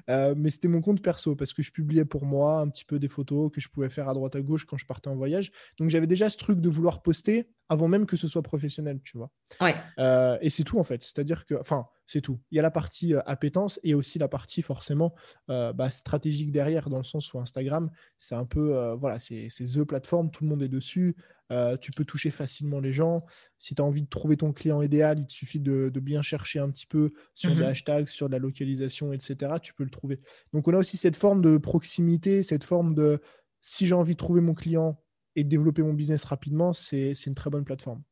Euh, 0.09 0.35
mais 0.37 0.51
c'était 0.51 0.67
mon 0.67 0.81
compte 0.81 1.03
perso 1.03 1.37
parce 1.37 1.53
que 1.53 1.63
je 1.63 1.71
publiais 1.71 2.05
pour 2.05 2.25
moi 2.25 2.61
un 2.61 2.69
petit 2.69 2.85
peu 2.85 2.99
des 2.99 3.07
photos 3.07 3.51
que 3.53 3.61
je 3.61 3.69
pouvais 3.69 3.89
faire 3.89 4.09
à 4.09 4.15
droite 4.15 4.35
à 4.35 4.41
gauche 4.41 4.65
quand 4.65 4.77
je 4.77 4.87
partais 4.87 5.09
en 5.09 5.15
voyage. 5.15 5.53
Donc 5.79 5.91
j'avais 5.91 6.09
déjà 6.09 6.29
ce 6.29 6.37
truc 6.37 6.61
de 6.61 6.69
vouloir 6.69 7.03
poster 7.03 7.49
avant 7.69 7.87
même 7.87 8.07
que 8.07 8.17
ce 8.17 8.27
soit 8.27 8.43
professionnel, 8.43 9.01
tu 9.05 9.17
vois. 9.17 9.31
Ouais. 9.61 9.77
Euh, 9.99 10.37
et 10.41 10.51
c'est 10.51 10.65
tout 10.65 10.79
en 10.79 10.83
fait. 10.83 11.05
C'est-à-dire 11.05 11.47
que, 11.47 11.55
enfin, 11.55 11.87
c'est 12.11 12.21
tout. 12.21 12.41
Il 12.51 12.57
y 12.57 12.59
a 12.59 12.63
la 12.63 12.73
partie 12.73 13.15
euh, 13.15 13.21
appétence 13.25 13.79
et 13.85 13.95
aussi 13.95 14.19
la 14.19 14.27
partie 14.27 14.63
forcément 14.63 15.15
euh, 15.49 15.73
bah, 15.73 15.91
stratégique 15.91 16.51
derrière, 16.51 16.91
dans 16.91 16.97
le 16.97 17.05
sens 17.05 17.33
où 17.33 17.39
Instagram, 17.39 17.89
c'est 18.19 18.35
un 18.35 18.45
peu, 18.45 18.77
euh, 18.77 18.97
voilà, 18.97 19.21
c'est 19.21 19.47
the 19.47 19.85
plateforme, 19.85 20.29
tout 20.33 20.43
le 20.43 20.51
monde 20.51 20.61
est 20.65 20.69
dessus. 20.69 21.15
Euh, 21.53 21.77
tu 21.77 21.93
peux 21.93 22.05
toucher 22.05 22.33
facilement 22.33 22.81
les 22.81 22.93
gens. 22.93 23.25
Si 23.61 23.77
tu 23.77 23.83
as 23.83 23.85
envie 23.85 24.03
de 24.03 24.09
trouver 24.09 24.37
ton 24.37 24.53
client 24.53 24.83
idéal, 24.83 25.21
il 25.21 25.27
te 25.27 25.33
suffit 25.33 25.61
de, 25.61 25.89
de 25.89 26.01
bien 26.01 26.21
chercher 26.21 26.59
un 26.59 26.69
petit 26.71 26.87
peu 26.87 27.13
sur 27.37 27.53
des 27.55 27.63
Mhm. 27.63 27.69
hashtags, 27.69 28.09
sur 28.09 28.27
de 28.27 28.33
la 28.33 28.41
localisation, 28.41 29.13
etc. 29.13 29.55
Tu 29.63 29.73
peux 29.73 29.85
le 29.85 29.91
trouver. 29.91 30.21
Donc 30.53 30.67
on 30.67 30.75
a 30.75 30.79
aussi 30.79 30.97
cette 30.97 31.17
forme 31.17 31.43
de 31.43 31.59
proximité, 31.59 32.43
cette 32.43 32.65
forme 32.65 32.97
de 32.97 33.21
si 33.61 33.87
j'ai 33.87 33.95
envie 33.95 34.15
de 34.15 34.19
trouver 34.19 34.41
mon 34.41 34.55
client 34.55 35.01
et 35.37 35.45
de 35.45 35.49
développer 35.49 35.83
mon 35.83 35.95
business 35.95 36.25
rapidement, 36.25 36.73
c'est 36.73 37.13
une 37.27 37.35
très 37.37 37.51
bonne 37.51 37.65
plateforme. 37.65 38.03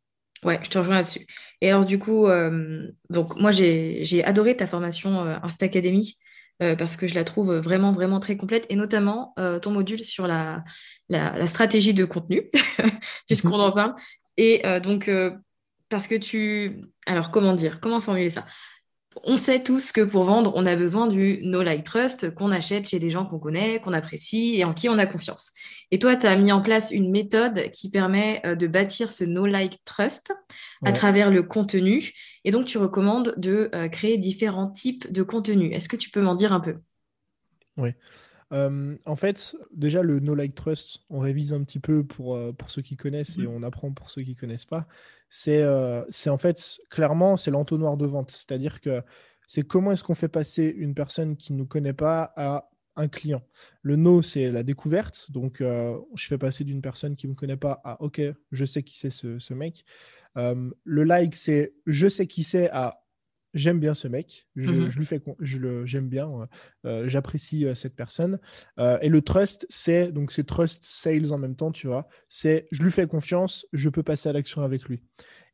Ouais, 0.44 0.60
je 0.62 0.70
te 0.70 0.78
rejoins 0.78 0.96
là-dessus. 0.96 1.26
Et 1.60 1.70
alors, 1.70 1.84
du 1.84 1.98
coup, 1.98 2.26
euh, 2.26 2.88
donc 3.10 3.36
moi, 3.36 3.50
j'ai, 3.50 4.24
adoré 4.24 4.56
ta 4.56 4.66
formation 4.66 5.26
euh, 5.26 5.36
Insta 5.42 5.66
Academy 5.66 6.16
euh, 6.62 6.76
parce 6.76 6.96
que 6.96 7.06
je 7.06 7.14
la 7.14 7.24
trouve 7.24 7.54
vraiment, 7.56 7.92
vraiment 7.92 8.20
très 8.20 8.36
complète 8.36 8.66
et 8.68 8.76
notamment 8.76 9.34
ton 9.62 9.70
module 9.70 9.98
sur 9.98 10.26
la, 10.26 10.64
la, 11.08 11.36
la 11.36 11.46
stratégie 11.46 11.94
de 11.94 12.04
contenu, 12.04 12.50
puisqu'on 13.26 13.58
en 13.58 13.72
parle. 13.72 13.94
Et 14.36 14.62
donc, 14.82 15.10
parce 15.88 16.06
que 16.06 16.14
tu... 16.14 16.82
Alors, 17.06 17.30
comment 17.30 17.54
dire? 17.54 17.80
Comment 17.80 18.00
formuler 18.00 18.30
ça? 18.30 18.46
On 19.24 19.36
sait 19.36 19.62
tous 19.62 19.90
que 19.90 20.02
pour 20.02 20.24
vendre, 20.24 20.52
on 20.54 20.66
a 20.66 20.76
besoin 20.76 21.06
du 21.06 21.40
no 21.42 21.62
like 21.62 21.82
trust 21.82 22.34
qu'on 22.34 22.50
achète 22.50 22.88
chez 22.88 22.98
des 22.98 23.10
gens 23.10 23.24
qu'on 23.24 23.38
connaît, 23.38 23.80
qu'on 23.80 23.92
apprécie 23.92 24.56
et 24.56 24.64
en 24.64 24.74
qui 24.74 24.88
on 24.88 24.98
a 24.98 25.06
confiance. 25.06 25.50
Et 25.90 25.98
toi, 25.98 26.14
tu 26.14 26.26
as 26.26 26.36
mis 26.36 26.52
en 26.52 26.60
place 26.60 26.90
une 26.90 27.10
méthode 27.10 27.70
qui 27.70 27.90
permet 27.90 28.40
euh, 28.44 28.54
de 28.54 28.66
bâtir 28.66 29.10
ce 29.10 29.24
no 29.24 29.46
like 29.46 29.82
trust 29.84 30.32
à 30.84 30.92
travers 30.92 31.30
le 31.30 31.42
contenu. 31.42 32.12
Et 32.44 32.50
donc, 32.50 32.66
tu 32.66 32.78
recommandes 32.78 33.34
de 33.38 33.70
euh, 33.74 33.88
créer 33.88 34.18
différents 34.18 34.70
types 34.70 35.10
de 35.10 35.22
contenus. 35.22 35.74
Est-ce 35.74 35.88
que 35.88 35.96
tu 35.96 36.10
peux 36.10 36.20
m'en 36.20 36.34
dire 36.34 36.52
un 36.52 36.60
peu? 36.60 36.76
Oui. 37.76 37.90
Euh, 38.52 38.96
en 39.04 39.16
fait, 39.16 39.56
déjà, 39.72 40.02
le 40.02 40.20
No 40.20 40.34
Like 40.34 40.54
Trust, 40.54 41.00
on 41.10 41.18
révise 41.18 41.52
un 41.52 41.62
petit 41.64 41.80
peu 41.80 42.04
pour, 42.04 42.34
euh, 42.36 42.52
pour 42.52 42.70
ceux 42.70 42.82
qui 42.82 42.96
connaissent 42.96 43.38
et 43.38 43.42
Mhm. 43.42 43.48
on 43.48 43.62
apprend 43.62 43.92
pour 43.92 44.10
ceux 44.10 44.22
qui 44.22 44.34
connaissent 44.34 44.64
pas. 44.64 44.86
C'est 45.28 45.62
euh, 45.62 46.02
en 46.26 46.38
fait, 46.38 46.78
clairement, 46.90 47.36
c'est 47.36 47.50
l'entonnoir 47.50 47.96
de 47.96 48.06
vente. 48.06 48.30
C'est-à-dire 48.30 48.80
que 48.80 49.02
c'est 49.46 49.62
comment 49.66 49.92
est-ce 49.92 50.04
qu'on 50.04 50.14
fait 50.14 50.28
passer 50.28 50.64
une 50.64 50.94
personne 50.94 51.36
qui 51.36 51.52
ne 51.52 51.58
nous 51.58 51.66
connaît 51.66 51.92
pas 51.92 52.32
à 52.36 52.70
un 52.96 53.06
client. 53.08 53.42
Le 53.82 53.96
no, 53.96 54.22
c'est 54.22 54.50
la 54.50 54.62
découverte. 54.62 55.30
Donc, 55.30 55.60
euh, 55.60 55.96
je 56.16 56.26
fais 56.26 56.38
passer 56.38 56.64
d'une 56.64 56.82
personne 56.82 57.14
qui 57.16 57.26
ne 57.28 57.32
me 57.32 57.36
connaît 57.36 57.56
pas 57.56 57.80
à 57.84 58.02
OK, 58.02 58.20
je 58.50 58.64
sais 58.64 58.82
qui 58.82 58.98
c'est 58.98 59.10
ce, 59.10 59.38
ce 59.38 59.54
mec. 59.54 59.84
Euh, 60.36 60.70
le 60.84 61.04
like, 61.04 61.34
c'est 61.34 61.74
je 61.86 62.08
sais 62.08 62.26
qui 62.26 62.42
c'est 62.44 62.70
à 62.70 63.02
j'aime 63.58 63.80
bien 63.80 63.94
ce 63.94 64.08
mec, 64.08 64.46
je, 64.56 64.90
je 64.90 64.98
lui 64.98 65.04
fais, 65.04 65.20
je 65.40 65.58
le, 65.58 65.86
j'aime 65.86 66.08
bien, 66.08 66.30
euh, 66.30 66.46
euh, 66.84 67.08
j'apprécie 67.08 67.66
euh, 67.66 67.74
cette 67.74 67.96
personne. 67.96 68.38
Euh, 68.78 68.98
et 69.02 69.08
le 69.08 69.20
trust, 69.20 69.66
c'est 69.68 70.12
donc 70.12 70.32
c'est 70.32 70.46
trust 70.46 70.82
sales 70.84 71.32
en 71.32 71.38
même 71.38 71.56
temps, 71.56 71.72
tu 71.72 71.86
vois. 71.86 72.08
C'est 72.28 72.68
je 72.70 72.82
lui 72.82 72.90
fais 72.90 73.06
confiance, 73.06 73.66
je 73.72 73.88
peux 73.88 74.02
passer 74.02 74.28
à 74.28 74.32
l'action 74.32 74.62
avec 74.62 74.84
lui. 74.84 75.02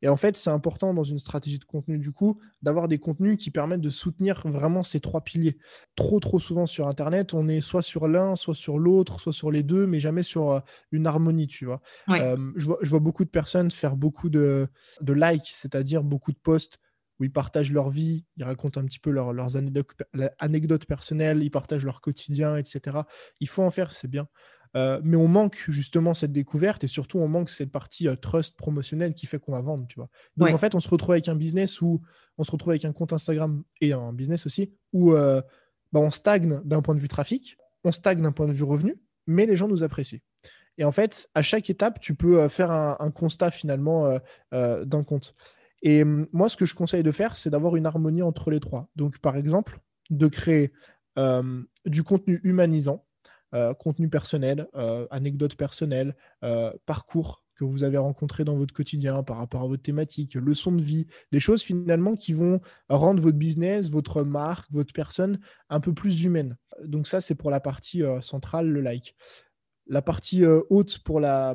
Et 0.02 0.08
en 0.08 0.16
fait, 0.16 0.36
c'est 0.36 0.50
important 0.50 0.92
dans 0.92 1.04
une 1.04 1.18
stratégie 1.18 1.58
de 1.58 1.64
contenu 1.64 1.98
du 1.98 2.12
coup 2.12 2.38
d'avoir 2.60 2.88
des 2.88 2.98
contenus 2.98 3.38
qui 3.38 3.50
permettent 3.50 3.80
de 3.80 3.88
soutenir 3.88 4.42
vraiment 4.46 4.82
ces 4.82 5.00
trois 5.00 5.22
piliers. 5.22 5.56
Trop 5.96 6.20
trop 6.20 6.38
souvent 6.38 6.66
sur 6.66 6.88
Internet, 6.88 7.32
on 7.32 7.48
est 7.48 7.62
soit 7.62 7.80
sur 7.80 8.06
l'un, 8.06 8.36
soit 8.36 8.54
sur 8.54 8.78
l'autre, 8.78 9.18
soit 9.18 9.32
sur 9.32 9.50
les 9.50 9.62
deux, 9.62 9.86
mais 9.86 10.00
jamais 10.00 10.22
sur 10.22 10.62
une 10.92 11.06
harmonie, 11.06 11.46
tu 11.46 11.64
vois. 11.64 11.80
Ouais. 12.06 12.36
Je, 12.56 12.66
vois, 12.66 12.78
je 12.82 12.90
vois 12.90 12.98
beaucoup 12.98 13.24
de 13.24 13.30
personnes 13.30 13.70
faire 13.70 13.96
beaucoup 13.96 14.28
de, 14.28 14.68
de 15.00 15.12
likes, 15.14 15.48
c'est-à-dire 15.50 16.02
beaucoup 16.02 16.32
de 16.32 16.38
posts 16.42 16.78
où 17.20 17.24
ils 17.24 17.32
partagent 17.32 17.72
leur 17.72 17.90
vie, 17.90 18.24
ils 18.36 18.44
racontent 18.44 18.80
un 18.80 18.84
petit 18.84 18.98
peu 18.98 19.10
leur- 19.10 19.32
leurs 19.32 19.56
anecdotes, 20.38 20.86
personnelles, 20.86 21.42
ils 21.42 21.50
partagent 21.50 21.84
leur 21.84 22.00
quotidien, 22.00 22.56
etc. 22.56 22.98
Il 23.40 23.48
faut 23.48 23.62
en 23.62 23.70
faire, 23.70 23.92
c'est 23.92 24.08
bien. 24.08 24.26
Euh, 24.76 25.00
mais 25.04 25.16
on 25.16 25.28
manque 25.28 25.62
justement 25.68 26.14
cette 26.14 26.32
découverte 26.32 26.82
et 26.82 26.88
surtout 26.88 27.18
on 27.20 27.28
manque 27.28 27.48
cette 27.48 27.70
partie 27.70 28.08
euh, 28.08 28.16
trust 28.16 28.56
promotionnelle 28.56 29.14
qui 29.14 29.26
fait 29.26 29.38
qu'on 29.38 29.52
va 29.52 29.60
vendre, 29.60 29.86
tu 29.86 29.94
vois. 30.00 30.08
Donc 30.36 30.48
Ouais. 30.48 30.52
en 30.54 30.58
fait, 30.58 30.74
on 30.74 30.80
se 30.80 30.88
retrouve 30.88 31.12
avec 31.12 31.28
un 31.28 31.36
business 31.36 31.80
où 31.80 32.02
on 32.38 32.42
se 32.44 32.50
retrouve 32.50 32.70
avec 32.70 32.84
un 32.84 32.92
compte 32.92 33.12
Instagram 33.12 33.62
et 33.80 33.92
un 33.92 34.12
business 34.12 34.46
aussi 34.46 34.72
où 34.92 35.12
euh, 35.14 35.40
bah, 35.92 36.00
on 36.00 36.10
stagne 36.10 36.60
d'un 36.64 36.82
point 36.82 36.96
de 36.96 37.00
vue 37.00 37.06
trafic, 37.06 37.56
on 37.84 37.92
stagne 37.92 38.20
d'un 38.20 38.32
point 38.32 38.48
de 38.48 38.52
vue 38.52 38.64
revenu, 38.64 38.96
mais 39.28 39.46
les 39.46 39.54
gens 39.54 39.68
nous 39.68 39.84
apprécient. 39.84 40.18
Et 40.76 40.82
en 40.84 40.90
fait, 40.90 41.28
à 41.34 41.42
chaque 41.42 41.70
étape, 41.70 42.00
tu 42.00 42.16
peux 42.16 42.48
faire 42.48 42.72
un, 42.72 42.96
un 42.98 43.12
constat 43.12 43.52
finalement 43.52 44.18
d'un 44.50 45.04
compte. 45.04 45.36
Et 45.84 46.02
hum, 46.02 46.26
moi, 46.32 46.48
ce 46.48 46.56
que 46.56 46.66
je 46.66 46.74
conseille 46.74 47.04
de 47.04 47.12
faire, 47.12 47.36
c'est 47.36 47.50
d'avoir 47.50 47.76
une 47.76 47.86
harmonie 47.86 48.22
entre 48.22 48.50
les 48.50 48.58
trois. 48.58 48.88
Donc, 48.96 49.18
par 49.18 49.36
exemple, 49.36 49.78
de 50.10 50.26
créer 50.26 50.72
euh, 51.18 51.62
du 51.86 52.02
contenu 52.02 52.40
humanisant, 52.42 53.06
contenu 53.78 54.08
personnel, 54.08 54.66
anecdotes 55.12 55.54
personnelles, 55.54 56.16
parcours 56.86 57.44
que 57.54 57.64
vous 57.64 57.84
avez 57.84 57.98
rencontré 57.98 58.44
dans 58.44 58.56
votre 58.56 58.74
quotidien 58.74 59.22
par 59.22 59.38
rapport 59.38 59.62
à 59.62 59.66
votre 59.66 59.82
thématique, 59.82 60.34
leçons 60.34 60.72
de 60.72 60.82
vie, 60.82 61.06
des 61.32 61.40
choses 61.40 61.62
finalement 61.62 62.16
qui 62.16 62.32
vont 62.32 62.60
rendre 62.88 63.22
votre 63.22 63.38
business, 63.38 63.90
votre 63.90 64.22
marque, 64.22 64.70
votre 64.70 64.92
personne 64.92 65.38
un 65.68 65.80
peu 65.80 65.94
plus 65.94 66.24
humaine. 66.24 66.56
Donc 66.84 67.06
ça, 67.06 67.20
c'est 67.20 67.34
pour 67.34 67.50
la 67.50 67.60
partie 67.60 68.02
euh, 68.02 68.20
centrale, 68.20 68.68
le 68.68 68.80
like. 68.80 69.14
La 69.86 70.02
partie 70.02 70.44
euh, 70.44 70.62
haute 70.70 70.98
pour, 70.98 71.20
la, 71.20 71.54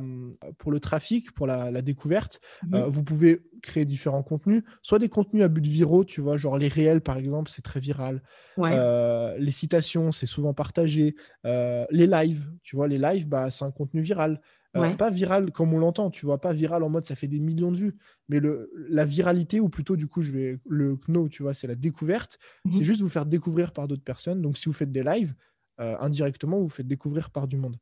pour 0.58 0.72
le 0.72 0.80
trafic, 0.80 1.32
pour 1.32 1.48
la, 1.48 1.82
découverte, 1.82 2.42
mmh 2.64 2.76
euh, 2.76 2.88
vous 2.88 3.04
pouvez 3.04 3.42
créer 3.62 3.86
différents 3.86 4.24
contenus, 4.24 4.64
soit 4.82 5.00
des 5.00 5.10
contenus 5.10 5.44
à 5.44 5.48
but 5.48 5.66
viraux, 5.66 6.06
tu 6.06 6.22
vois, 6.22 6.38
genre 6.38 6.58
les 6.58 6.68
réels 6.68 7.02
par 7.02 7.18
exemple, 7.18 7.50
c'est 7.50 7.62
très 7.62 7.80
viral. 7.80 8.22
les 8.58 9.52
citations, 9.52 10.12
c'est 10.12 10.28
souvent 10.28 10.54
partagé. 10.54 11.16
les 11.44 12.08
lives, 12.08 12.50
tu 12.64 12.76
vois, 12.76 12.88
les 12.88 12.98
lives, 12.98 13.28
bah, 13.28 13.52
c'est 13.52 13.66
un 13.66 13.72
contenu 13.72 14.02
viral. 14.02 14.42
Pas 14.74 15.10
viral 15.10 15.52
comme 15.52 15.74
on 15.74 15.80
l'entend, 15.80 16.12
tu 16.12 16.26
vois, 16.26 16.40
pas 16.40 16.54
viral 16.54 16.84
en 16.84 16.90
mode 16.90 17.04
ça 17.04 17.16
fait 17.16 17.28
des 17.28 17.40
millions 17.40 17.72
de 17.72 17.78
vues, 17.78 17.98
mais 18.28 18.40
le, 18.40 18.72
la 18.90 19.04
viralité, 19.04 19.60
ou 19.60 19.68
plutôt 19.68 19.96
du 19.96 20.08
coup, 20.08 20.22
je 20.22 20.32
vais 20.32 20.60
le 20.68 20.96
KNO, 20.96 21.28
tu 21.28 21.42
vois, 21.42 21.54
c'est 21.56 21.68
la 21.68 21.76
découverte. 21.76 22.38
Mmh 22.66 22.74
c'est 22.74 22.84
juste 22.84 23.02
vous 23.02 23.10
faire 23.10 23.26
découvrir 23.26 23.74
par 23.74 23.88
d'autres 23.88 24.04
personnes. 24.04 24.42
Donc, 24.42 24.58
si 24.58 24.66
vous 24.66 24.74
faites 24.74 24.92
des 24.92 25.04
lives, 25.04 25.34
indirectement, 25.80 26.60
vous 26.60 26.70
faites 26.70 26.88
découvrir 26.88 27.32
par 27.32 27.48
du 27.48 27.58
monde. 27.58 27.78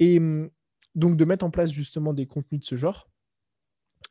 Et 0.00 0.18
mmh, 0.18 0.50
donc, 0.96 1.16
de 1.16 1.24
mettre 1.24 1.44
en 1.44 1.50
place 1.50 1.70
justement 1.70 2.12
des 2.12 2.26
contenus 2.26 2.62
de 2.62 2.66
ce 2.66 2.76
genre. 2.76 3.08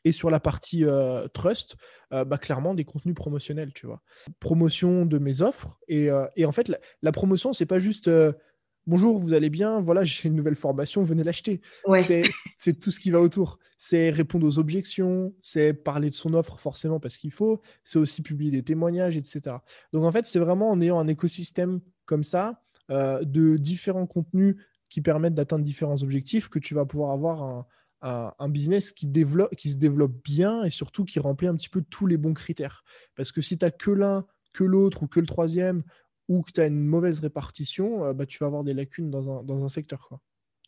Et 0.05 0.13
sur 0.13 0.29
la 0.29 0.39
partie 0.39 0.85
trust, 1.33 1.75
bah, 2.11 2.37
clairement 2.37 2.73
des 2.73 2.85
contenus 2.85 3.15
promotionnels, 3.15 3.73
tu 3.73 3.85
vois. 3.85 4.01
Promotion 4.39 5.05
de 5.05 5.17
mes 5.17 5.41
offres. 5.41 5.77
Et, 5.89 6.07
et 6.37 6.45
en 6.45 6.53
fait, 6.53 6.69
la, 6.69 6.77
la 7.01 7.11
promotion, 7.11 7.51
c'est 7.51 7.65
pas 7.65 7.79
juste 7.79 8.09
bonjour, 8.89 9.19
vous 9.19 9.33
allez 9.33 9.49
bien, 9.51 9.79
voilà, 9.79 10.03
j'ai 10.03 10.27
une 10.27 10.35
nouvelle 10.35 10.55
formation, 10.55 11.03
venez 11.03 11.23
l'acheter. 11.23 11.61
C'est 12.57 12.79
tout 12.79 12.91
ce 12.91 12.99
qui 12.99 13.11
va 13.11 13.21
autour. 13.21 13.59
C'est 13.77 14.09
répondre 14.09 14.45
aux 14.45 14.57
objections, 14.57 15.33
c'est 15.41 15.73
parler 15.73 16.09
de 16.09 16.13
son 16.13 16.33
offre 16.33 16.59
forcément 16.59 16.99
parce 16.99 17.17
qu'il 17.17 17.31
faut, 17.31 17.61
c'est 17.83 17.99
aussi 17.99 18.21
publier 18.21 18.51
des 18.51 18.63
témoignages, 18.63 19.15
etc. 19.15 19.57
Donc 19.93 20.03
en 20.03 20.11
fait, 20.11 20.25
c'est 20.25 20.39
vraiment 20.39 20.71
en 20.71 20.81
ayant 20.81 20.99
un 20.99 21.07
écosystème 21.07 21.81
comme 22.05 22.23
ça, 22.23 22.63
euh, 22.89 23.23
de 23.23 23.57
différents 23.57 24.07
contenus 24.07 24.55
qui 24.89 25.01
permettent 25.01 25.35
d'atteindre 25.35 25.63
différents 25.63 26.01
objectifs, 26.01 26.49
que 26.49 26.59
tu 26.59 26.73
vas 26.73 26.85
pouvoir 26.85 27.11
avoir 27.11 27.65
un, 28.01 28.49
business 28.49 28.91
qui, 28.91 29.07
développe, 29.07 29.55
qui 29.55 29.69
se 29.69 29.77
développe 29.77 30.15
bien 30.23 30.63
et 30.63 30.69
surtout 30.69 31.05
qui 31.05 31.19
remplit 31.19 31.47
un 31.47 31.55
petit 31.55 31.69
peu 31.69 31.83
tous 31.89 32.07
les 32.07 32.17
bons 32.17 32.33
critères. 32.33 32.83
Parce 33.15 33.31
que 33.31 33.41
si 33.41 33.57
tu 33.57 33.65
n'as 33.65 33.71
que 33.71 33.91
l'un, 33.91 34.25
que 34.53 34.63
l'autre 34.63 35.03
ou 35.03 35.07
que 35.07 35.19
le 35.19 35.27
troisième, 35.27 35.83
ou 36.27 36.41
que 36.43 36.51
tu 36.51 36.61
as 36.61 36.67
une 36.67 36.85
mauvaise 36.85 37.19
répartition, 37.19 38.05
euh, 38.05 38.13
bah, 38.13 38.25
tu 38.25 38.37
vas 38.39 38.47
avoir 38.47 38.63
des 38.63 38.73
lacunes 38.73 39.09
dans 39.09 39.39
un, 39.39 39.43
dans 39.43 39.63
un 39.63 39.69
secteur. 39.69 40.07
Quoi. 40.07 40.19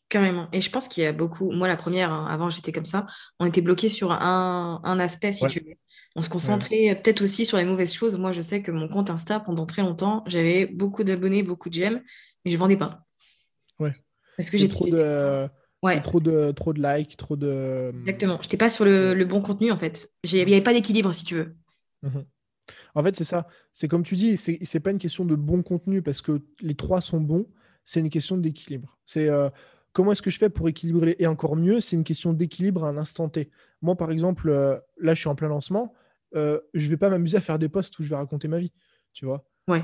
Carrément. 0.09 0.49
Et 0.51 0.59
je 0.59 0.69
pense 0.69 0.87
qu'il 0.87 1.03
y 1.03 1.05
a 1.05 1.13
beaucoup. 1.13 1.51
Moi, 1.51 1.67
la 1.67 1.77
première, 1.77 2.11
hein, 2.11 2.27
avant, 2.29 2.49
j'étais 2.49 2.71
comme 2.71 2.85
ça. 2.85 3.05
On 3.39 3.45
était 3.45 3.61
bloqué 3.61 3.87
sur 3.87 4.11
un, 4.11 4.81
un 4.83 4.99
aspect, 4.99 5.31
si 5.31 5.47
tu 5.47 5.59
veux. 5.61 5.75
On 6.15 6.21
se 6.21 6.27
concentrait 6.27 6.99
peut-être 7.01 7.21
aussi 7.21 7.45
sur 7.45 7.57
les 7.57 7.63
mauvaises 7.63 7.93
choses. 7.93 8.17
Moi, 8.17 8.33
je 8.33 8.41
sais 8.41 8.61
que 8.61 8.71
mon 8.71 8.89
compte 8.89 9.09
Insta, 9.09 9.39
pendant 9.39 9.65
très 9.65 9.81
longtemps, 9.81 10.23
j'avais 10.27 10.65
beaucoup 10.65 11.05
d'abonnés, 11.05 11.43
beaucoup 11.43 11.69
de 11.69 11.75
j'aime, 11.75 12.03
mais 12.43 12.51
je 12.51 12.57
vendais 12.57 12.75
pas. 12.75 13.05
Ouais. 13.79 13.95
Parce 14.41 14.49
que 14.49 14.57
j'ai 14.57 14.69
trop 14.69 14.87
de. 14.87 15.47
Ouais. 15.83 15.99
Trop 16.01 16.19
de, 16.19 16.51
trop 16.51 16.73
de 16.73 16.81
likes, 16.81 17.17
trop 17.17 17.35
de. 17.35 17.91
Exactement. 18.01 18.37
Je 18.41 18.47
n'étais 18.47 18.57
pas 18.57 18.69
sur 18.69 18.85
le, 18.85 19.15
le, 19.15 19.25
bon 19.25 19.41
contenu, 19.41 19.71
en 19.71 19.77
fait. 19.77 20.11
Il 20.23 20.33
n'y 20.33 20.53
avait 20.53 20.61
pas 20.61 20.73
d'équilibre, 20.73 21.11
si 21.13 21.25
tu 21.25 21.35
veux. 21.35 21.55
Mmh 22.03 22.19
en 22.95 23.03
fait, 23.03 23.15
c'est 23.15 23.23
ça. 23.23 23.47
C'est 23.73 23.87
comme 23.87 24.03
tu 24.03 24.15
dis, 24.15 24.37
c'est 24.37 24.59
n'est 24.61 24.79
pas 24.79 24.91
une 24.91 24.99
question 24.99 25.25
de 25.25 25.35
bon 25.35 25.63
contenu 25.63 26.01
parce 26.01 26.21
que 26.21 26.41
les 26.61 26.75
trois 26.75 27.01
sont 27.01 27.19
bons. 27.21 27.47
C'est 27.83 27.99
une 27.99 28.09
question 28.09 28.37
d'équilibre. 28.37 28.97
C'est 29.05 29.29
euh, 29.29 29.49
comment 29.93 30.11
est-ce 30.11 30.21
que 30.21 30.29
je 30.29 30.37
fais 30.37 30.49
pour 30.49 30.69
équilibrer 30.69 31.15
Et 31.19 31.27
encore 31.27 31.55
mieux, 31.55 31.79
c'est 31.79 31.95
une 31.95 32.03
question 32.03 32.33
d'équilibre 32.33 32.83
à 32.83 32.89
un 32.89 32.97
instant 32.97 33.29
T. 33.29 33.49
Moi, 33.81 33.95
par 33.95 34.11
exemple, 34.11 34.49
euh, 34.49 34.77
là, 34.99 35.13
je 35.13 35.19
suis 35.19 35.29
en 35.29 35.35
plein 35.35 35.49
lancement. 35.49 35.93
Euh, 36.35 36.59
je 36.73 36.89
vais 36.89 36.97
pas 36.97 37.09
m'amuser 37.09 37.37
à 37.37 37.41
faire 37.41 37.59
des 37.59 37.69
posts 37.69 37.97
où 37.99 38.03
je 38.03 38.09
vais 38.09 38.15
raconter 38.15 38.47
ma 38.47 38.59
vie. 38.59 38.71
Tu 39.13 39.25
vois 39.25 39.45
ouais. 39.67 39.83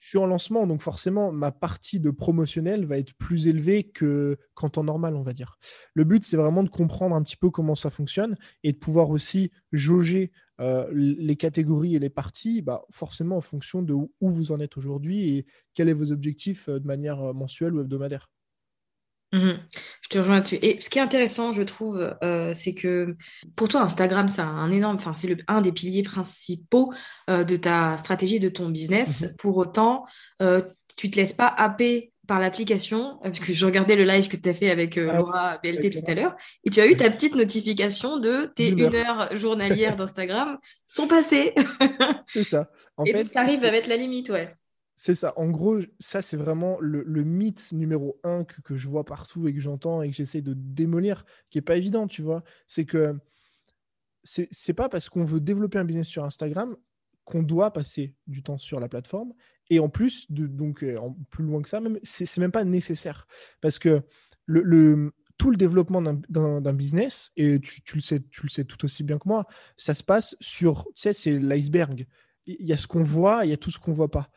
Je 0.00 0.08
suis 0.08 0.18
en 0.18 0.26
lancement, 0.26 0.66
donc 0.66 0.80
forcément, 0.80 1.30
ma 1.30 1.52
partie 1.52 2.00
de 2.00 2.10
promotionnel 2.10 2.86
va 2.86 2.98
être 2.98 3.14
plus 3.14 3.46
élevée 3.46 3.84
que 3.84 4.38
qu'en 4.54 4.70
temps 4.70 4.82
normal, 4.82 5.14
on 5.14 5.22
va 5.22 5.34
dire. 5.34 5.58
Le 5.94 6.04
but, 6.04 6.24
c'est 6.24 6.38
vraiment 6.38 6.62
de 6.62 6.70
comprendre 6.70 7.14
un 7.14 7.22
petit 7.22 7.36
peu 7.36 7.50
comment 7.50 7.74
ça 7.74 7.90
fonctionne 7.90 8.34
et 8.64 8.72
de 8.72 8.78
pouvoir 8.78 9.10
aussi 9.10 9.52
jauger 9.72 10.32
euh, 10.60 10.88
les 10.92 11.36
catégories 11.36 11.96
et 11.96 11.98
les 11.98 12.10
parties, 12.10 12.62
bah, 12.62 12.82
forcément 12.90 13.36
en 13.36 13.40
fonction 13.42 13.82
de 13.82 13.92
où 13.94 14.10
vous 14.20 14.52
en 14.52 14.60
êtes 14.60 14.76
aujourd'hui 14.78 15.36
et 15.36 15.46
quels 15.74 15.90
sont 15.90 15.96
vos 15.96 16.12
objectifs 16.12 16.68
euh, 16.68 16.80
de 16.80 16.86
manière 16.86 17.20
euh, 17.20 17.32
mensuelle 17.32 17.74
ou 17.74 17.80
hebdomadaire. 17.80 18.30
Mmh 19.32 19.50
je 20.02 20.08
te 20.08 20.18
rejoins 20.18 20.36
là-dessus. 20.36 20.58
Et 20.60 20.80
ce 20.80 20.90
qui 20.90 20.98
est 20.98 21.02
intéressant, 21.02 21.52
je 21.52 21.62
trouve, 21.62 22.12
c'est 22.52 22.74
que 22.74 23.16
pour 23.54 23.68
toi, 23.68 23.82
Instagram, 23.82 24.26
c'est 24.26 24.42
un 24.42 24.70
énorme, 24.72 24.96
enfin, 24.96 25.12
c'est 25.12 25.36
un 25.46 25.60
des 25.60 25.70
piliers 25.70 26.02
principaux 26.02 26.92
de 27.28 27.56
ta 27.56 27.96
stratégie, 27.96 28.40
de 28.40 28.48
ton 28.48 28.70
business. 28.70 29.22
Mmh 29.22 29.36
pour 29.38 29.56
autant, 29.56 30.04
tu 30.40 31.06
ne 31.06 31.12
te 31.12 31.16
laisses 31.16 31.32
pas 31.32 31.46
happer 31.46 32.12
par 32.30 32.38
l'application, 32.38 33.18
euh, 33.24 33.30
parce 33.30 33.40
que 33.40 33.52
je 33.52 33.66
regardais 33.66 33.96
le 33.96 34.04
live 34.04 34.28
que 34.28 34.36
tu 34.36 34.48
as 34.48 34.54
fait 34.54 34.70
avec 34.70 34.96
euh, 34.96 35.08
ah 35.10 35.16
Laura 35.16 35.58
BLT 35.64 35.90
tout 35.90 36.08
à 36.08 36.14
l'heure, 36.14 36.36
et 36.62 36.70
tu 36.70 36.80
as 36.80 36.86
eu 36.86 36.94
ta 36.94 37.10
petite 37.10 37.34
notification 37.34 38.20
de 38.20 38.52
tes 38.54 38.68
une 38.68 38.94
heure 38.94 39.36
journalière 39.36 39.96
d'Instagram 39.96 40.56
sont 40.86 41.08
passées. 41.08 41.52
c'est 42.28 42.44
ça. 42.44 42.70
En 42.96 43.04
et 43.04 43.26
tu 43.26 43.36
arrives 43.36 43.64
à 43.64 43.72
mettre 43.72 43.88
la 43.88 43.96
limite, 43.96 44.28
ouais. 44.28 44.54
C'est 45.02 45.14
ça. 45.14 45.32
En 45.38 45.48
gros, 45.48 45.78
ça, 45.98 46.20
c'est 46.20 46.36
vraiment 46.36 46.76
le, 46.78 47.24
mythe 47.24 47.72
numéro 47.72 48.20
un 48.22 48.44
que, 48.44 48.76
je 48.76 48.86
vois 48.86 49.06
partout 49.06 49.48
et 49.48 49.54
que 49.54 49.58
j'entends 49.58 50.02
et 50.02 50.10
que 50.10 50.14
j'essaie 50.14 50.42
de 50.42 50.52
démolir, 50.52 51.24
qui 51.48 51.56
n'est 51.56 51.62
pas 51.62 51.76
évident, 51.76 52.06
tu 52.06 52.20
vois. 52.20 52.44
C'est 52.66 52.84
que 52.84 53.18
c'est 54.24 54.74
pas 54.74 54.90
parce 54.90 55.08
qu'on 55.08 55.24
veut 55.24 55.40
développer 55.40 55.78
un 55.78 55.86
business 55.86 56.06
sur 56.06 56.22
Instagram 56.22 56.76
qu'on 57.24 57.42
doit 57.42 57.72
passer 57.72 58.14
du 58.26 58.42
temps 58.42 58.58
sur 58.58 58.78
la 58.78 58.90
plateforme 58.90 59.32
et 59.70 59.80
en 59.80 59.88
plus, 59.88 60.30
de, 60.30 60.46
donc 60.46 60.84
euh, 60.84 60.98
plus 61.30 61.44
loin 61.44 61.62
que 61.62 61.70
ça, 61.70 61.80
même, 61.80 61.98
c'est 62.02 62.36
même 62.36 62.52
pas 62.52 62.64
nécessaire. 62.64 63.26
Parce 63.62 63.78
que 63.78 64.02
tout 65.38 65.50
le 65.50 65.56
développement 65.56 66.02
d'un 66.02 66.74
business, 66.74 67.32
et 67.38 67.58
tu, 67.58 67.80
le 67.94 68.02
sais, 68.02 68.20
tu 68.20 68.42
le 68.42 68.50
sais 68.50 68.64
tout 68.64 68.84
aussi 68.84 69.02
bien 69.02 69.16
que 69.16 69.26
moi, 69.26 69.46
ça 69.78 69.94
se 69.94 70.02
passe 70.02 70.36
sur, 70.40 70.84
tu 70.94 71.00
sais, 71.00 71.14
c'est 71.14 71.38
l'iceberg. 71.38 72.06
Il 72.44 72.66
y 72.66 72.72
a 72.74 72.76
ce 72.76 72.86
qu'on 72.86 73.02
voit, 73.02 73.46
il 73.46 73.50
y 73.50 73.54
a 73.54 73.56
tout 73.56 73.70
ce 73.70 73.78
qu'on 73.78 73.92
voit 73.92 74.10
pas 74.10 74.28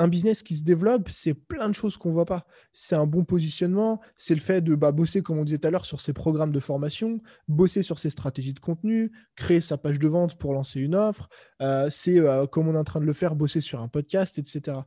un 0.00 0.08
business 0.08 0.42
qui 0.42 0.56
se 0.56 0.64
développe, 0.64 1.10
c'est 1.10 1.34
plein 1.34 1.68
de 1.68 1.74
choses 1.74 1.98
qu'on 1.98 2.10
voit 2.10 2.24
pas. 2.24 2.46
C'est 2.72 2.96
un 2.96 3.04
bon 3.04 3.22
positionnement, 3.22 4.00
c'est 4.16 4.34
le 4.34 4.40
fait 4.40 4.62
de 4.62 4.74
bah, 4.74 4.92
bosser, 4.92 5.20
comme 5.20 5.38
on 5.38 5.44
disait 5.44 5.58
tout 5.58 5.68
à 5.68 5.70
l'heure, 5.70 5.84
sur 5.84 6.00
ses 6.00 6.14
programmes 6.14 6.52
de 6.52 6.58
formation, 6.58 7.20
bosser 7.48 7.82
sur 7.82 7.98
ses 7.98 8.08
stratégies 8.08 8.54
de 8.54 8.60
contenu, 8.60 9.12
créer 9.36 9.60
sa 9.60 9.76
page 9.76 9.98
de 9.98 10.08
vente 10.08 10.38
pour 10.38 10.54
lancer 10.54 10.80
une 10.80 10.94
offre. 10.94 11.28
Euh, 11.60 11.90
c'est, 11.90 12.18
euh, 12.18 12.46
comme 12.46 12.66
on 12.66 12.74
est 12.74 12.78
en 12.78 12.84
train 12.84 13.00
de 13.00 13.04
le 13.04 13.12
faire, 13.12 13.36
bosser 13.36 13.60
sur 13.60 13.82
un 13.82 13.88
podcast, 13.88 14.38
etc. 14.38 14.78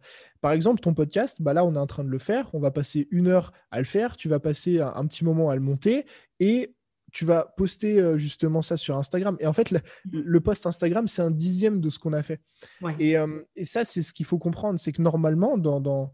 Par 0.42 0.52
exemple, 0.52 0.82
ton 0.82 0.96
podcast, 0.96 1.44
bah 1.44 1.54
là, 1.54 1.64
on 1.64 1.76
est 1.76 1.80
en 1.80 1.88
train 1.88 2.04
de 2.04 2.10
le 2.10 2.18
faire. 2.20 2.50
On 2.54 2.60
va 2.60 2.72
passer 2.72 3.08
une 3.12 3.28
heure 3.28 3.54
à 3.70 3.78
le 3.78 3.86
faire. 3.86 4.18
Tu 4.18 4.30
vas 4.30 4.40
passer 4.40 4.82
un 4.82 5.06
petit 5.06 5.24
moment 5.24 5.52
à 5.52 5.56
le 5.56 5.62
monter. 5.62 6.08
Et 6.40 6.76
tu 7.14 7.26
vas 7.26 7.54
poster 7.56 8.00
euh, 8.00 8.18
justement 8.18 8.62
ça 8.62 8.76
sur 8.76 8.98
Instagram. 8.98 9.38
Et 9.40 9.46
en 9.46 9.54
fait, 9.54 9.72
le, 10.12 10.42
post 10.42 10.66
Instagram, 10.66 11.08
c'est 11.08 11.22
un 11.22 11.32
dixième 11.32 11.80
de 11.80 11.90
ce 11.90 12.00
qu'on 12.00 12.12
a 12.12 12.24
fait. 12.24 12.42
Euh, 12.84 13.44
et, 13.56 13.66
ça, 13.66 13.84
c'est 13.86 14.02
ce 14.02 14.12
qu'il 14.14 14.26
faut 14.26 14.40
comprendre, 14.40 14.80
c'est 14.80 14.92
que 14.92 15.02
normalement, 15.02 15.58
dans, 15.58 15.80
dans, 15.80 16.12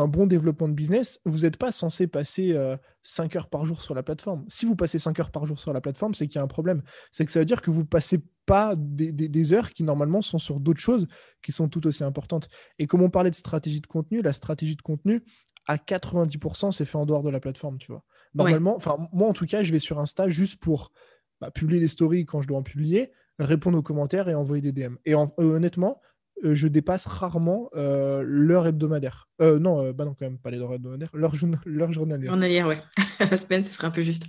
un 0.00 0.08
bon 0.08 0.26
développement 0.26 0.68
de 0.68 0.74
business, 0.74 1.20
vous 1.24 1.40
n'êtes 1.40 1.56
pas 1.56 1.72
censé 1.72 2.06
passer 2.06 2.54
5 3.02 3.34
euh, 3.34 3.38
heures 3.38 3.48
par 3.48 3.64
jour 3.64 3.80
sur 3.80 3.94
la 3.94 4.02
plateforme. 4.02 4.44
Si 4.46 4.66
vous 4.66 4.76
passez 4.76 4.98
5 4.98 5.18
heures 5.20 5.30
par 5.30 5.46
jour 5.46 5.58
sur 5.58 5.72
la 5.72 5.80
plateforme, 5.80 6.12
c'est 6.12 6.28
qu'il 6.28 6.36
y 6.36 6.40
a 6.40 6.44
un 6.44 6.48
problème. 6.48 6.82
C'est 7.10 7.24
que 7.24 7.32
ça 7.32 7.38
veut 7.38 7.46
dire 7.46 7.62
que 7.62 7.70
vous 7.70 7.80
ne 7.80 7.86
passez 7.86 8.20
pas 8.44 8.74
des, 8.76 9.12
des, 9.12 9.52
heures 9.52 9.72
qui 9.72 9.84
normalement 9.84 10.22
sont 10.22 10.38
sur 10.38 10.60
d'autres 10.60 10.80
choses 10.80 11.08
qui 11.42 11.50
sont 11.50 11.68
tout 11.68 11.86
aussi 11.86 12.04
importantes. 12.04 12.48
Et 12.78 12.86
comme 12.86 13.02
on 13.02 13.10
parlait 13.10 13.30
de 13.30 13.34
stratégie 13.34 13.80
de 13.80 13.86
contenu, 13.86 14.22
la 14.22 14.32
stratégie 14.32 14.76
de 14.76 14.82
contenu, 14.82 15.22
à 15.66 15.78
90%, 15.78 16.72
c'est 16.72 16.84
fait 16.84 16.98
en 16.98 17.06
dehors 17.06 17.22
de 17.22 17.30
la 17.30 17.40
plateforme, 17.40 17.78
tu 17.78 17.90
vois. 17.90 18.04
Normalement, 18.36 18.76
enfin, 18.76 19.08
moi 19.12 19.28
en 19.28 19.32
tout 19.32 19.46
cas, 19.46 19.62
je 19.62 19.72
vais 19.72 19.78
sur 19.78 19.98
Insta 19.98 20.28
juste 20.28 20.60
pour 20.60 20.92
bah, 21.40 21.50
publier 21.50 21.80
des 21.80 21.88
stories 21.88 22.24
quand 22.24 22.42
je 22.42 22.48
dois 22.48 22.58
en 22.58 22.62
publier, 22.62 23.10
répondre 23.38 23.78
aux 23.78 23.82
commentaires 23.82 24.28
et 24.28 24.34
envoyer 24.34 24.62
des 24.62 24.72
DM. 24.72 24.96
Et 25.04 25.14
euh, 25.14 25.26
honnêtement, 25.36 26.00
euh, 26.44 26.54
je 26.54 26.68
dépasse 26.68 27.06
rarement 27.06 27.70
euh, 27.76 28.22
l'heure 28.24 28.66
hebdomadaire. 28.66 29.28
non, 29.40 29.90
bah 29.92 30.04
non, 30.04 30.14
quand 30.14 30.26
même, 30.26 30.38
pas 30.38 30.50
l'heure 30.50 30.72
hebdomadaire, 30.72 31.10
l'heure, 31.12 31.34
journalière. 31.34 32.30
Journalière, 32.30 32.66
ouais. 32.66 32.82
la 33.20 33.36
semaine, 33.36 33.64
ce 33.64 33.72
serait 33.72 33.86
un 33.86 33.90
peu 33.90 34.02
juste. 34.02 34.24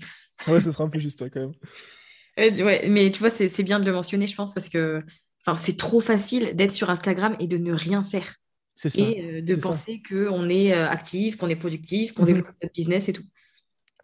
ouais, 0.47 0.61
ce 0.61 0.71
serait 0.71 0.83
un 0.83 0.89
peu 0.89 0.99
juste, 0.99 1.29
quand 1.29 1.39
même. 1.39 1.53
Ouais, 2.37 2.87
mais 2.89 3.09
tu 3.09 3.19
vois, 3.19 3.29
c'est 3.29 3.63
bien 3.63 3.79
de 3.79 3.85
le 3.85 3.93
mentionner, 3.93 4.27
je 4.27 4.35
pense, 4.35 4.53
parce 4.53 4.69
que 4.69 5.01
c'est 5.57 5.77
trop 5.77 6.01
facile 6.01 6.55
d'être 6.55 6.73
sur 6.73 6.89
Instagram 6.89 7.35
et 7.39 7.47
de 7.47 7.57
ne 7.57 7.71
rien 7.71 8.03
faire. 8.03 8.35
C'est 8.75 8.89
ça. 8.89 9.01
Et 9.01 9.41
de 9.41 9.55
penser 9.55 10.03
qu'on 10.07 10.49
est 10.49 10.73
actif, 10.73 11.37
qu'on 11.37 11.47
est 11.47 11.55
productif, 11.55 12.13
qu'on 12.13 12.23
mhm. 12.23 12.27
développe 12.27 12.47
notre 12.61 12.73
business 12.73 13.09
et 13.09 13.13
tout 13.13 13.23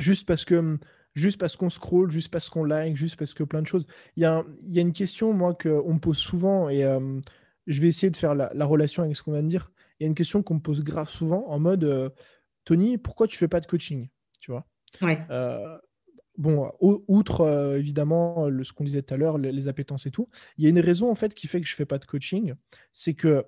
juste 0.04 0.28
parce 0.28 0.46
que 0.46 0.78
juste 1.16 1.40
parce 1.40 1.56
qu'on 1.56 1.70
scroll, 1.70 2.12
juste 2.12 2.30
parce 2.30 2.50
qu'on 2.50 2.64
like, 2.64 2.98
juste 2.98 3.16
parce 3.18 3.34
que 3.34 3.44
plein 3.44 3.62
de 3.62 3.68
choses. 3.68 3.88
Il 4.16 4.24
y 4.24 4.26
a, 4.26 4.44
y 4.62 4.80
a 4.80 4.82
une 4.82 4.94
question, 4.94 5.34
moi, 5.34 5.54
qu'on 5.54 5.94
me 5.94 6.00
pose 6.00 6.18
souvent, 6.18 6.70
et 6.70 6.84
euh, 6.84 7.20
je 7.68 7.82
vais 7.82 7.88
essayer 7.88 8.10
de 8.10 8.18
faire 8.18 8.36
la, 8.36 8.66
relation 8.66 9.04
avec 9.04 9.16
ce 9.16 9.24
qu'on 9.24 9.34
vient 9.34 9.44
de 9.44 9.48
dire. 9.48 9.72
il 10.00 10.04
y 10.04 10.06
a 10.06 10.08
une 10.08 10.16
question 10.16 10.44
qu'on 10.44 10.56
me 10.56 10.60
pose 10.60 10.84
grave 10.84 11.10
souvent 11.10 11.48
en 11.48 11.60
mode 11.60 11.84
euh, 11.84 12.10
Tony, 12.66 12.98
pourquoi 12.98 13.28
tu 13.28 13.38
fais 13.38 13.48
pas 13.48 13.60
de 13.60 13.66
coaching? 13.66 14.10
Tu 14.42 14.52
vois? 14.52 14.66
Ouais. 15.02 15.26
Euh, 15.30 15.78
bon, 16.38 16.72
outre 16.80 17.76
évidemment 17.78 18.48
le, 18.48 18.64
ce 18.64 18.74
qu'on 18.74 18.84
disait 18.84 19.02
tout 19.02 19.14
à 19.14 19.18
l'heure, 19.18 19.38
les, 19.38 19.52
les 19.52 19.68
appétences 19.68 20.06
et 20.06 20.12
tout, 20.12 20.30
il 20.58 20.64
y 20.64 20.68
a 20.68 20.70
une 20.70 20.80
raison 20.80 21.12
en 21.12 21.16
fait 21.16 21.34
qui 21.34 21.48
fait 21.48 21.62
que 21.62 21.68
je 21.68 21.76
fais 21.76 21.86
pas 21.86 22.00
de 22.00 22.06
coaching, 22.06 22.54
c'est 22.92 23.14
que 23.14 23.46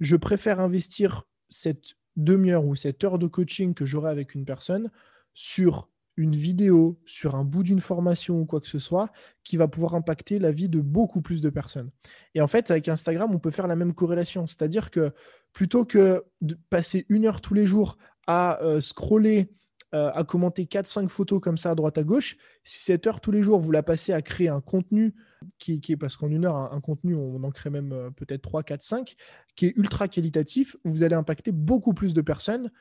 je 0.00 0.16
préfère 0.16 0.60
investir 0.60 1.24
cette 1.48 1.94
demi-heure 2.16 2.64
ou 2.64 2.74
cette 2.74 3.04
heure 3.04 3.18
de 3.18 3.26
coaching 3.26 3.74
que 3.74 3.84
j'aurai 3.84 4.10
avec 4.10 4.34
une 4.34 4.44
personne 4.44 4.90
sur 5.34 5.88
une 6.16 6.36
vidéo, 6.36 7.00
sur 7.04 7.34
un 7.34 7.44
bout 7.44 7.62
d'une 7.62 7.80
formation 7.80 8.40
ou 8.40 8.46
quoi 8.46 8.60
que 8.60 8.68
ce 8.68 8.78
soit, 8.78 9.10
qui 9.42 9.56
va 9.56 9.68
pouvoir 9.68 9.94
impacter 9.94 10.38
la 10.38 10.52
vie 10.52 10.68
de 10.68 10.80
beaucoup 10.80 11.20
plus 11.20 11.42
de 11.42 11.50
personnes. 11.50 11.90
Et 12.34 12.40
en 12.40 12.46
fait, 12.46 12.70
avec 12.70 12.88
Instagram, 12.88 13.34
on 13.34 13.38
peut 13.38 13.50
faire 13.50 13.66
la 13.66 13.76
même 13.76 13.94
corrélation, 13.94 14.46
c'est-à-dire 14.46 14.90
que 14.90 15.12
plutôt 15.52 15.84
que 15.84 16.24
de 16.40 16.56
passer 16.70 17.06
une 17.08 17.26
heure 17.26 17.40
tous 17.40 17.54
les 17.54 17.66
jours 17.66 17.98
à 18.26 18.62
euh, 18.62 18.80
scroller 18.80 19.50
euh, 19.94 20.10
à 20.12 20.24
commenter 20.24 20.64
4-5 20.64 21.06
photos 21.06 21.40
comme 21.40 21.56
ça 21.56 21.70
à 21.70 21.74
droite 21.76 21.98
à 21.98 22.02
gauche, 22.02 22.36
si 22.64 22.82
cette 22.82 23.06
heure 23.06 23.20
tous 23.20 23.30
les 23.30 23.44
jours, 23.44 23.60
vous 23.60 23.70
la 23.70 23.84
passez 23.84 24.12
à 24.12 24.22
créer 24.22 24.48
un 24.48 24.60
contenu 24.60 25.14
qui, 25.58 25.80
est, 25.88 25.96
parce 25.96 26.16
qu'en 26.16 26.30
une 26.30 26.46
heure, 26.46 26.56
un, 26.56 26.72
un 26.72 26.80
contenu, 26.80 27.14
on 27.14 27.44
en 27.44 27.50
crée 27.52 27.70
même 27.70 27.92
euh, 27.92 28.10
peut-être 28.10 28.42
3, 28.42 28.64
4, 28.64 28.82
5, 28.82 29.14
qui 29.54 29.66
est 29.66 29.72
ultra 29.76 30.08
qualitatif, 30.08 30.76
vous 30.84 31.04
allez 31.04 31.14
impacter 31.14 31.52
beaucoup 31.52 31.94
plus 31.94 32.12
de 32.12 32.22
personnes 32.22 32.72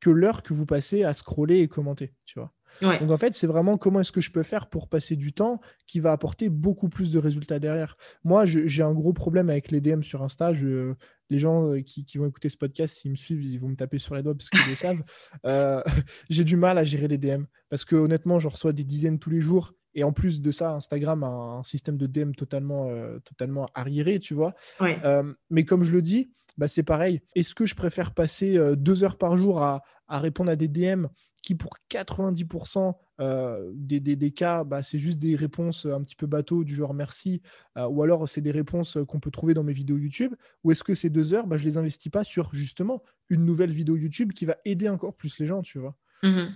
que 0.00 0.08
l'heure 0.08 0.42
que 0.42 0.54
vous 0.54 0.64
passez 0.64 1.04
à 1.04 1.12
scroller 1.12 1.58
et 1.58 1.68
commenter, 1.68 2.14
tu 2.24 2.38
vois. 2.38 2.54
Ouais. 2.80 2.98
Donc 2.98 3.10
en 3.10 3.18
fait, 3.18 3.34
c'est 3.34 3.46
vraiment 3.46 3.76
comment 3.76 4.00
est-ce 4.00 4.12
que 4.12 4.20
je 4.20 4.30
peux 4.30 4.42
faire 4.42 4.68
pour 4.68 4.88
passer 4.88 5.16
du 5.16 5.32
temps 5.32 5.60
qui 5.86 6.00
va 6.00 6.12
apporter 6.12 6.48
beaucoup 6.48 6.88
plus 6.88 7.12
de 7.12 7.18
résultats 7.18 7.58
derrière. 7.58 7.96
Moi, 8.24 8.44
je- 8.44 8.66
j'ai 8.66 8.82
un 8.82 8.92
gros 8.94 9.12
problème 9.12 9.50
avec 9.50 9.70
les 9.70 9.80
DM 9.80 10.02
sur 10.02 10.22
Insta. 10.22 10.54
Je- 10.54 10.94
les 11.30 11.38
gens 11.38 11.66
euh, 11.68 11.80
qui, 11.80 12.04
qui 12.04 12.18
vont 12.18 12.26
écouter 12.26 12.48
ce 12.50 12.56
podcast, 12.56 12.98
s'ils 12.98 13.10
me 13.10 13.16
suivent, 13.16 13.42
ils 13.42 13.58
vont 13.58 13.68
me 13.68 13.76
taper 13.76 13.98
sur 13.98 14.14
les 14.14 14.22
doigts 14.22 14.34
parce 14.34 14.50
qu'ils 14.50 14.70
le 14.70 14.76
savent. 14.76 15.02
Euh, 15.46 15.82
j'ai 16.30 16.44
du 16.44 16.56
mal 16.56 16.78
à 16.78 16.84
gérer 16.84 17.08
les 17.08 17.18
DM 17.18 17.44
parce 17.68 17.84
que 17.84 17.96
honnêtement, 17.96 18.38
j'en 18.38 18.50
reçois 18.50 18.72
des 18.72 18.84
dizaines 18.84 19.18
tous 19.18 19.30
les 19.30 19.40
jours. 19.40 19.72
Et 19.94 20.04
en 20.04 20.12
plus 20.12 20.40
de 20.40 20.50
ça, 20.50 20.72
Instagram 20.74 21.22
a 21.24 21.26
un 21.28 21.62
système 21.62 21.98
de 21.98 22.06
DM 22.06 22.32
totalement, 22.32 22.88
euh, 22.88 23.18
totalement 23.20 23.68
arriéré, 23.74 24.20
tu 24.20 24.32
vois. 24.34 24.54
Ouais. 24.80 24.98
Euh, 25.04 25.32
mais 25.50 25.64
comme 25.64 25.84
je 25.84 25.92
le 25.92 26.00
dis, 26.00 26.32
bah, 26.56 26.66
c'est 26.68 26.82
pareil. 26.82 27.20
Est-ce 27.34 27.54
que 27.54 27.66
je 27.66 27.74
préfère 27.74 28.12
passer 28.14 28.58
deux 28.76 29.04
heures 29.04 29.16
par 29.18 29.36
jour 29.36 29.62
à, 29.62 29.82
à 30.08 30.18
répondre 30.18 30.50
à 30.50 30.56
des 30.56 30.68
DM 30.68 31.06
qui, 31.42 31.54
pour 31.54 31.76
90% 31.90 32.94
euh, 33.20 33.70
des, 33.74 34.00
des- 34.00 34.16
des 34.16 34.30
cas, 34.30 34.64
bah, 34.64 34.82
c'est 34.82 34.98
juste 34.98 35.18
des 35.18 35.36
réponses 35.36 35.86
un 35.86 36.02
petit 36.02 36.16
peu 36.16 36.26
bateau 36.26 36.64
du 36.64 36.74
genre 36.74 36.94
merci, 36.94 37.42
euh, 37.76 37.86
ou 37.88 38.02
alors 38.02 38.28
c'est 38.28 38.40
des 38.40 38.50
réponses 38.52 38.96
qu'on 39.08 39.20
peut 39.20 39.30
trouver 39.30 39.52
dans 39.54 39.64
mes 39.64 39.72
vidéos 39.72 39.98
YouTube, 39.98 40.34
ou 40.64 40.72
est-ce 40.72 40.84
que 40.84 40.94
ces 40.94 41.10
deux 41.10 41.34
heures, 41.34 41.46
bah, 41.46 41.58
je 41.58 41.64
les 41.64 41.76
investis 41.76 42.10
pas 42.10 42.24
sur 42.24 42.54
justement 42.54 43.02
une 43.28 43.44
nouvelle 43.44 43.72
vidéo 43.72 43.96
YouTube 43.96 44.32
qui 44.32 44.46
va 44.46 44.56
aider 44.64 44.88
encore 44.88 45.14
plus 45.14 45.38
les 45.38 45.46
gens, 45.46 45.62
tu 45.62 45.78
vois. 45.78 45.96
Mhm. 46.22 46.52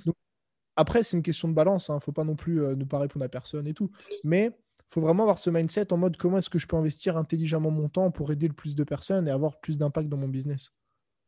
Après, 0.76 1.02
c'est 1.02 1.16
une 1.16 1.22
question 1.22 1.48
de 1.48 1.54
balance. 1.54 1.88
Il 1.88 1.94
ne 1.94 2.00
faut 2.00 2.12
pas 2.12 2.24
non 2.24 2.36
plus 2.36 2.62
euh, 2.62 2.76
ne 2.76 2.84
pas 2.84 2.98
répondre 2.98 3.24
à 3.24 3.28
personne 3.28 3.66
et 3.66 3.74
tout. 3.74 3.90
Mais 4.24 4.46
il 4.78 4.84
faut 4.88 5.00
vraiment 5.00 5.22
avoir 5.22 5.38
ce 5.38 5.48
mindset 5.50 5.92
en 5.92 5.96
mode 5.96 6.16
comment 6.16 6.38
est-ce 6.38 6.50
que 6.50 6.58
je 6.58 6.66
peux 6.66 6.76
investir 6.76 7.16
intelligemment 7.16 7.70
mon 7.70 7.88
temps 7.88 8.10
pour 8.10 8.30
aider 8.30 8.46
le 8.46 8.54
plus 8.54 8.74
de 8.76 8.84
personnes 8.84 9.26
et 9.26 9.30
avoir 9.30 9.58
plus 9.60 9.78
d'impact 9.78 10.08
dans 10.08 10.18
mon 10.18 10.28
business. 10.28 10.72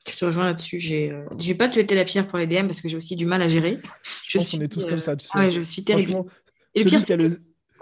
Je 0.07 0.17
te 0.17 0.25
rejoins 0.25 0.45
là-dessus. 0.45 0.81
J'ai 0.81 1.11
euh, 1.11 1.25
j'ai 1.39 1.55
pas 1.55 1.69
de 1.69 1.75
jeter 1.75 1.95
la 1.95 2.05
pierre 2.05 2.27
pour 2.27 2.39
les 2.39 2.47
DM 2.47 2.67
parce 2.67 2.81
que 2.81 2.89
j'ai 2.89 2.97
aussi 2.97 3.17
du 3.17 3.27
mal 3.27 3.43
à 3.43 3.49
gérer. 3.49 3.79
Je, 4.27 4.39
pense 4.39 4.51
qu'on 4.51 4.61
est 4.61 4.69
tous 4.69 4.87
comme 4.87 4.99
ça. 4.99 5.17
Tu 5.17 5.27
sais. 5.27 5.33
ah 5.35 5.41
ouais, 5.41 5.53
je 5.53 5.61
suis 5.61 5.85
terrible. 5.85 6.25
Et 6.75 6.85
le 6.85 6.91
pire, 6.91 7.01
a 7.09 7.17
le- 7.17 7.31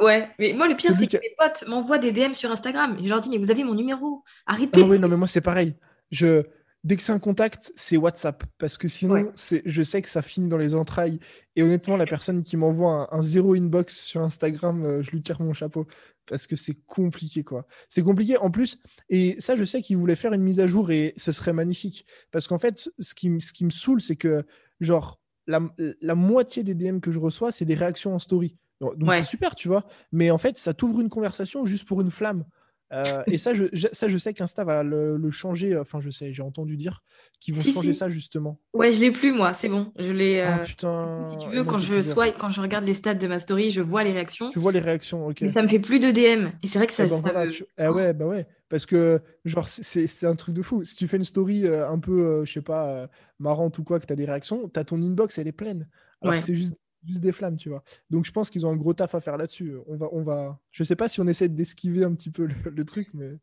Ouais, 0.00 0.28
mais 0.38 0.52
moi, 0.52 0.68
le 0.68 0.76
pire, 0.76 0.92
Celui 0.92 1.08
c'est 1.10 1.18
que 1.18 1.22
mes 1.22 1.34
potes 1.38 1.64
m'envoient 1.68 1.98
des 1.98 2.12
DM 2.12 2.34
sur 2.34 2.50
Instagram. 2.50 2.96
Et 2.98 3.04
je 3.04 3.08
leur 3.08 3.20
dis, 3.20 3.28
mais 3.30 3.38
vous 3.38 3.50
avez 3.50 3.64
mon 3.64 3.74
numéro. 3.74 4.22
Arrêtez. 4.46 4.80
Ah 4.82 4.86
oui, 4.86 4.98
non, 4.98 5.08
mais 5.08 5.16
moi, 5.16 5.26
c'est 5.26 5.40
pareil. 5.40 5.74
Je... 6.10 6.42
Dès 6.86 6.96
que 6.96 7.02
c'est 7.02 7.10
un 7.10 7.18
contact, 7.18 7.72
c'est 7.74 7.96
WhatsApp. 7.96 8.44
Parce 8.58 8.76
que 8.78 8.86
sinon, 8.86 9.14
Ouais. 9.14 9.30
c'est... 9.34 9.60
je 9.66 9.82
sais 9.82 10.00
que 10.02 10.08
ça 10.08 10.22
finit 10.22 10.46
dans 10.46 10.56
les 10.56 10.76
entrailles. 10.76 11.18
Et 11.56 11.62
honnêtement, 11.64 11.96
la 11.96 12.06
personne 12.06 12.44
qui 12.44 12.56
m'envoie 12.56 13.08
un, 13.12 13.18
un 13.18 13.22
zéro 13.22 13.54
inbox 13.54 13.98
sur 14.04 14.20
Instagram, 14.20 14.84
euh, 14.84 15.02
je 15.02 15.10
lui 15.10 15.20
tire 15.20 15.40
mon 15.42 15.52
chapeau. 15.52 15.86
Parce 16.28 16.46
que 16.46 16.54
c'est 16.54 16.74
compliqué, 16.86 17.42
quoi. 17.42 17.66
C'est 17.88 18.02
compliqué 18.02 18.36
en 18.36 18.50
plus. 18.52 18.78
Et 19.10 19.34
ça, 19.40 19.56
je 19.56 19.64
sais 19.64 19.82
qu'il 19.82 19.96
voulait 19.96 20.14
faire 20.14 20.32
une 20.32 20.42
mise 20.42 20.60
à 20.60 20.68
jour 20.68 20.92
et 20.92 21.12
ce 21.16 21.32
serait 21.32 21.52
magnifique. 21.52 22.06
Parce 22.30 22.46
qu'en 22.46 22.58
fait, 22.58 22.88
ce 23.00 23.14
qui, 23.14 23.26
m- 23.26 23.40
ce 23.40 23.52
qui 23.52 23.64
me 23.64 23.70
saoule, 23.70 24.00
c'est 24.00 24.16
que, 24.16 24.44
genre, 24.80 25.20
la, 25.48 25.60
la 26.00 26.14
moitié 26.14 26.62
des 26.62 26.74
DM 26.76 27.00
que 27.00 27.10
je 27.10 27.18
reçois, 27.18 27.50
c'est 27.50 27.64
des 27.64 27.74
réactions 27.74 28.14
en 28.14 28.18
story. 28.20 28.56
Donc, 28.80 28.96
donc 28.96 29.08
Ouais. 29.08 29.18
c'est 29.18 29.24
super, 29.24 29.54
tu 29.56 29.66
vois. 29.68 29.86
Mais 30.12 30.30
en 30.30 30.38
fait, 30.38 30.56
ça 30.56 30.72
t'ouvre 30.72 31.00
une 31.00 31.08
conversation 31.08 31.66
juste 31.66 31.86
pour 31.88 32.00
une 32.00 32.10
flamme. 32.12 32.44
Euh, 32.92 33.22
et 33.26 33.36
ça 33.36 33.52
je, 33.52 33.64
je- 33.72 33.88
ça, 33.92 34.08
je 34.08 34.16
sais 34.16 34.32
qu'Insta 34.32 34.64
va 34.64 34.82
le, 34.84 35.16
le 35.16 35.30
changer. 35.30 35.76
Enfin, 35.76 36.00
je 36.00 36.10
sais, 36.10 36.32
j'ai 36.32 36.42
entendu 36.42 36.76
dire 36.76 37.02
qu'ils 37.40 37.52
vont 37.54 37.60
Si, 37.60 37.72
changer 37.72 37.92
si. 37.92 37.98
ça 37.98 38.08
justement. 38.08 38.60
Ouais, 38.74 38.92
je 38.92 39.00
l'ai 39.00 39.10
plus, 39.10 39.32
moi. 39.32 39.54
C'est 39.54 39.68
bon. 39.68 39.92
Je 39.98 40.12
l'ai. 40.12 40.40
Ah 40.40 40.60
euh, 40.60 40.64
putain. 40.64 41.20
si 41.30 41.36
tu 41.38 41.48
veux, 41.48 41.62
moi, 41.64 41.72
quand 41.72 41.78
je 41.80 42.00
swipe, 42.02 42.36
quand 42.38 42.50
je 42.50 42.60
regarde 42.60 42.84
les 42.84 42.94
stats 42.94 43.14
de 43.14 43.26
ma 43.26 43.40
story, 43.40 43.70
je 43.72 43.80
vois 43.80 44.04
les 44.04 44.12
réactions. 44.12 44.48
Tu 44.50 44.58
vois 44.60 44.70
les 44.72 44.78
réactions, 44.80 45.26
ok. 45.26 45.38
Mais 45.42 45.48
ça 45.48 45.62
me 45.62 45.68
fait 45.68 45.80
plus 45.80 45.98
de 45.98 46.10
DM. 46.12 46.48
Et 46.62 46.66
c'est 46.68 46.78
vrai 46.78 46.86
que 46.86 46.92
ça. 46.92 47.04
Eh 47.06 47.08
ben 47.08 47.16
ça 47.16 47.22
voilà, 47.22 47.46
me- 47.46 47.50
tu- 47.50 47.64
eh 47.76 47.88
ouais, 47.88 48.14
bah 48.14 48.26
ouais. 48.26 48.46
Parce 48.68 48.86
que, 48.86 49.20
genre, 49.44 49.66
c'est- 49.68 50.24
un 50.24 50.34
truc 50.36 50.54
de 50.54 50.62
fou. 50.62 50.84
Si 50.84 50.94
tu 50.96 51.06
fais 51.08 51.16
une 51.16 51.24
story 51.24 51.66
euh, 51.66 51.88
un 51.88 51.98
peu, 51.98 52.24
euh, 52.24 52.44
je 52.44 52.52
sais 52.52 52.62
pas, 52.62 52.88
euh, 52.88 53.06
marrante 53.38 53.78
ou 53.78 53.84
quoi, 53.84 53.98
que 54.00 54.06
tu 54.06 54.12
as 54.12 54.16
des 54.16 54.24
réactions, 54.24 54.68
tu 54.68 54.78
as 54.78 54.84
ton 54.84 55.00
inbox, 55.02 55.38
elle 55.38 55.48
est 55.48 55.52
pleine. 55.52 55.88
Alors 56.22 56.34
Ouais. 56.34 56.42
c'est 56.42 56.54
juste, 56.54 56.74
des 57.14 57.32
flammes, 57.32 57.56
tu 57.56 57.68
vois. 57.68 57.82
Donc, 58.10 58.24
je 58.26 58.32
pense 58.32 58.50
qu'ils 58.50 58.66
ont 58.66 58.70
un 58.70 58.76
gros 58.76 58.94
taf 58.94 59.14
à 59.14 59.20
faire 59.20 59.36
là-dessus. 59.36 59.74
On 59.86 59.96
va, 59.96 60.08
on 60.12 60.22
va... 60.22 60.58
Je 60.70 60.84
sais 60.84 60.96
pas 60.96 61.08
si 61.08 61.20
on 61.20 61.26
essaie 61.26 61.48
d'esquiver 61.48 62.04
un 62.04 62.14
petit 62.14 62.30
peu 62.30 62.46
le, 62.46 62.54
le 62.70 62.84
truc, 62.84 63.08
mais. 63.14 63.38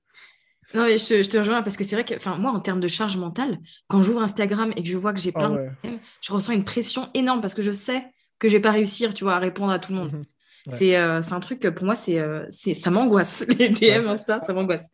Non, 0.74 0.86
mais 0.86 0.98
je, 0.98 1.06
te- 1.08 1.24
je 1.24 1.30
te 1.30 1.38
rejoins 1.38 1.62
parce 1.62 1.78
que 1.78 1.84
c'est 1.84 1.96
vrai 1.96 2.04
que, 2.06 2.16
enfin, 2.16 2.38
moi, 2.38 2.52
en 2.52 2.60
termes 2.60 2.80
de 2.80 2.88
charge 2.88 3.18
mentale, 3.18 3.58
quand 3.88 4.02
j'ouvre 4.02 4.24
Instagram 4.24 4.72
et 4.76 4.82
que 4.84 4.90
je 4.90 4.98
vois 4.98 5.14
que 5.14 5.20
j'ai 5.20 5.32
Ah 5.36 5.40
plein 5.40 5.52
ouais. 5.52 5.70
de 5.84 5.90
DM, 5.90 5.98
je 6.22 6.34
ressens 6.34 6.54
une 6.54 6.64
pression 6.64 7.10
énorme 7.14 7.42
parce 7.42 7.54
que 7.54 7.62
je 7.62 7.72
sais 7.72 8.04
que 8.40 8.48
je 8.48 8.54
vais 8.58 8.62
pas 8.62 8.72
réussir, 8.72 9.14
tu 9.14 9.24
vois, 9.24 9.36
à 9.36 9.40
répondre 9.40 9.72
à 9.72 9.80
tout 9.80 9.92
le 9.92 10.00
monde. 10.00 10.12
Mhm. 10.14 10.20
Ouais. 10.68 10.78
C'est 10.78 10.98
euh, 10.98 11.22
c'est 11.22 11.34
un 11.34 11.40
truc 11.42 11.60
que 11.60 11.68
pour 11.68 11.86
moi, 11.86 11.96
c'est 11.96 12.20
euh, 12.20 12.46
c'est- 12.50 12.74
ça 12.74 12.90
m'angoisse. 12.90 13.46
Les 13.60 13.70
DM 13.70 14.08
Insta, 14.08 14.40
ça 14.42 14.54
m'angoisse. 14.54 14.90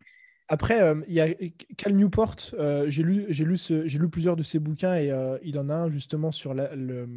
Après, 0.47 0.81
euh, 0.81 0.99
il 1.07 1.13
y 1.13 1.21
a 1.21 1.27
Cal 1.77 1.93
Newport, 1.93 2.35
euh, 2.55 2.87
j'ai 2.89 3.03
lu, 3.03 3.27
j'ai 3.29 3.45
lu, 3.45 3.55
ce- 3.55 3.85
lu 3.97 4.09
plusieurs 4.09 4.35
de 4.35 4.41
ses 4.41 4.57
bouquins 4.57 4.95
et 4.95 5.11
euh, 5.11 5.37
il 5.43 5.59
en 5.59 5.69
a 5.69 5.75
un 5.75 5.89
justement 5.91 6.31
sur 6.31 6.55
la, 6.55 6.73
le, 6.75 7.07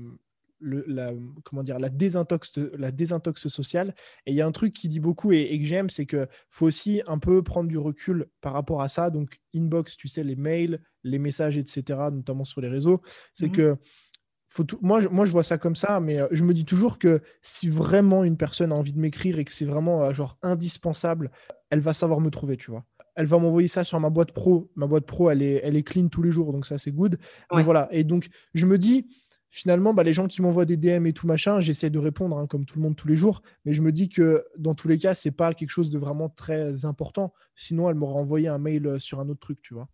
le- 0.62 0.84
la, 0.86 1.12
comment 1.44 1.62
dire, 1.62 1.78
la, 1.78 1.88
désintox, 1.88 2.58
la 2.78 2.90
désintox 2.92 3.48
sociale. 3.48 3.94
Et 4.26 4.30
il 4.32 4.34
y 4.36 4.40
a 4.40 4.46
un 4.46 4.52
truc 4.52 4.72
qui 4.72 4.88
dit 4.88 5.00
beaucoup 5.00 5.32
et, 5.32 5.40
et 5.42 5.58
que 5.58 5.64
j'aime, 5.66 5.90
c'est 5.90 6.06
qu'il 6.06 6.28
faut 6.50 6.66
aussi 6.66 7.02
un 7.06 7.18
peu 7.18 7.42
prendre 7.42 7.68
du 7.68 7.78
recul 7.78 8.26
par 8.40 8.52
rapport 8.52 8.80
à 8.82 8.88
ça. 8.88 9.10
Donc, 9.10 9.40
inbox, 9.54 9.96
tu 9.96 10.08
sais, 10.08 10.24
les 10.24 10.36
mails, 10.36 10.80
les 11.04 11.18
messages, 11.18 11.58
etc., 11.58 12.10
notamment 12.12 12.44
sur 12.44 12.60
les 12.60 12.68
réseaux. 12.68 13.02
C'est 13.34 13.48
Mhm. 13.48 13.52
que 13.52 13.76
faut 14.48 14.64
tout- 14.64 14.78
moi, 14.82 15.00
je, 15.00 15.08
moi, 15.08 15.24
je 15.24 15.32
vois 15.32 15.42
ça 15.44 15.56
comme 15.56 15.76
ça, 15.76 15.98
mais 16.00 16.20
euh, 16.20 16.28
je 16.30 16.44
me 16.44 16.52
dis 16.52 16.66
toujours 16.66 16.98
que 16.98 17.22
si 17.40 17.68
vraiment 17.70 18.22
une 18.22 18.36
personne 18.36 18.70
a 18.70 18.74
envie 18.74 18.92
de 18.92 18.98
m'écrire 19.00 19.38
et 19.38 19.44
que 19.44 19.50
c'est 19.52 19.64
vraiment 19.64 20.04
euh, 20.04 20.12
genre 20.12 20.36
indispensable, 20.42 21.30
elle 21.70 21.80
va 21.80 21.94
savoir 21.94 22.20
me 22.20 22.28
trouver, 22.30 22.56
tu 22.58 22.70
vois. 22.70 22.84
Elle 23.14 23.26
va 23.26 23.38
m'envoyer 23.38 23.68
ça 23.68 23.82
sur 23.84 23.98
ma 24.00 24.08
boîte 24.10 24.32
pro. 24.32 24.70
Ma 24.74 24.86
boîte 24.86 25.06
pro, 25.06 25.30
elle 25.30 25.42
est, 25.42 25.60
elle 25.64 25.76
est 25.76 25.82
clean 25.82 26.08
tous 26.08 26.22
les 26.22 26.30
jours, 26.30 26.52
donc 26.52 26.64
ça, 26.66 26.76
c'est 26.78 26.92
good. 26.92 27.18
Mais 27.54 27.62
voilà. 27.62 27.88
Et 27.92 28.04
donc, 28.04 28.28
je 28.54 28.64
me 28.66 28.76
dis, 28.78 29.06
finalement, 29.52 29.94
bah, 29.94 30.02
les 30.02 30.14
gens 30.14 30.26
qui 30.26 30.42
m'envoient 30.42 30.64
des 30.64 30.76
DM 30.76 31.06
et 31.06 31.12
tout 31.12 31.28
machin, 31.28 31.60
j'essaie 31.60 31.90
de 31.90 31.98
répondre 31.98 32.36
hein, 32.36 32.46
comme 32.48 32.64
tout 32.64 32.78
le 32.78 32.82
monde 32.82 32.96
tous 32.96 33.06
les 33.06 33.14
jours. 33.14 33.42
Mais 33.64 33.74
je 33.74 33.82
me 33.82 33.92
dis 33.92 34.08
que 34.08 34.44
dans 34.58 34.74
tous 34.74 34.88
les 34.88 34.98
cas, 34.98 35.14
c'est 35.14 35.30
pas 35.30 35.54
quelque 35.54 35.70
chose 35.70 35.90
de 35.90 35.98
vraiment 35.98 36.30
très 36.30 36.84
important. 36.86 37.32
Sinon, 37.54 37.88
elle 37.88 37.94
m'aurait 37.94 38.18
envoyé 38.18 38.48
un 38.48 38.58
mail 38.58 38.86
euh, 38.86 38.98
sur 38.98 39.20
un 39.20 39.28
autre 39.28 39.40
truc, 39.40 39.60
tu 39.62 39.74
vois. 39.74 39.88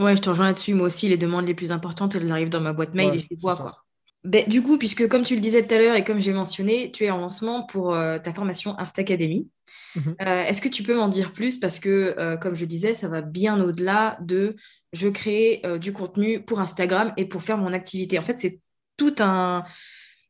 Ouais, 0.00 0.16
je 0.16 0.22
te 0.22 0.30
rejoins 0.30 0.46
là-dessus. 0.46 0.74
Moi 0.74 0.86
aussi, 0.86 1.08
les 1.08 1.18
demandes 1.18 1.46
les 1.46 1.54
plus 1.54 1.70
importantes, 1.70 2.14
elles 2.14 2.32
arrivent 2.32 2.48
dans 2.48 2.60
ma 2.60 2.72
boîte 2.72 2.94
mail 2.94 3.10
Ouais, 3.10 3.16
et 3.16 3.20
je 3.20 3.26
les 3.30 3.36
vois, 3.36 3.54
quoi. 3.54 3.84
Ben, 4.24 4.48
du 4.48 4.62
coup, 4.62 4.78
puisque 4.78 5.08
comme 5.08 5.24
tu 5.24 5.34
le 5.34 5.40
disais 5.40 5.66
tout 5.66 5.74
à 5.74 5.78
l'heure 5.78 5.96
et 5.96 6.04
comme 6.04 6.20
j'ai 6.20 6.32
mentionné, 6.32 6.92
tu 6.92 7.04
es 7.04 7.10
en 7.10 7.18
lancement 7.18 7.64
pour 7.64 7.94
euh, 7.94 8.18
ta 8.18 8.32
formation 8.32 8.78
Insta 8.78 9.02
Academy. 9.02 9.50
Mhm. 9.96 10.16
Euh, 10.26 10.44
est-ce 10.44 10.62
que 10.62 10.68
tu 10.68 10.84
peux 10.84 10.96
m'en 10.96 11.08
dire 11.08 11.32
plus? 11.32 11.58
Parce 11.58 11.80
que, 11.80 12.14
euh, 12.18 12.36
comme 12.36 12.54
je 12.54 12.64
disais, 12.64 12.94
ça 12.94 13.08
va 13.08 13.20
bien 13.20 13.60
au-delà 13.60 14.16
de 14.22 14.56
je 14.92 15.08
crée 15.08 15.62
du 15.80 15.94
contenu 15.94 16.44
pour 16.44 16.60
Instagram 16.60 17.14
et 17.16 17.24
pour 17.24 17.42
faire 17.42 17.56
mon 17.56 17.72
activité. 17.72 18.18
En 18.18 18.22
fait, 18.22 18.38
c'est 18.38 18.60
tout 18.96 19.14
un, 19.18 19.64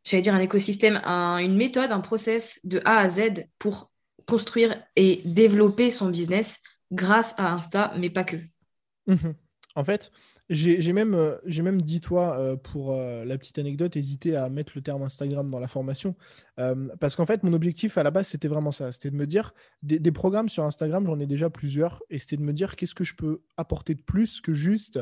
j'allais 0.04 0.22
dire 0.22 0.34
un 0.34 0.40
écosystème, 0.40 1.00
un- 1.04 1.38
une 1.38 1.56
méthode, 1.56 1.92
un 1.92 2.00
process 2.00 2.60
de 2.64 2.80
A 2.84 2.98
à 2.98 3.08
Z 3.08 3.44
pour 3.58 3.90
construire 4.26 4.82
et 4.96 5.22
développer 5.24 5.90
son 5.90 6.08
business 6.08 6.60
grâce 6.90 7.34
à 7.38 7.52
Insta, 7.52 7.92
mais 7.98 8.10
pas 8.10 8.24
que. 8.24 8.36
Mhm. 9.06 9.34
En 9.74 9.84
fait, 9.84 10.12
j'ai 10.50 10.92
même, 10.92 11.14
euh, 11.14 11.38
même 11.62 11.80
dit, 11.80 12.00
toi, 12.00 12.38
euh, 12.38 12.56
pour 12.56 12.92
euh, 12.92 13.24
la 13.24 13.38
petite 13.38 13.58
anecdote, 13.58 13.96
hésiter 13.96 14.36
à 14.36 14.50
mettre 14.50 14.72
le 14.74 14.82
terme 14.82 15.02
Instagram 15.02 15.50
dans 15.50 15.60
la 15.60 15.68
formation. 15.68 16.14
Parce 17.00 17.16
qu'en 17.16 17.24
fait, 17.26 17.42
mon 17.42 17.52
objectif 17.54 17.96
à 17.96 18.02
la 18.02 18.10
base, 18.10 18.28
c'était 18.28 18.48
vraiment 18.48 18.70
ça. 18.70 18.92
C'était 18.92 19.10
de 19.10 19.16
me 19.16 19.26
dire, 19.26 19.54
des 19.82 20.12
programmes 20.12 20.48
sur 20.48 20.64
Instagram, 20.64 21.06
j'en 21.06 21.18
ai 21.20 21.26
déjà 21.26 21.48
plusieurs. 21.48 22.02
Et 22.10 22.18
c'était 22.18 22.36
de 22.36 22.42
me 22.42 22.52
dire, 22.52 22.76
qu'est-ce 22.76 22.94
que 22.94 23.04
je 23.04 23.14
peux 23.14 23.42
apporter 23.56 23.94
de 23.94 24.02
plus 24.02 24.40
que 24.40 24.52
juste, 24.52 25.00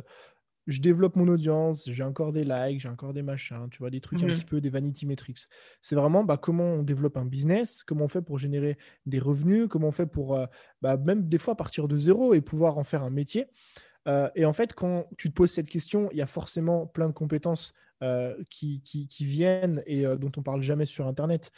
je 0.67 0.81
développe 0.81 1.17
mon 1.17 1.29
audience, 1.29 1.89
j'ai 1.91 2.03
encore 2.03 2.33
des 2.33 2.45
likes, 2.45 2.81
j'ai 2.81 2.89
encore 2.89 3.13
des 3.13 3.23
machins, 3.23 3.69
tu 3.71 3.79
vois, 3.79 3.91
des 3.91 4.01
trucs 4.01 4.23
un 4.23 4.29
Mhm. 4.29 4.33
petit 4.33 4.45
peu, 4.45 4.61
des 4.61 4.71
vanity 4.71 5.07
metrics. 5.07 5.39
C'est 5.81 5.95
vraiment 5.97 6.25
bah, 6.25 6.37
comment 6.37 6.65
on 6.75 6.83
développe 6.83 7.17
un 7.17 7.25
business, 7.27 7.83
comment 7.83 8.05
on 8.05 8.09
fait 8.09 8.23
pour 8.23 8.39
générer 8.39 8.77
des 9.07 9.19
revenus, 9.19 9.69
comment 9.69 9.89
on 9.89 9.93
fait 9.93 10.07
pour, 10.07 10.37
euh, 10.37 10.47
bah, 10.83 10.97
même 10.97 11.29
des 11.29 11.39
fois, 11.39 11.57
partir 11.57 11.89
de 11.89 11.97
zéro 11.99 12.35
et 12.35 12.41
pouvoir 12.41 12.79
en 12.79 12.85
faire 12.85 13.03
un 13.05 13.11
métier. 13.11 13.47
Euh, 14.09 14.31
et 14.35 14.45
en 14.45 14.53
fait, 14.53 14.75
quand 14.75 15.07
tu 15.19 15.29
te 15.31 15.35
poses 15.35 15.51
cette 15.53 15.69
question, 15.69 16.09
il 16.13 16.19
y 16.19 16.23
a 16.23 16.27
forcément 16.27 16.87
plein 16.87 17.09
de 17.09 17.13
compétences 17.13 17.75
euh, 18.03 18.35
qui, 18.51 18.81
qui, 18.83 19.25
viennent 19.25 19.83
et 19.87 20.07
euh, 20.07 20.17
dont 20.17 20.33
on 20.39 20.43
parle 20.43 20.63
jamais 20.63 20.87
sur 20.87 21.07
Internet, 21.07 21.53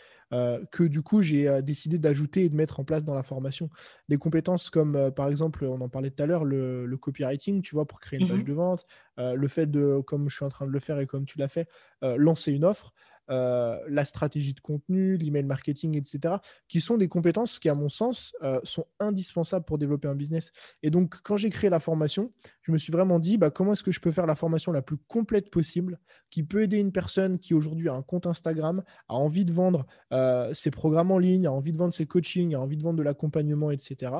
que 0.70 0.84
du 0.84 1.02
coup, 1.02 1.22
j'ai 1.22 1.60
décidé 1.60 1.98
d'ajouter 1.98 2.44
et 2.44 2.48
de 2.48 2.56
mettre 2.56 2.80
en 2.80 2.84
place 2.84 3.04
dans 3.04 3.12
la 3.12 3.22
formation. 3.22 3.68
Des 4.08 4.16
compétences 4.16 4.70
comme, 4.70 5.10
par 5.14 5.28
exemple, 5.28 5.66
on 5.66 5.78
en 5.82 5.90
parlait 5.90 6.10
tout 6.10 6.22
à 6.22 6.26
l'heure, 6.26 6.46
le, 6.46 6.96
copywriting, 6.96 7.60
tu 7.60 7.74
vois, 7.74 7.86
pour 7.86 8.00
créer 8.00 8.18
une 8.18 8.28
page 8.28 8.38
mmh 8.38 8.44
de 8.44 8.52
vente, 8.54 8.86
le 9.18 9.46
fait 9.46 9.70
de, 9.70 10.00
comme 10.00 10.30
je 10.30 10.36
suis 10.36 10.44
en 10.46 10.48
train 10.48 10.66
de 10.66 10.70
le 10.70 10.80
faire 10.80 10.98
et 11.00 11.06
comme 11.06 11.26
tu 11.26 11.38
l'as 11.38 11.48
fait, 11.48 11.68
lancer 12.00 12.50
une 12.50 12.64
offre. 12.64 12.94
Euh, 13.30 13.78
la 13.88 14.04
stratégie 14.04 14.52
de 14.52 14.60
contenu, 14.60 15.16
l'email 15.16 15.44
marketing, 15.44 15.96
etc., 15.96 16.34
qui 16.68 16.80
sont 16.80 16.96
des 16.96 17.08
compétences 17.08 17.58
qui, 17.58 17.68
à 17.68 17.74
mon 17.74 17.88
sens, 17.88 18.34
euh, 18.42 18.60
sont 18.64 18.86
indispensables 18.98 19.64
pour 19.64 19.78
développer 19.78 20.08
un 20.08 20.14
business. 20.14 20.52
Et 20.82 20.90
donc, 20.90 21.14
quand 21.22 21.36
j'ai 21.36 21.50
créé 21.50 21.70
la 21.70 21.80
formation, 21.80 22.32
je 22.62 22.72
me 22.72 22.78
suis 22.78 22.92
vraiment 22.92 23.18
dit, 23.18 23.38
bah, 23.38 23.50
comment 23.50 23.72
est-ce 23.72 23.84
que 23.84 23.92
je 23.92 24.00
peux 24.00 24.10
faire 24.10 24.26
la 24.26 24.34
formation 24.34 24.72
la 24.72 24.82
plus 24.82 24.96
complète 24.96 25.50
possible, 25.50 25.98
qui 26.30 26.42
peut 26.42 26.62
aider 26.62 26.78
une 26.78 26.92
personne 26.92 27.38
qui 27.38 27.54
aujourd'hui 27.54 27.88
a 27.88 27.94
un 27.94 28.02
compte 28.02 28.26
Instagram, 28.26 28.82
a 29.08 29.14
envie 29.14 29.44
de 29.44 29.52
vendre 29.52 29.86
euh, 30.12 30.52
ses 30.52 30.70
programmes 30.70 31.12
en 31.12 31.18
ligne, 31.18 31.46
a 31.46 31.52
envie 31.52 31.72
de 31.72 31.78
vendre 31.78 31.94
ses 31.94 32.06
coachings, 32.06 32.54
a 32.54 32.60
envie 32.60 32.76
de 32.76 32.82
vendre 32.82 32.98
de 32.98 33.02
l'accompagnement, 33.02 33.70
etc. 33.70 34.12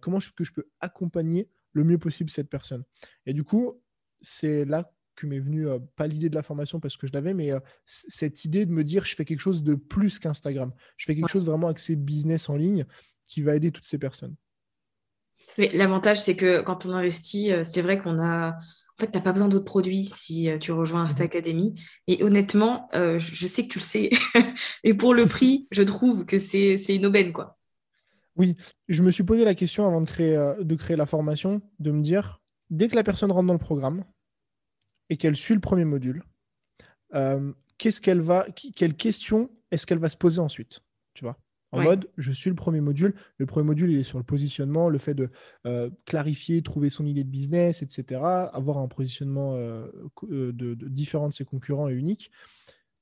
comment 0.00 0.18
est-ce 0.18 0.30
que 0.30 0.44
je 0.44 0.52
peux 0.52 0.68
accompagner 0.80 1.48
le 1.72 1.84
mieux 1.84 1.98
possible 1.98 2.30
cette 2.30 2.48
personne 2.48 2.84
Et 3.26 3.32
du 3.32 3.44
coup, 3.44 3.80
c'est 4.20 4.64
là 4.64 4.90
que 5.18 5.26
m'est 5.26 5.40
venue, 5.40 5.66
pas 5.96 6.06
l'idée 6.06 6.28
de 6.28 6.34
la 6.34 6.42
formation 6.42 6.80
parce 6.80 6.96
que 6.96 7.06
je 7.06 7.12
l'avais, 7.12 7.34
mais 7.34 7.50
cette 7.84 8.44
idée 8.44 8.66
de 8.66 8.72
me 8.72 8.84
dire 8.84 9.04
je 9.04 9.14
fais 9.14 9.24
quelque 9.24 9.40
chose 9.40 9.62
de 9.62 9.74
plus 9.74 10.18
qu'Instagram. 10.18 10.72
Je 10.96 11.06
fais 11.06 11.14
quelque 11.14 11.30
chose 11.30 11.44
vraiment 11.44 11.68
axé 11.68 11.96
business 11.96 12.48
en 12.48 12.56
ligne 12.56 12.84
qui 13.26 13.42
va 13.42 13.54
aider 13.56 13.70
toutes 13.70 13.84
ces 13.84 13.98
personnes. 13.98 14.34
L'avantage, 15.56 16.20
c'est 16.20 16.36
que 16.36 16.60
quand 16.60 16.86
on 16.86 16.92
investit, 16.92 17.50
c'est 17.64 17.82
vrai 17.82 17.98
qu'on 17.98 18.18
a. 18.22 18.50
En 18.50 19.00
fait, 19.00 19.12
tu 19.12 19.18
n'as 19.18 19.22
pas 19.22 19.32
besoin 19.32 19.48
d'autres 19.48 19.64
produits 19.64 20.04
si 20.04 20.48
tu 20.60 20.72
rejoins 20.72 21.02
Insta 21.02 21.22
mmh 21.22 21.26
Academy. 21.26 21.74
Et 22.06 22.22
honnêtement, 22.22 22.88
je 22.94 23.46
sais 23.46 23.64
que 23.64 23.72
tu 23.72 23.78
le 23.78 23.84
sais. 23.84 24.10
et 24.84 24.94
pour 24.94 25.14
le 25.14 25.26
prix, 25.26 25.66
je 25.70 25.82
trouve 25.82 26.24
que 26.24 26.38
c'est 26.38 26.76
une 26.88 27.06
aubaine. 27.06 27.32
quoi. 27.32 27.58
Oui, 28.36 28.56
je 28.88 29.02
me 29.02 29.10
suis 29.10 29.24
posé 29.24 29.44
la 29.44 29.54
question 29.54 29.86
avant 29.86 30.00
de 30.00 30.08
créer, 30.08 30.54
de 30.60 30.74
créer 30.76 30.96
la 30.96 31.06
formation, 31.06 31.60
de 31.80 31.90
me 31.90 32.02
dire, 32.02 32.40
dès 32.70 32.88
que 32.88 32.94
la 32.94 33.02
personne 33.02 33.32
rentre 33.32 33.46
dans 33.46 33.52
le 33.52 33.58
programme, 33.58 34.04
et 35.10 35.16
qu'elle 35.16 35.36
suit 35.36 35.54
le 35.54 35.60
premier 35.60 35.84
module, 35.84 36.22
euh, 37.14 37.52
qu'est-ce 37.78 38.00
qu'elle 38.00 38.20
va, 38.20 38.46
quelle 38.76 38.94
question 38.94 39.50
est-ce 39.70 39.86
qu'elle 39.86 39.98
va 39.98 40.08
se 40.08 40.16
poser 40.16 40.40
ensuite 40.40 40.80
Tu 41.14 41.24
vois? 41.24 41.36
En 41.72 41.82
mode, 41.82 42.08
je 42.16 42.32
suis 42.32 42.48
le 42.48 42.56
premier 42.56 42.80
module. 42.80 43.14
Le 43.36 43.44
premier 43.44 43.66
module, 43.66 43.90
il 43.90 43.98
est 43.98 44.04
sur 44.04 44.18
le 44.18 44.24
positionnement, 44.24 44.88
le 44.88 44.98
fait 44.98 45.14
de 45.14 45.30
euh, 45.66 45.90
clarifier, 46.06 46.62
trouver 46.62 46.88
son 46.88 47.04
idée 47.04 47.24
de 47.24 47.28
business, 47.28 47.82
etc. 47.82 48.22
Avoir 48.52 48.78
un 48.78 48.88
positionnement 48.88 49.54
euh, 49.54 49.86
de, 50.30 50.74
différent 50.88 51.28
de 51.28 51.34
ses 51.34 51.44
concurrents 51.44 51.90
et 51.90 51.92
unique. 51.92 52.30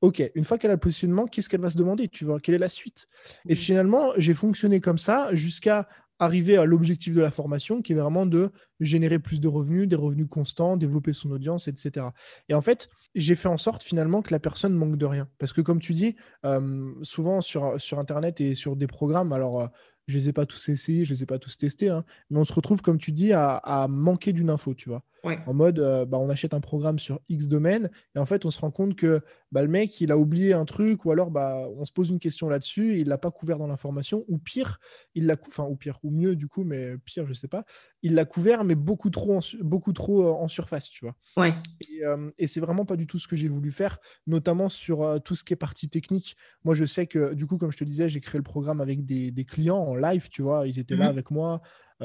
Ok, 0.03 0.23
une 0.35 0.45
fois 0.45 0.59
qu'elle 0.59 0.73
a 0.73 0.75
le 0.75 0.81
positionnement, 0.81 1.27
qu'est-ce 1.27 1.49
qu'elle 1.49 1.61
va 1.61 1.71
se 1.71 1.79
demander? 1.79 2.09
Tu 2.09 2.25
vois, 2.25 2.41
quelle 2.41 2.57
est 2.57 2.59
la 2.59 2.69
suite? 2.69 3.07
Et 3.49 3.55
finalement, 3.55 4.13
j'ai 4.17 4.35
fonctionné 4.35 4.81
comme 4.81 4.99
ça 4.99 5.35
jusqu'à 5.35 5.89
arriver 6.19 6.57
à 6.57 6.65
l'objectif 6.65 7.15
de 7.15 7.21
la 7.21 7.31
formation 7.31 7.83
qui 7.83 7.93
est 7.93 7.97
vraiment 7.97 8.27
de 8.27 8.51
générer 8.81 9.19
plus 9.19 9.41
de 9.41 9.49
revenus, 9.49 9.89
des 9.89 9.97
revenus 9.97 10.27
constants, 10.29 10.77
développer 10.77 11.13
son 11.13 11.31
audience, 11.31 11.69
etc. 11.69 12.07
Et 12.49 12.55
en 12.55 12.63
fait, 12.63 12.89
j'ai 13.15 13.35
fait 13.35 13.49
en 13.49 13.57
sorte 13.57 13.83
finalement 13.83 14.23
que 14.23 14.33
la 14.33 14.39
personne 14.39 14.75
manque 14.75 14.97
de 14.97 15.07
rien. 15.07 15.29
Parce 15.39 15.53
que 15.53 15.61
comme 15.61 15.81
tu 15.81 15.95
dis, 15.95 16.17
euh, 16.45 16.93
souvent 17.03 17.41
sur, 17.41 17.79
Internet 17.99 18.41
et 18.41 18.55
sur 18.55 18.77
des 18.77 18.87
programmes, 18.87 19.33
alors 19.33 19.61
euh, 19.61 19.67
je 20.07 20.15
ne 20.15 20.21
les 20.21 20.29
ai 20.29 20.33
pas 20.33 20.47
tous 20.47 20.69
essayés, 20.69 21.05
je 21.05 21.13
ne 21.13 21.17
les 21.17 21.23
ai 21.25 21.27
pas 21.27 21.39
tous 21.39 21.57
testés, 21.57 21.89
hein, 21.89 22.05
mais 22.31 22.39
on 22.39 22.45
se 22.45 22.53
retrouve, 22.53 22.81
comme 22.81 22.99
tu 22.99 23.13
dis, 23.13 23.33
à 23.33 23.87
manquer 23.91 24.33
d'une 24.33 24.51
info, 24.51 24.75
tu 24.75 24.89
vois. 24.89 25.03
En 25.47 25.55
mode, 25.55 25.79
euh, 25.79 26.05
bah, 26.05 26.19
on 26.19 26.29
achète 26.29 26.55
un 26.55 26.61
programme 26.61 26.99
sur 26.99 27.21
X 27.29 27.49
domaine 27.49 27.91
et 28.15 28.19
en 28.19 28.27
fait, 28.27 28.45
on 28.45 28.51
se 28.51 28.61
rend 28.61 28.71
compte 28.71 28.95
que 28.95 29.21
bah, 29.53 29.63
le 29.63 29.69
mec, 29.69 30.01
il 30.01 30.13
a 30.13 30.19
oublié 30.19 30.53
un 30.53 30.65
truc 30.65 31.05
ou 31.05 31.11
alors 31.11 31.31
bah, 31.31 31.67
on 31.77 31.85
se 31.85 31.93
pose 31.93 32.11
une 32.11 32.19
question 32.19 32.49
là-dessus 32.49 32.95
et 32.95 33.01
il 33.01 33.09
l'a 33.09 33.19
pas 33.19 33.31
couvert 33.31 33.59
dans 33.59 33.67
l'information 33.67 34.25
ou 34.29 34.39
pire, 34.39 34.79
il 35.15 35.27
l'a 35.27 35.37
enfin 35.47 35.65
ou 35.65 35.77
pire 35.77 35.99
ou 36.03 36.11
mieux 36.11 36.37
du 36.37 36.49
coup, 36.49 36.65
mais 36.65 36.97
pire, 36.99 37.27
je 37.27 37.33
sais 37.33 37.49
pas, 37.49 37.65
il 38.03 38.15
l'a 38.15 38.25
couvert 38.25 38.65
mais 38.65 38.75
beaucoup 38.75 39.11
trop 39.11 39.37
en, 39.37 39.41
beaucoup 39.61 39.93
trop 39.93 40.23
euh, 40.23 40.31
en 40.31 40.49
surface, 40.49 40.91
tu 40.91 41.05
vois. 41.05 41.17
Ouais. 41.37 41.55
Et, 41.81 42.05
euh, 42.05 42.31
et 42.39 42.47
c'est 42.47 42.61
vraiment 42.61 42.85
pas 42.85 42.97
du 42.97 43.07
tout 43.07 43.19
ce 43.19 43.29
que 43.29 43.37
j'ai 43.37 43.49
voulu 43.49 43.73
faire, 43.73 43.99
notamment 44.27 44.69
sur 44.69 45.21
tout 45.25 45.35
ce 45.35 45.45
qui 45.45 45.53
est 45.53 45.57
partie 45.57 45.89
technique. 45.89 46.37
Moi, 46.65 46.75
je 46.75 46.85
sais 46.85 47.07
que 47.07 47.35
du 47.35 47.47
coup, 47.47 47.57
comme 47.57 47.73
je 47.73 47.79
te 47.79 47.85
disais, 47.85 48.09
j'ai 48.09 48.21
créé 48.21 48.39
le 48.39 48.45
programme 48.45 48.81
avec 48.81 49.05
des, 49.05 49.31
des, 49.31 49.45
clients 49.45 49.79
en 49.79 49.95
live, 49.95 50.29
tu 50.29 50.43
vois, 50.43 50.67
ils 50.67 50.79
étaient 50.79 50.97
là 50.97 51.07
mmh 51.07 51.09
avec 51.09 51.31
moi. 51.31 51.63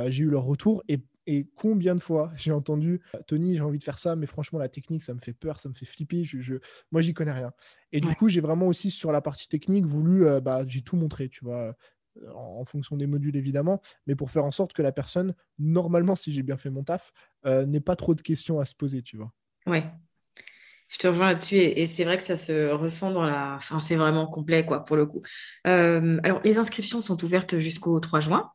j'ai 0.07 0.23
eu 0.23 0.29
leur 0.29 0.43
retour 0.43 0.83
et 0.87 1.03
et 1.27 1.47
combien 1.55 1.95
de 1.95 1.99
fois 1.99 2.31
j'ai 2.35 2.51
entendu 2.51 3.01
Tony, 3.27 3.55
j'ai 3.55 3.61
envie 3.61 3.79
de 3.79 3.83
faire 3.83 3.99
ça, 3.99 4.15
mais 4.15 4.25
franchement, 4.25 4.59
la 4.59 4.69
technique, 4.69 5.03
ça 5.03 5.13
me 5.13 5.19
fait 5.19 5.33
peur, 5.33 5.59
ça 5.59 5.69
me 5.69 5.73
fait 5.73 5.85
flipper. 5.85 6.23
Je, 6.23 6.41
je... 6.41 6.55
Moi, 6.91 7.01
j'y 7.01 7.13
connais 7.13 7.31
rien. 7.31 7.51
Et 7.91 8.01
du 8.01 8.13
coup, 8.15 8.29
j'ai 8.29 8.41
vraiment 8.41 8.67
aussi 8.67 8.89
sur 8.89 9.11
la 9.11 9.21
partie 9.21 9.47
technique 9.47 9.85
voulu, 9.85 10.25
euh, 10.25 10.41
bah, 10.41 10.63
j'ai 10.67 10.81
tout 10.81 10.95
montré, 10.95 11.29
tu 11.29 11.45
vois, 11.45 11.75
euh, 12.17 12.31
en, 12.33 12.65
fonction 12.65 12.97
des 12.97 13.07
modules 13.07 13.35
évidemment, 13.35 13.81
mais 14.07 14.15
pour 14.15 14.31
faire 14.31 14.45
en 14.45 14.51
sorte 14.51 14.73
que 14.73 14.81
la 14.81 14.91
personne, 14.91 15.35
normalement, 15.59 16.15
si 16.15 16.33
j'ai 16.33 16.43
bien 16.43 16.57
fait 16.57 16.69
mon 16.69 16.83
taf, 16.83 17.11
euh, 17.45 17.65
n'ait 17.65 17.81
pas 17.81 17.95
trop 17.95 18.15
de 18.15 18.21
questions 18.21 18.59
à 18.59 18.65
se 18.65 18.75
poser, 18.75 19.01
tu 19.01 19.17
vois. 19.17 19.31
Ouais. 19.67 19.85
Je 20.89 20.97
te 20.97 21.07
rejoins 21.07 21.29
là-dessus 21.29 21.55
et, 21.55 21.87
c'est 21.87 22.03
vrai 22.03 22.17
que 22.17 22.23
ça 22.23 22.35
se 22.35 22.69
ressent 22.69 23.11
dans 23.11 23.23
la. 23.23 23.53
Enfin, 23.55 23.79
c'est 23.79 23.95
vraiment 23.95 24.27
complet, 24.27 24.65
quoi, 24.65 24.83
pour 24.83 24.97
le 24.97 25.05
coup. 25.05 25.21
alors, 25.63 26.41
les 26.43 26.57
inscriptions 26.57 26.99
sont 26.99 27.23
ouvertes 27.23 27.59
jusqu'au 27.59 27.97
3 27.99 28.19
juin. 28.19 28.51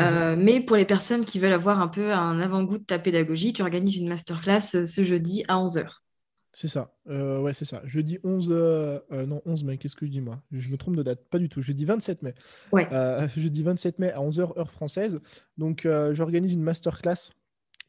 Euh, 0.00 0.36
mais 0.36 0.60
pour 0.60 0.76
les 0.76 0.84
personnes 0.84 1.24
qui 1.24 1.38
veulent 1.38 1.52
avoir 1.52 1.80
un 1.80 1.88
peu 1.88 2.12
un 2.12 2.40
avant-goût 2.40 2.78
de 2.78 2.84
ta 2.84 2.98
pédagogie, 2.98 3.52
tu 3.52 3.62
organises 3.62 3.96
une 3.96 4.08
masterclass 4.08 4.74
euh, 4.74 4.86
ce 4.86 5.02
jeudi 5.02 5.44
à 5.48 5.56
11h. 5.56 6.00
C'est 6.52 6.68
ça. 6.68 6.94
Euh, 7.08 7.40
ouais, 7.40 7.52
c'est 7.52 7.64
ça. 7.64 7.82
Jeudi 7.84 8.18
11, 8.22 8.48
non, 9.10 9.42
11 9.44 9.64
mai, 9.64 9.76
qu'est-ce 9.76 9.96
que 9.96 10.06
je 10.06 10.10
dis 10.10 10.20
moi? 10.20 10.40
Je 10.52 10.68
me 10.68 10.76
trompe 10.76 10.94
de 10.94 11.02
date, 11.02 11.28
pas 11.28 11.38
du 11.40 11.48
tout. 11.48 11.62
Jeudi 11.62 11.84
27 11.84 12.22
mai. 12.22 12.34
Ouais. 12.70 12.88
jeudi 13.36 13.64
27 13.64 13.98
mai 13.98 14.12
à 14.12 14.20
11h, 14.20 14.56
heure 14.56 14.70
française. 14.70 15.20
Donc, 15.58 15.88
j'organise 16.12 16.52
une 16.52 16.62
masterclass 16.62 17.32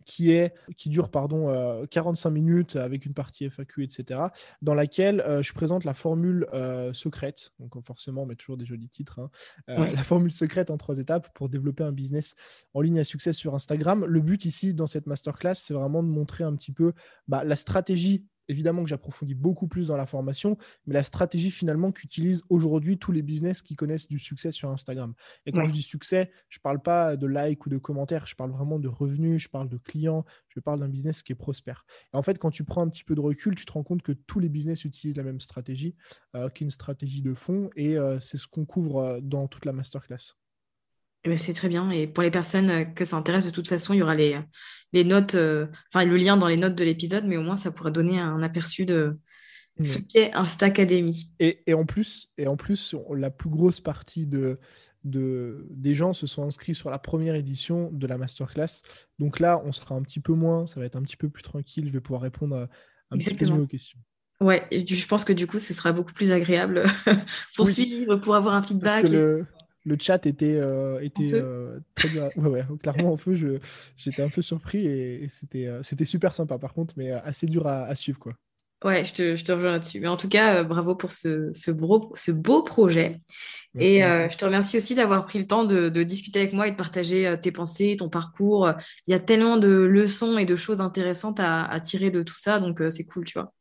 qui, 0.05 0.31
est, 0.31 0.53
qui 0.77 0.89
dure 0.89 1.09
pardon, 1.09 1.85
45 1.89 2.29
euh, 2.29 2.31
minutes 2.31 2.75
avec 2.75 3.05
une 3.05 3.13
partie 3.13 3.49
FAQ, 3.49 3.83
etc., 3.83 4.19
dans 4.61 4.73
laquelle 4.73 5.21
euh, 5.21 5.41
je 5.41 5.53
présente 5.53 5.83
la 5.83 5.93
formule 5.93 6.47
euh, 6.53 6.93
secrète, 6.93 7.51
donc 7.59 7.73
forcément 7.83 8.23
on 8.23 8.25
met 8.25 8.35
toujours 8.35 8.57
des 8.57 8.65
jolis 8.65 8.87
titres, 8.87 9.19
hein, 9.19 9.29
la 9.67 10.03
formule 10.03 10.31
secrète 10.31 10.69
en 10.69 10.77
trois 10.77 10.97
étapes 10.97 11.33
pour 11.33 11.49
développer 11.49 11.83
un 11.83 11.91
business 11.91 12.35
en 12.73 12.81
ligne 12.81 12.99
à 12.99 13.03
succès 13.03 13.33
sur 13.33 13.55
Instagram. 13.55 14.05
Le 14.05 14.21
but 14.21 14.45
ici 14.45 14.73
dans 14.73 14.87
cette 14.87 15.07
masterclass, 15.07 15.55
c'est 15.55 15.73
vraiment 15.73 16.03
de 16.03 16.07
montrer 16.07 16.43
un 16.43 16.55
petit 16.55 16.71
peu 16.71 16.93
bah, 17.27 17.43
la 17.43 17.55
stratégie 17.55 18.25
évidemment 18.47 18.83
que 18.83 18.89
j'approfondis 18.89 19.35
beaucoup 19.35 19.67
plus 19.67 19.87
dans 19.87 19.97
la 19.97 20.05
formation, 20.05 20.57
mais 20.85 20.93
la 20.93 21.03
stratégie 21.03 21.51
finalement 21.51 21.91
qu'utilisent 21.91 22.43
aujourd'hui 22.49 22.97
tous 22.97 23.11
les 23.11 23.21
business 23.21 23.61
qui 23.61 23.75
connaissent 23.75 24.07
du 24.07 24.19
succès 24.19 24.51
sur 24.51 24.69
Instagram. 24.69 25.13
Et 25.45 25.51
quand 25.51 25.67
je 25.67 25.73
dis 25.73 25.81
succès, 25.81 26.31
je 26.49 26.59
ne 26.59 26.61
parle 26.61 26.81
pas 26.81 27.17
de 27.17 27.27
likes 27.27 27.65
ou 27.65 27.69
de 27.69 27.77
commentaires, 27.77 28.27
je 28.27 28.35
parle 28.35 28.51
vraiment 28.51 28.79
de 28.79 28.87
revenus, 28.87 29.43
je 29.43 29.49
parle 29.49 29.69
de 29.69 29.77
clients, 29.77 30.25
je 30.49 30.59
parle 30.59 30.79
d'un 30.79 30.89
business 30.89 31.23
qui 31.23 31.31
est 31.31 31.35
prospère. 31.35 31.85
Et 32.13 32.17
en 32.17 32.21
fait, 32.21 32.37
quand 32.37 32.51
tu 32.51 32.63
prends 32.63 32.81
un 32.81 32.89
petit 32.89 33.03
peu 33.03 33.15
de 33.15 33.21
recul, 33.21 33.55
tu 33.55 33.65
te 33.65 33.71
rends 33.71 33.83
compte 33.83 34.01
que 34.01 34.11
tous 34.11 34.39
les 34.39 34.49
business 34.49 34.85
utilisent 34.85 35.17
la 35.17 35.23
même 35.23 35.41
stratégie, 35.41 35.95
euh, 36.35 36.49
qui 36.49 36.63
est 36.63 36.65
une 36.65 36.71
stratégie 36.71 37.21
de 37.21 37.33
fond, 37.33 37.69
et 37.75 37.97
euh, 37.97 38.19
c'est 38.19 38.37
ce 38.37 38.47
qu'on 38.47 38.65
couvre 38.65 38.97
euh, 38.97 39.19
dans 39.21 39.47
toute 39.47 39.65
la 39.65 39.73
masterclass. 39.73 40.35
Eh 41.25 41.29
ben, 41.29 41.37
c'est 41.37 41.53
très 41.53 41.69
bien. 41.69 41.89
Et 41.89 42.05
pour 42.05 42.23
les 42.23 42.31
personnes 42.31 42.69
euh, 42.69 42.83
que 42.85 43.03
ça 43.03 43.17
intéresse, 43.17 43.45
de 43.45 43.49
toute 43.49 43.67
façon, 43.67 43.93
il 43.93 43.97
y 43.97 44.03
aura 44.03 44.13
les, 44.13 44.37
les 44.93 45.03
notes, 45.03 45.35
euh, 45.35 45.67
enfin 45.91 46.05
le 46.05 46.17
lien 46.17 46.37
dans 46.37 46.47
les 46.47 46.55
notes 46.55 46.75
de 46.75 46.83
l'épisode, 46.83 47.25
mais 47.25 47.35
au 47.35 47.41
moins 47.41 47.57
ça 47.57 47.71
pourrait 47.71 47.91
donner 47.91 48.19
un 48.19 48.41
aperçu 48.43 48.85
de 48.85 49.17
ce 49.81 49.97
qu'est 49.97 50.31
Insta 50.33 50.67
Academy. 50.67 51.33
Et, 51.39 51.63
et, 51.65 51.73
en 51.73 51.85
plus, 51.85 52.29
et 52.37 52.47
en 52.47 52.55
plus, 52.55 52.95
la 53.13 53.31
plus 53.31 53.49
grosse 53.49 53.81
partie 53.81 54.27
de, 54.27 54.59
de, 55.03 55.67
des 55.71 55.95
gens 55.95 56.13
se 56.13 56.27
sont 56.27 56.43
inscrits 56.43 56.75
sur 56.75 56.89
la 56.91 56.99
première 56.99 57.35
édition 57.35 57.89
de 57.91 58.07
la 58.07 58.17
masterclass. 58.17 58.81
Donc 59.19 59.39
là, 59.39 59.61
on 59.65 59.71
sera 59.71 59.95
un 59.95 60.03
petit 60.03 60.19
peu 60.19 60.33
moins, 60.33 60.65
ça 60.67 60.79
va 60.79 60.85
être 60.85 60.95
un 60.95 61.01
petit 61.01 61.17
peu 61.17 61.29
plus 61.29 61.43
tranquille. 61.43 61.87
Je 61.87 61.91
vais 61.91 62.01
pouvoir 62.01 62.21
répondre 62.21 62.55
à, 62.55 62.69
un 63.11 63.17
petit 63.17 63.33
peu 63.33 63.47
mieux 63.47 63.61
aux 63.63 63.67
questions. 63.67 63.99
Ouais, 64.39 64.65
et 64.69 64.85
je 64.85 65.07
pense 65.07 65.25
que 65.25 65.33
du 65.33 65.47
coup, 65.47 65.59
ce 65.59 65.73
sera 65.73 65.91
beaucoup 65.91 66.13
plus 66.13 66.31
agréable 66.31 66.83
pour 67.55 67.67
suivre, 67.67 68.17
pour 68.17 68.35
avoir 68.35 68.53
un 68.53 68.61
feedback 68.61 69.09
le 69.09 69.45
chat 69.99 70.25
était, 70.25 70.55
euh, 70.55 70.99
était 71.01 71.31
euh, 71.33 71.79
très 71.93 72.09
bien. 72.09 72.29
Ouais, 72.35 72.49
ouais, 72.49 72.63
clairement 72.81 73.13
en 73.13 73.17
feu. 73.17 73.59
J'étais 73.97 74.23
un 74.23 74.29
peu 74.29 74.41
surpris 74.41 74.85
et, 74.85 75.27
c'était 75.29 75.67
euh, 75.67 75.83
c'était 75.83 76.05
super 76.05 76.33
sympa 76.33 76.57
par 76.57 76.73
contre, 76.73 76.95
mais 76.97 77.11
assez 77.11 77.47
dur 77.47 77.67
à, 77.67 77.93
suivre. 77.95 78.19
quoi. 78.19 78.33
Ouais, 78.83 79.05
je 79.05 79.13
te, 79.13 79.35
je 79.35 79.43
te 79.43 79.51
rejoins 79.51 79.71
là-dessus. 79.71 79.99
Mais 79.99 80.07
en 80.07 80.17
tout 80.17 80.29
cas, 80.29 80.63
bravo 80.63 80.95
pour 80.95 81.11
ce, 81.11 81.51
ce, 81.51 81.71
beau, 81.71 82.11
ce 82.15 82.31
beau 82.31 82.61
projet. 82.61 83.21
et 83.79 84.01
je 84.01 84.37
te 84.37 84.45
remercie 84.45 84.77
aussi 84.77 84.95
d'avoir 84.95 85.25
pris 85.25 85.39
le 85.39 85.47
temps 85.47 85.63
de, 85.63 85.89
de, 85.89 86.03
discuter 86.03 86.39
avec 86.39 86.53
moi 86.53 86.67
et 86.67 86.71
de 86.71 86.75
partager 86.75 87.35
tes 87.41 87.51
pensées, 87.51 87.95
ton 87.97 88.09
parcours. 88.09 88.71
Il 89.07 89.11
y 89.11 89.13
a 89.13 89.19
tellement 89.19 89.57
de 89.57 89.69
leçons 89.69 90.37
et 90.37 90.45
de 90.45 90.55
choses 90.55 90.81
intéressantes 90.81 91.39
à, 91.39 91.63
à 91.63 91.79
tirer 91.79 92.11
de 92.11 92.21
tout 92.23 92.37
ça, 92.37 92.59
donc 92.59 92.81
c'est 92.89 93.05
cool, 93.05 93.25
tu 93.25 93.39
vois. 93.39 93.53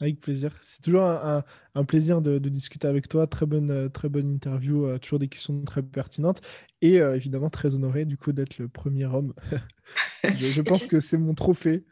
Avec 0.00 0.20
plaisir. 0.20 0.52
C'est 0.62 0.82
toujours 0.82 1.02
un, 1.02 1.42
un, 1.74 1.84
plaisir 1.84 2.20
de, 2.22 2.38
de, 2.38 2.48
discuter 2.48 2.86
avec 2.86 3.08
toi. 3.08 3.26
Très 3.26 3.46
bonne, 3.46 3.70
euh, 3.70 3.88
très 3.88 4.08
bonne 4.08 4.32
interview, 4.32 4.86
euh, 4.86 4.98
toujours 4.98 5.18
des 5.18 5.28
questions 5.28 5.60
très 5.64 5.82
pertinentes. 5.82 6.40
Et 6.82 7.00
euh, 7.00 7.16
évidemment, 7.16 7.50
très 7.50 7.74
honoré 7.74 8.04
du 8.04 8.16
coup 8.16 8.32
d'être 8.32 8.58
le 8.58 8.68
premier 8.68 9.06
homme 9.06 9.34
Je, 10.24 10.46
je 10.46 10.62
pense 10.62 10.86
que 10.86 11.00
c'est 11.00 11.18
mon 11.18 11.34
trophée. 11.34 11.84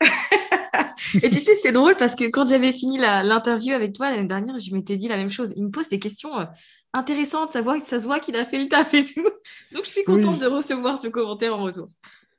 Et 1.22 1.30
tu 1.30 1.38
sais, 1.38 1.56
c'est 1.56 1.72
drôle 1.72 1.96
parce 1.96 2.14
que 2.14 2.24
quand 2.24 2.46
j'avais 2.46 2.72
fini 2.72 2.98
l'interview 2.98 3.74
avec 3.74 3.92
toi 3.92 4.10
l'année 4.10 4.28
dernière, 4.28 4.58
je 4.58 4.74
m'étais 4.74 4.96
dit 4.96 5.08
la 5.08 5.16
même 5.16 5.30
chose. 5.30 5.52
Il 5.56 5.64
me 5.64 5.70
pose 5.70 5.88
des 5.88 5.98
questions 5.98 6.38
euh, 6.38 6.44
intéressantes, 6.92 7.52
ça, 7.52 7.60
voit, 7.60 7.78
ça 7.80 8.00
se 8.00 8.04
voit 8.04 8.20
qu'il 8.20 8.36
a 8.36 8.44
fait 8.44 8.58
le 8.58 8.68
taf 8.68 8.92
et 8.94 9.04
tout. 9.04 9.22
Donc 9.72 9.84
je 9.84 9.90
suis 9.90 10.04
contente 10.04 10.34
Oui. 10.34 10.40
de 10.40 10.46
recevoir 10.46 10.98
ce 10.98 11.08
commentaire 11.08 11.56
en 11.56 11.62
retour. 11.62 11.90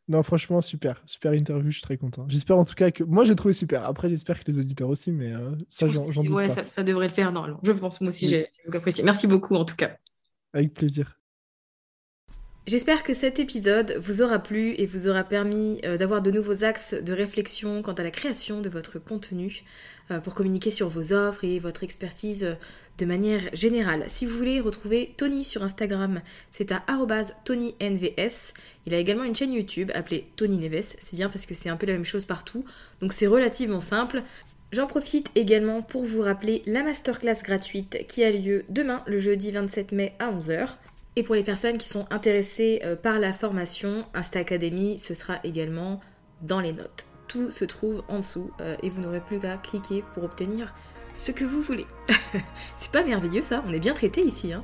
Non, 0.10 0.24
franchement, 0.24 0.62
super. 0.62 1.02
Super 1.06 1.34
interview, 1.34 1.70
je 1.70 1.78
suis 1.78 1.82
très 1.82 1.98
content. 1.98 2.26
J'espère 2.30 2.58
en 2.58 2.64
tout 2.64 2.76
cas 2.76 2.92
que. 2.92 3.04
Moi, 3.04 3.26
j'ai 3.26 3.36
trouvé 3.36 3.54
super. 3.54 3.84
Après, 3.84 4.10
j'espère 4.10 4.40
que 4.40 4.50
les 4.50 4.58
auditeurs 4.58 4.88
aussi, 4.90 5.12
mais 5.12 5.34
euh, 5.34 5.52
ça, 5.68 5.88
j'en 5.90 6.06
doute 6.06 6.30
ouais, 6.30 6.48
pas. 6.48 6.54
ça, 6.56 6.64
ça 6.64 6.84
devrait 6.84 7.08
le 7.08 7.14
faire 7.14 7.32
normalement. 7.32 7.60
Je 7.62 7.72
pense, 7.74 8.00
moi 8.00 8.10
aussi, 8.10 8.26
Oui. 8.26 8.32
j'ai 8.32 8.50
beaucoup 8.66 8.78
apprécié. 8.78 9.04
Merci 9.04 9.28
beaucoup 9.28 9.56
en 9.56 9.66
tout 9.66 9.76
cas. 9.76 9.98
Avec 10.54 10.74
plaisir. 10.74 11.17
J'espère 12.68 13.04
que 13.04 13.14
cet 13.14 13.40
épisode 13.40 13.96
vous 13.98 14.22
aura 14.22 14.40
plu 14.40 14.74
et 14.78 14.86
vous 14.86 15.08
aura 15.08 15.24
permis 15.24 15.80
euh, 15.86 15.96
d'avoir 15.96 16.22
de 16.22 16.32
nouveaux 16.32 16.66
axes 16.66 16.94
de 16.94 17.14
réflexion 17.14 17.82
quant 17.82 17.94
à 17.94 18.04
la 18.04 18.12
création 18.12 18.60
de 18.60 18.68
votre 18.68 19.00
contenu 19.00 19.64
euh, 20.12 20.20
pour 20.20 20.36
communiquer 20.36 20.70
sur 20.70 20.90
vos 20.90 21.14
offres 21.14 21.46
et 21.46 21.60
votre 21.60 21.86
expertise 21.86 22.44
euh, 22.44 22.56
de 22.98 23.06
manière 23.06 23.40
générale. 23.54 24.04
Si 24.08 24.26
vous 24.26 24.36
voulez 24.36 24.60
retrouver 24.60 25.14
Tony 25.16 25.46
sur 25.46 25.64
Instagram, 25.64 26.20
c'est 26.52 26.74
à 26.74 26.84
TonyNVS. 27.46 28.54
Il 28.86 28.94
a 28.94 28.98
également 28.98 29.24
une 29.24 29.36
chaîne 29.36 29.54
YouTube 29.54 29.90
appelée 29.96 30.28
Tony 30.36 30.58
Neves. 30.58 30.98
C'est 31.00 31.16
bien 31.16 31.30
parce 31.30 31.46
que 31.46 31.54
c'est 31.54 31.70
un 31.70 31.78
peu 31.78 31.86
la 31.86 31.94
même 31.94 32.04
chose 32.04 32.26
partout, 32.26 32.66
donc 33.00 33.14
c'est 33.14 33.28
relativement 33.28 33.80
simple. 33.80 34.24
J'en 34.74 34.88
profite 34.88 35.32
également 35.36 35.82
pour 35.82 36.04
vous 36.04 36.22
rappeler 36.22 36.64
la 36.66 36.84
masterclass 36.84 37.44
gratuite 37.46 38.06
qui 38.10 38.26
a 38.26 38.32
lieu 38.32 38.66
demain, 38.68 39.04
le 39.08 39.20
jeudi 39.20 39.52
27 39.52 39.94
mai 39.94 40.16
à 40.20 40.34
11h. 40.34 40.76
Et 41.18 41.24
pour 41.24 41.34
les 41.34 41.42
personnes 41.42 41.80
qui 41.80 41.90
sont 41.90 42.06
intéressées 42.12 42.80
euh, 42.86 42.96
par 42.96 43.18
la 43.18 43.34
formation, 43.34 44.06
Insta 44.14 44.38
Academy, 44.38 45.00
ce 45.00 45.16
sera 45.16 45.40
également 45.44 46.00
dans 46.44 46.60
les 46.60 46.74
notes. 46.74 47.08
Tout 47.28 47.50
se 47.50 47.66
trouve 47.66 48.04
en 48.08 48.20
dessous 48.20 48.52
euh, 48.62 48.76
et 48.84 48.92
vous 48.92 49.02
n'aurez 49.02 49.22
plus 49.22 49.40
qu'à 49.40 49.58
cliquer 49.58 50.04
pour 50.14 50.26
obtenir 50.26 50.76
ce 51.16 51.32
que 51.32 51.44
vous 51.44 51.60
voulez. 51.60 51.88
C'est 52.78 52.92
pas 52.92 53.04
merveilleux 53.04 53.42
ça, 53.42 53.64
on 53.68 53.74
est 53.74 53.80
bien 53.80 53.96
traité 53.96 54.22
ici. 54.22 54.54
Hein 54.54 54.64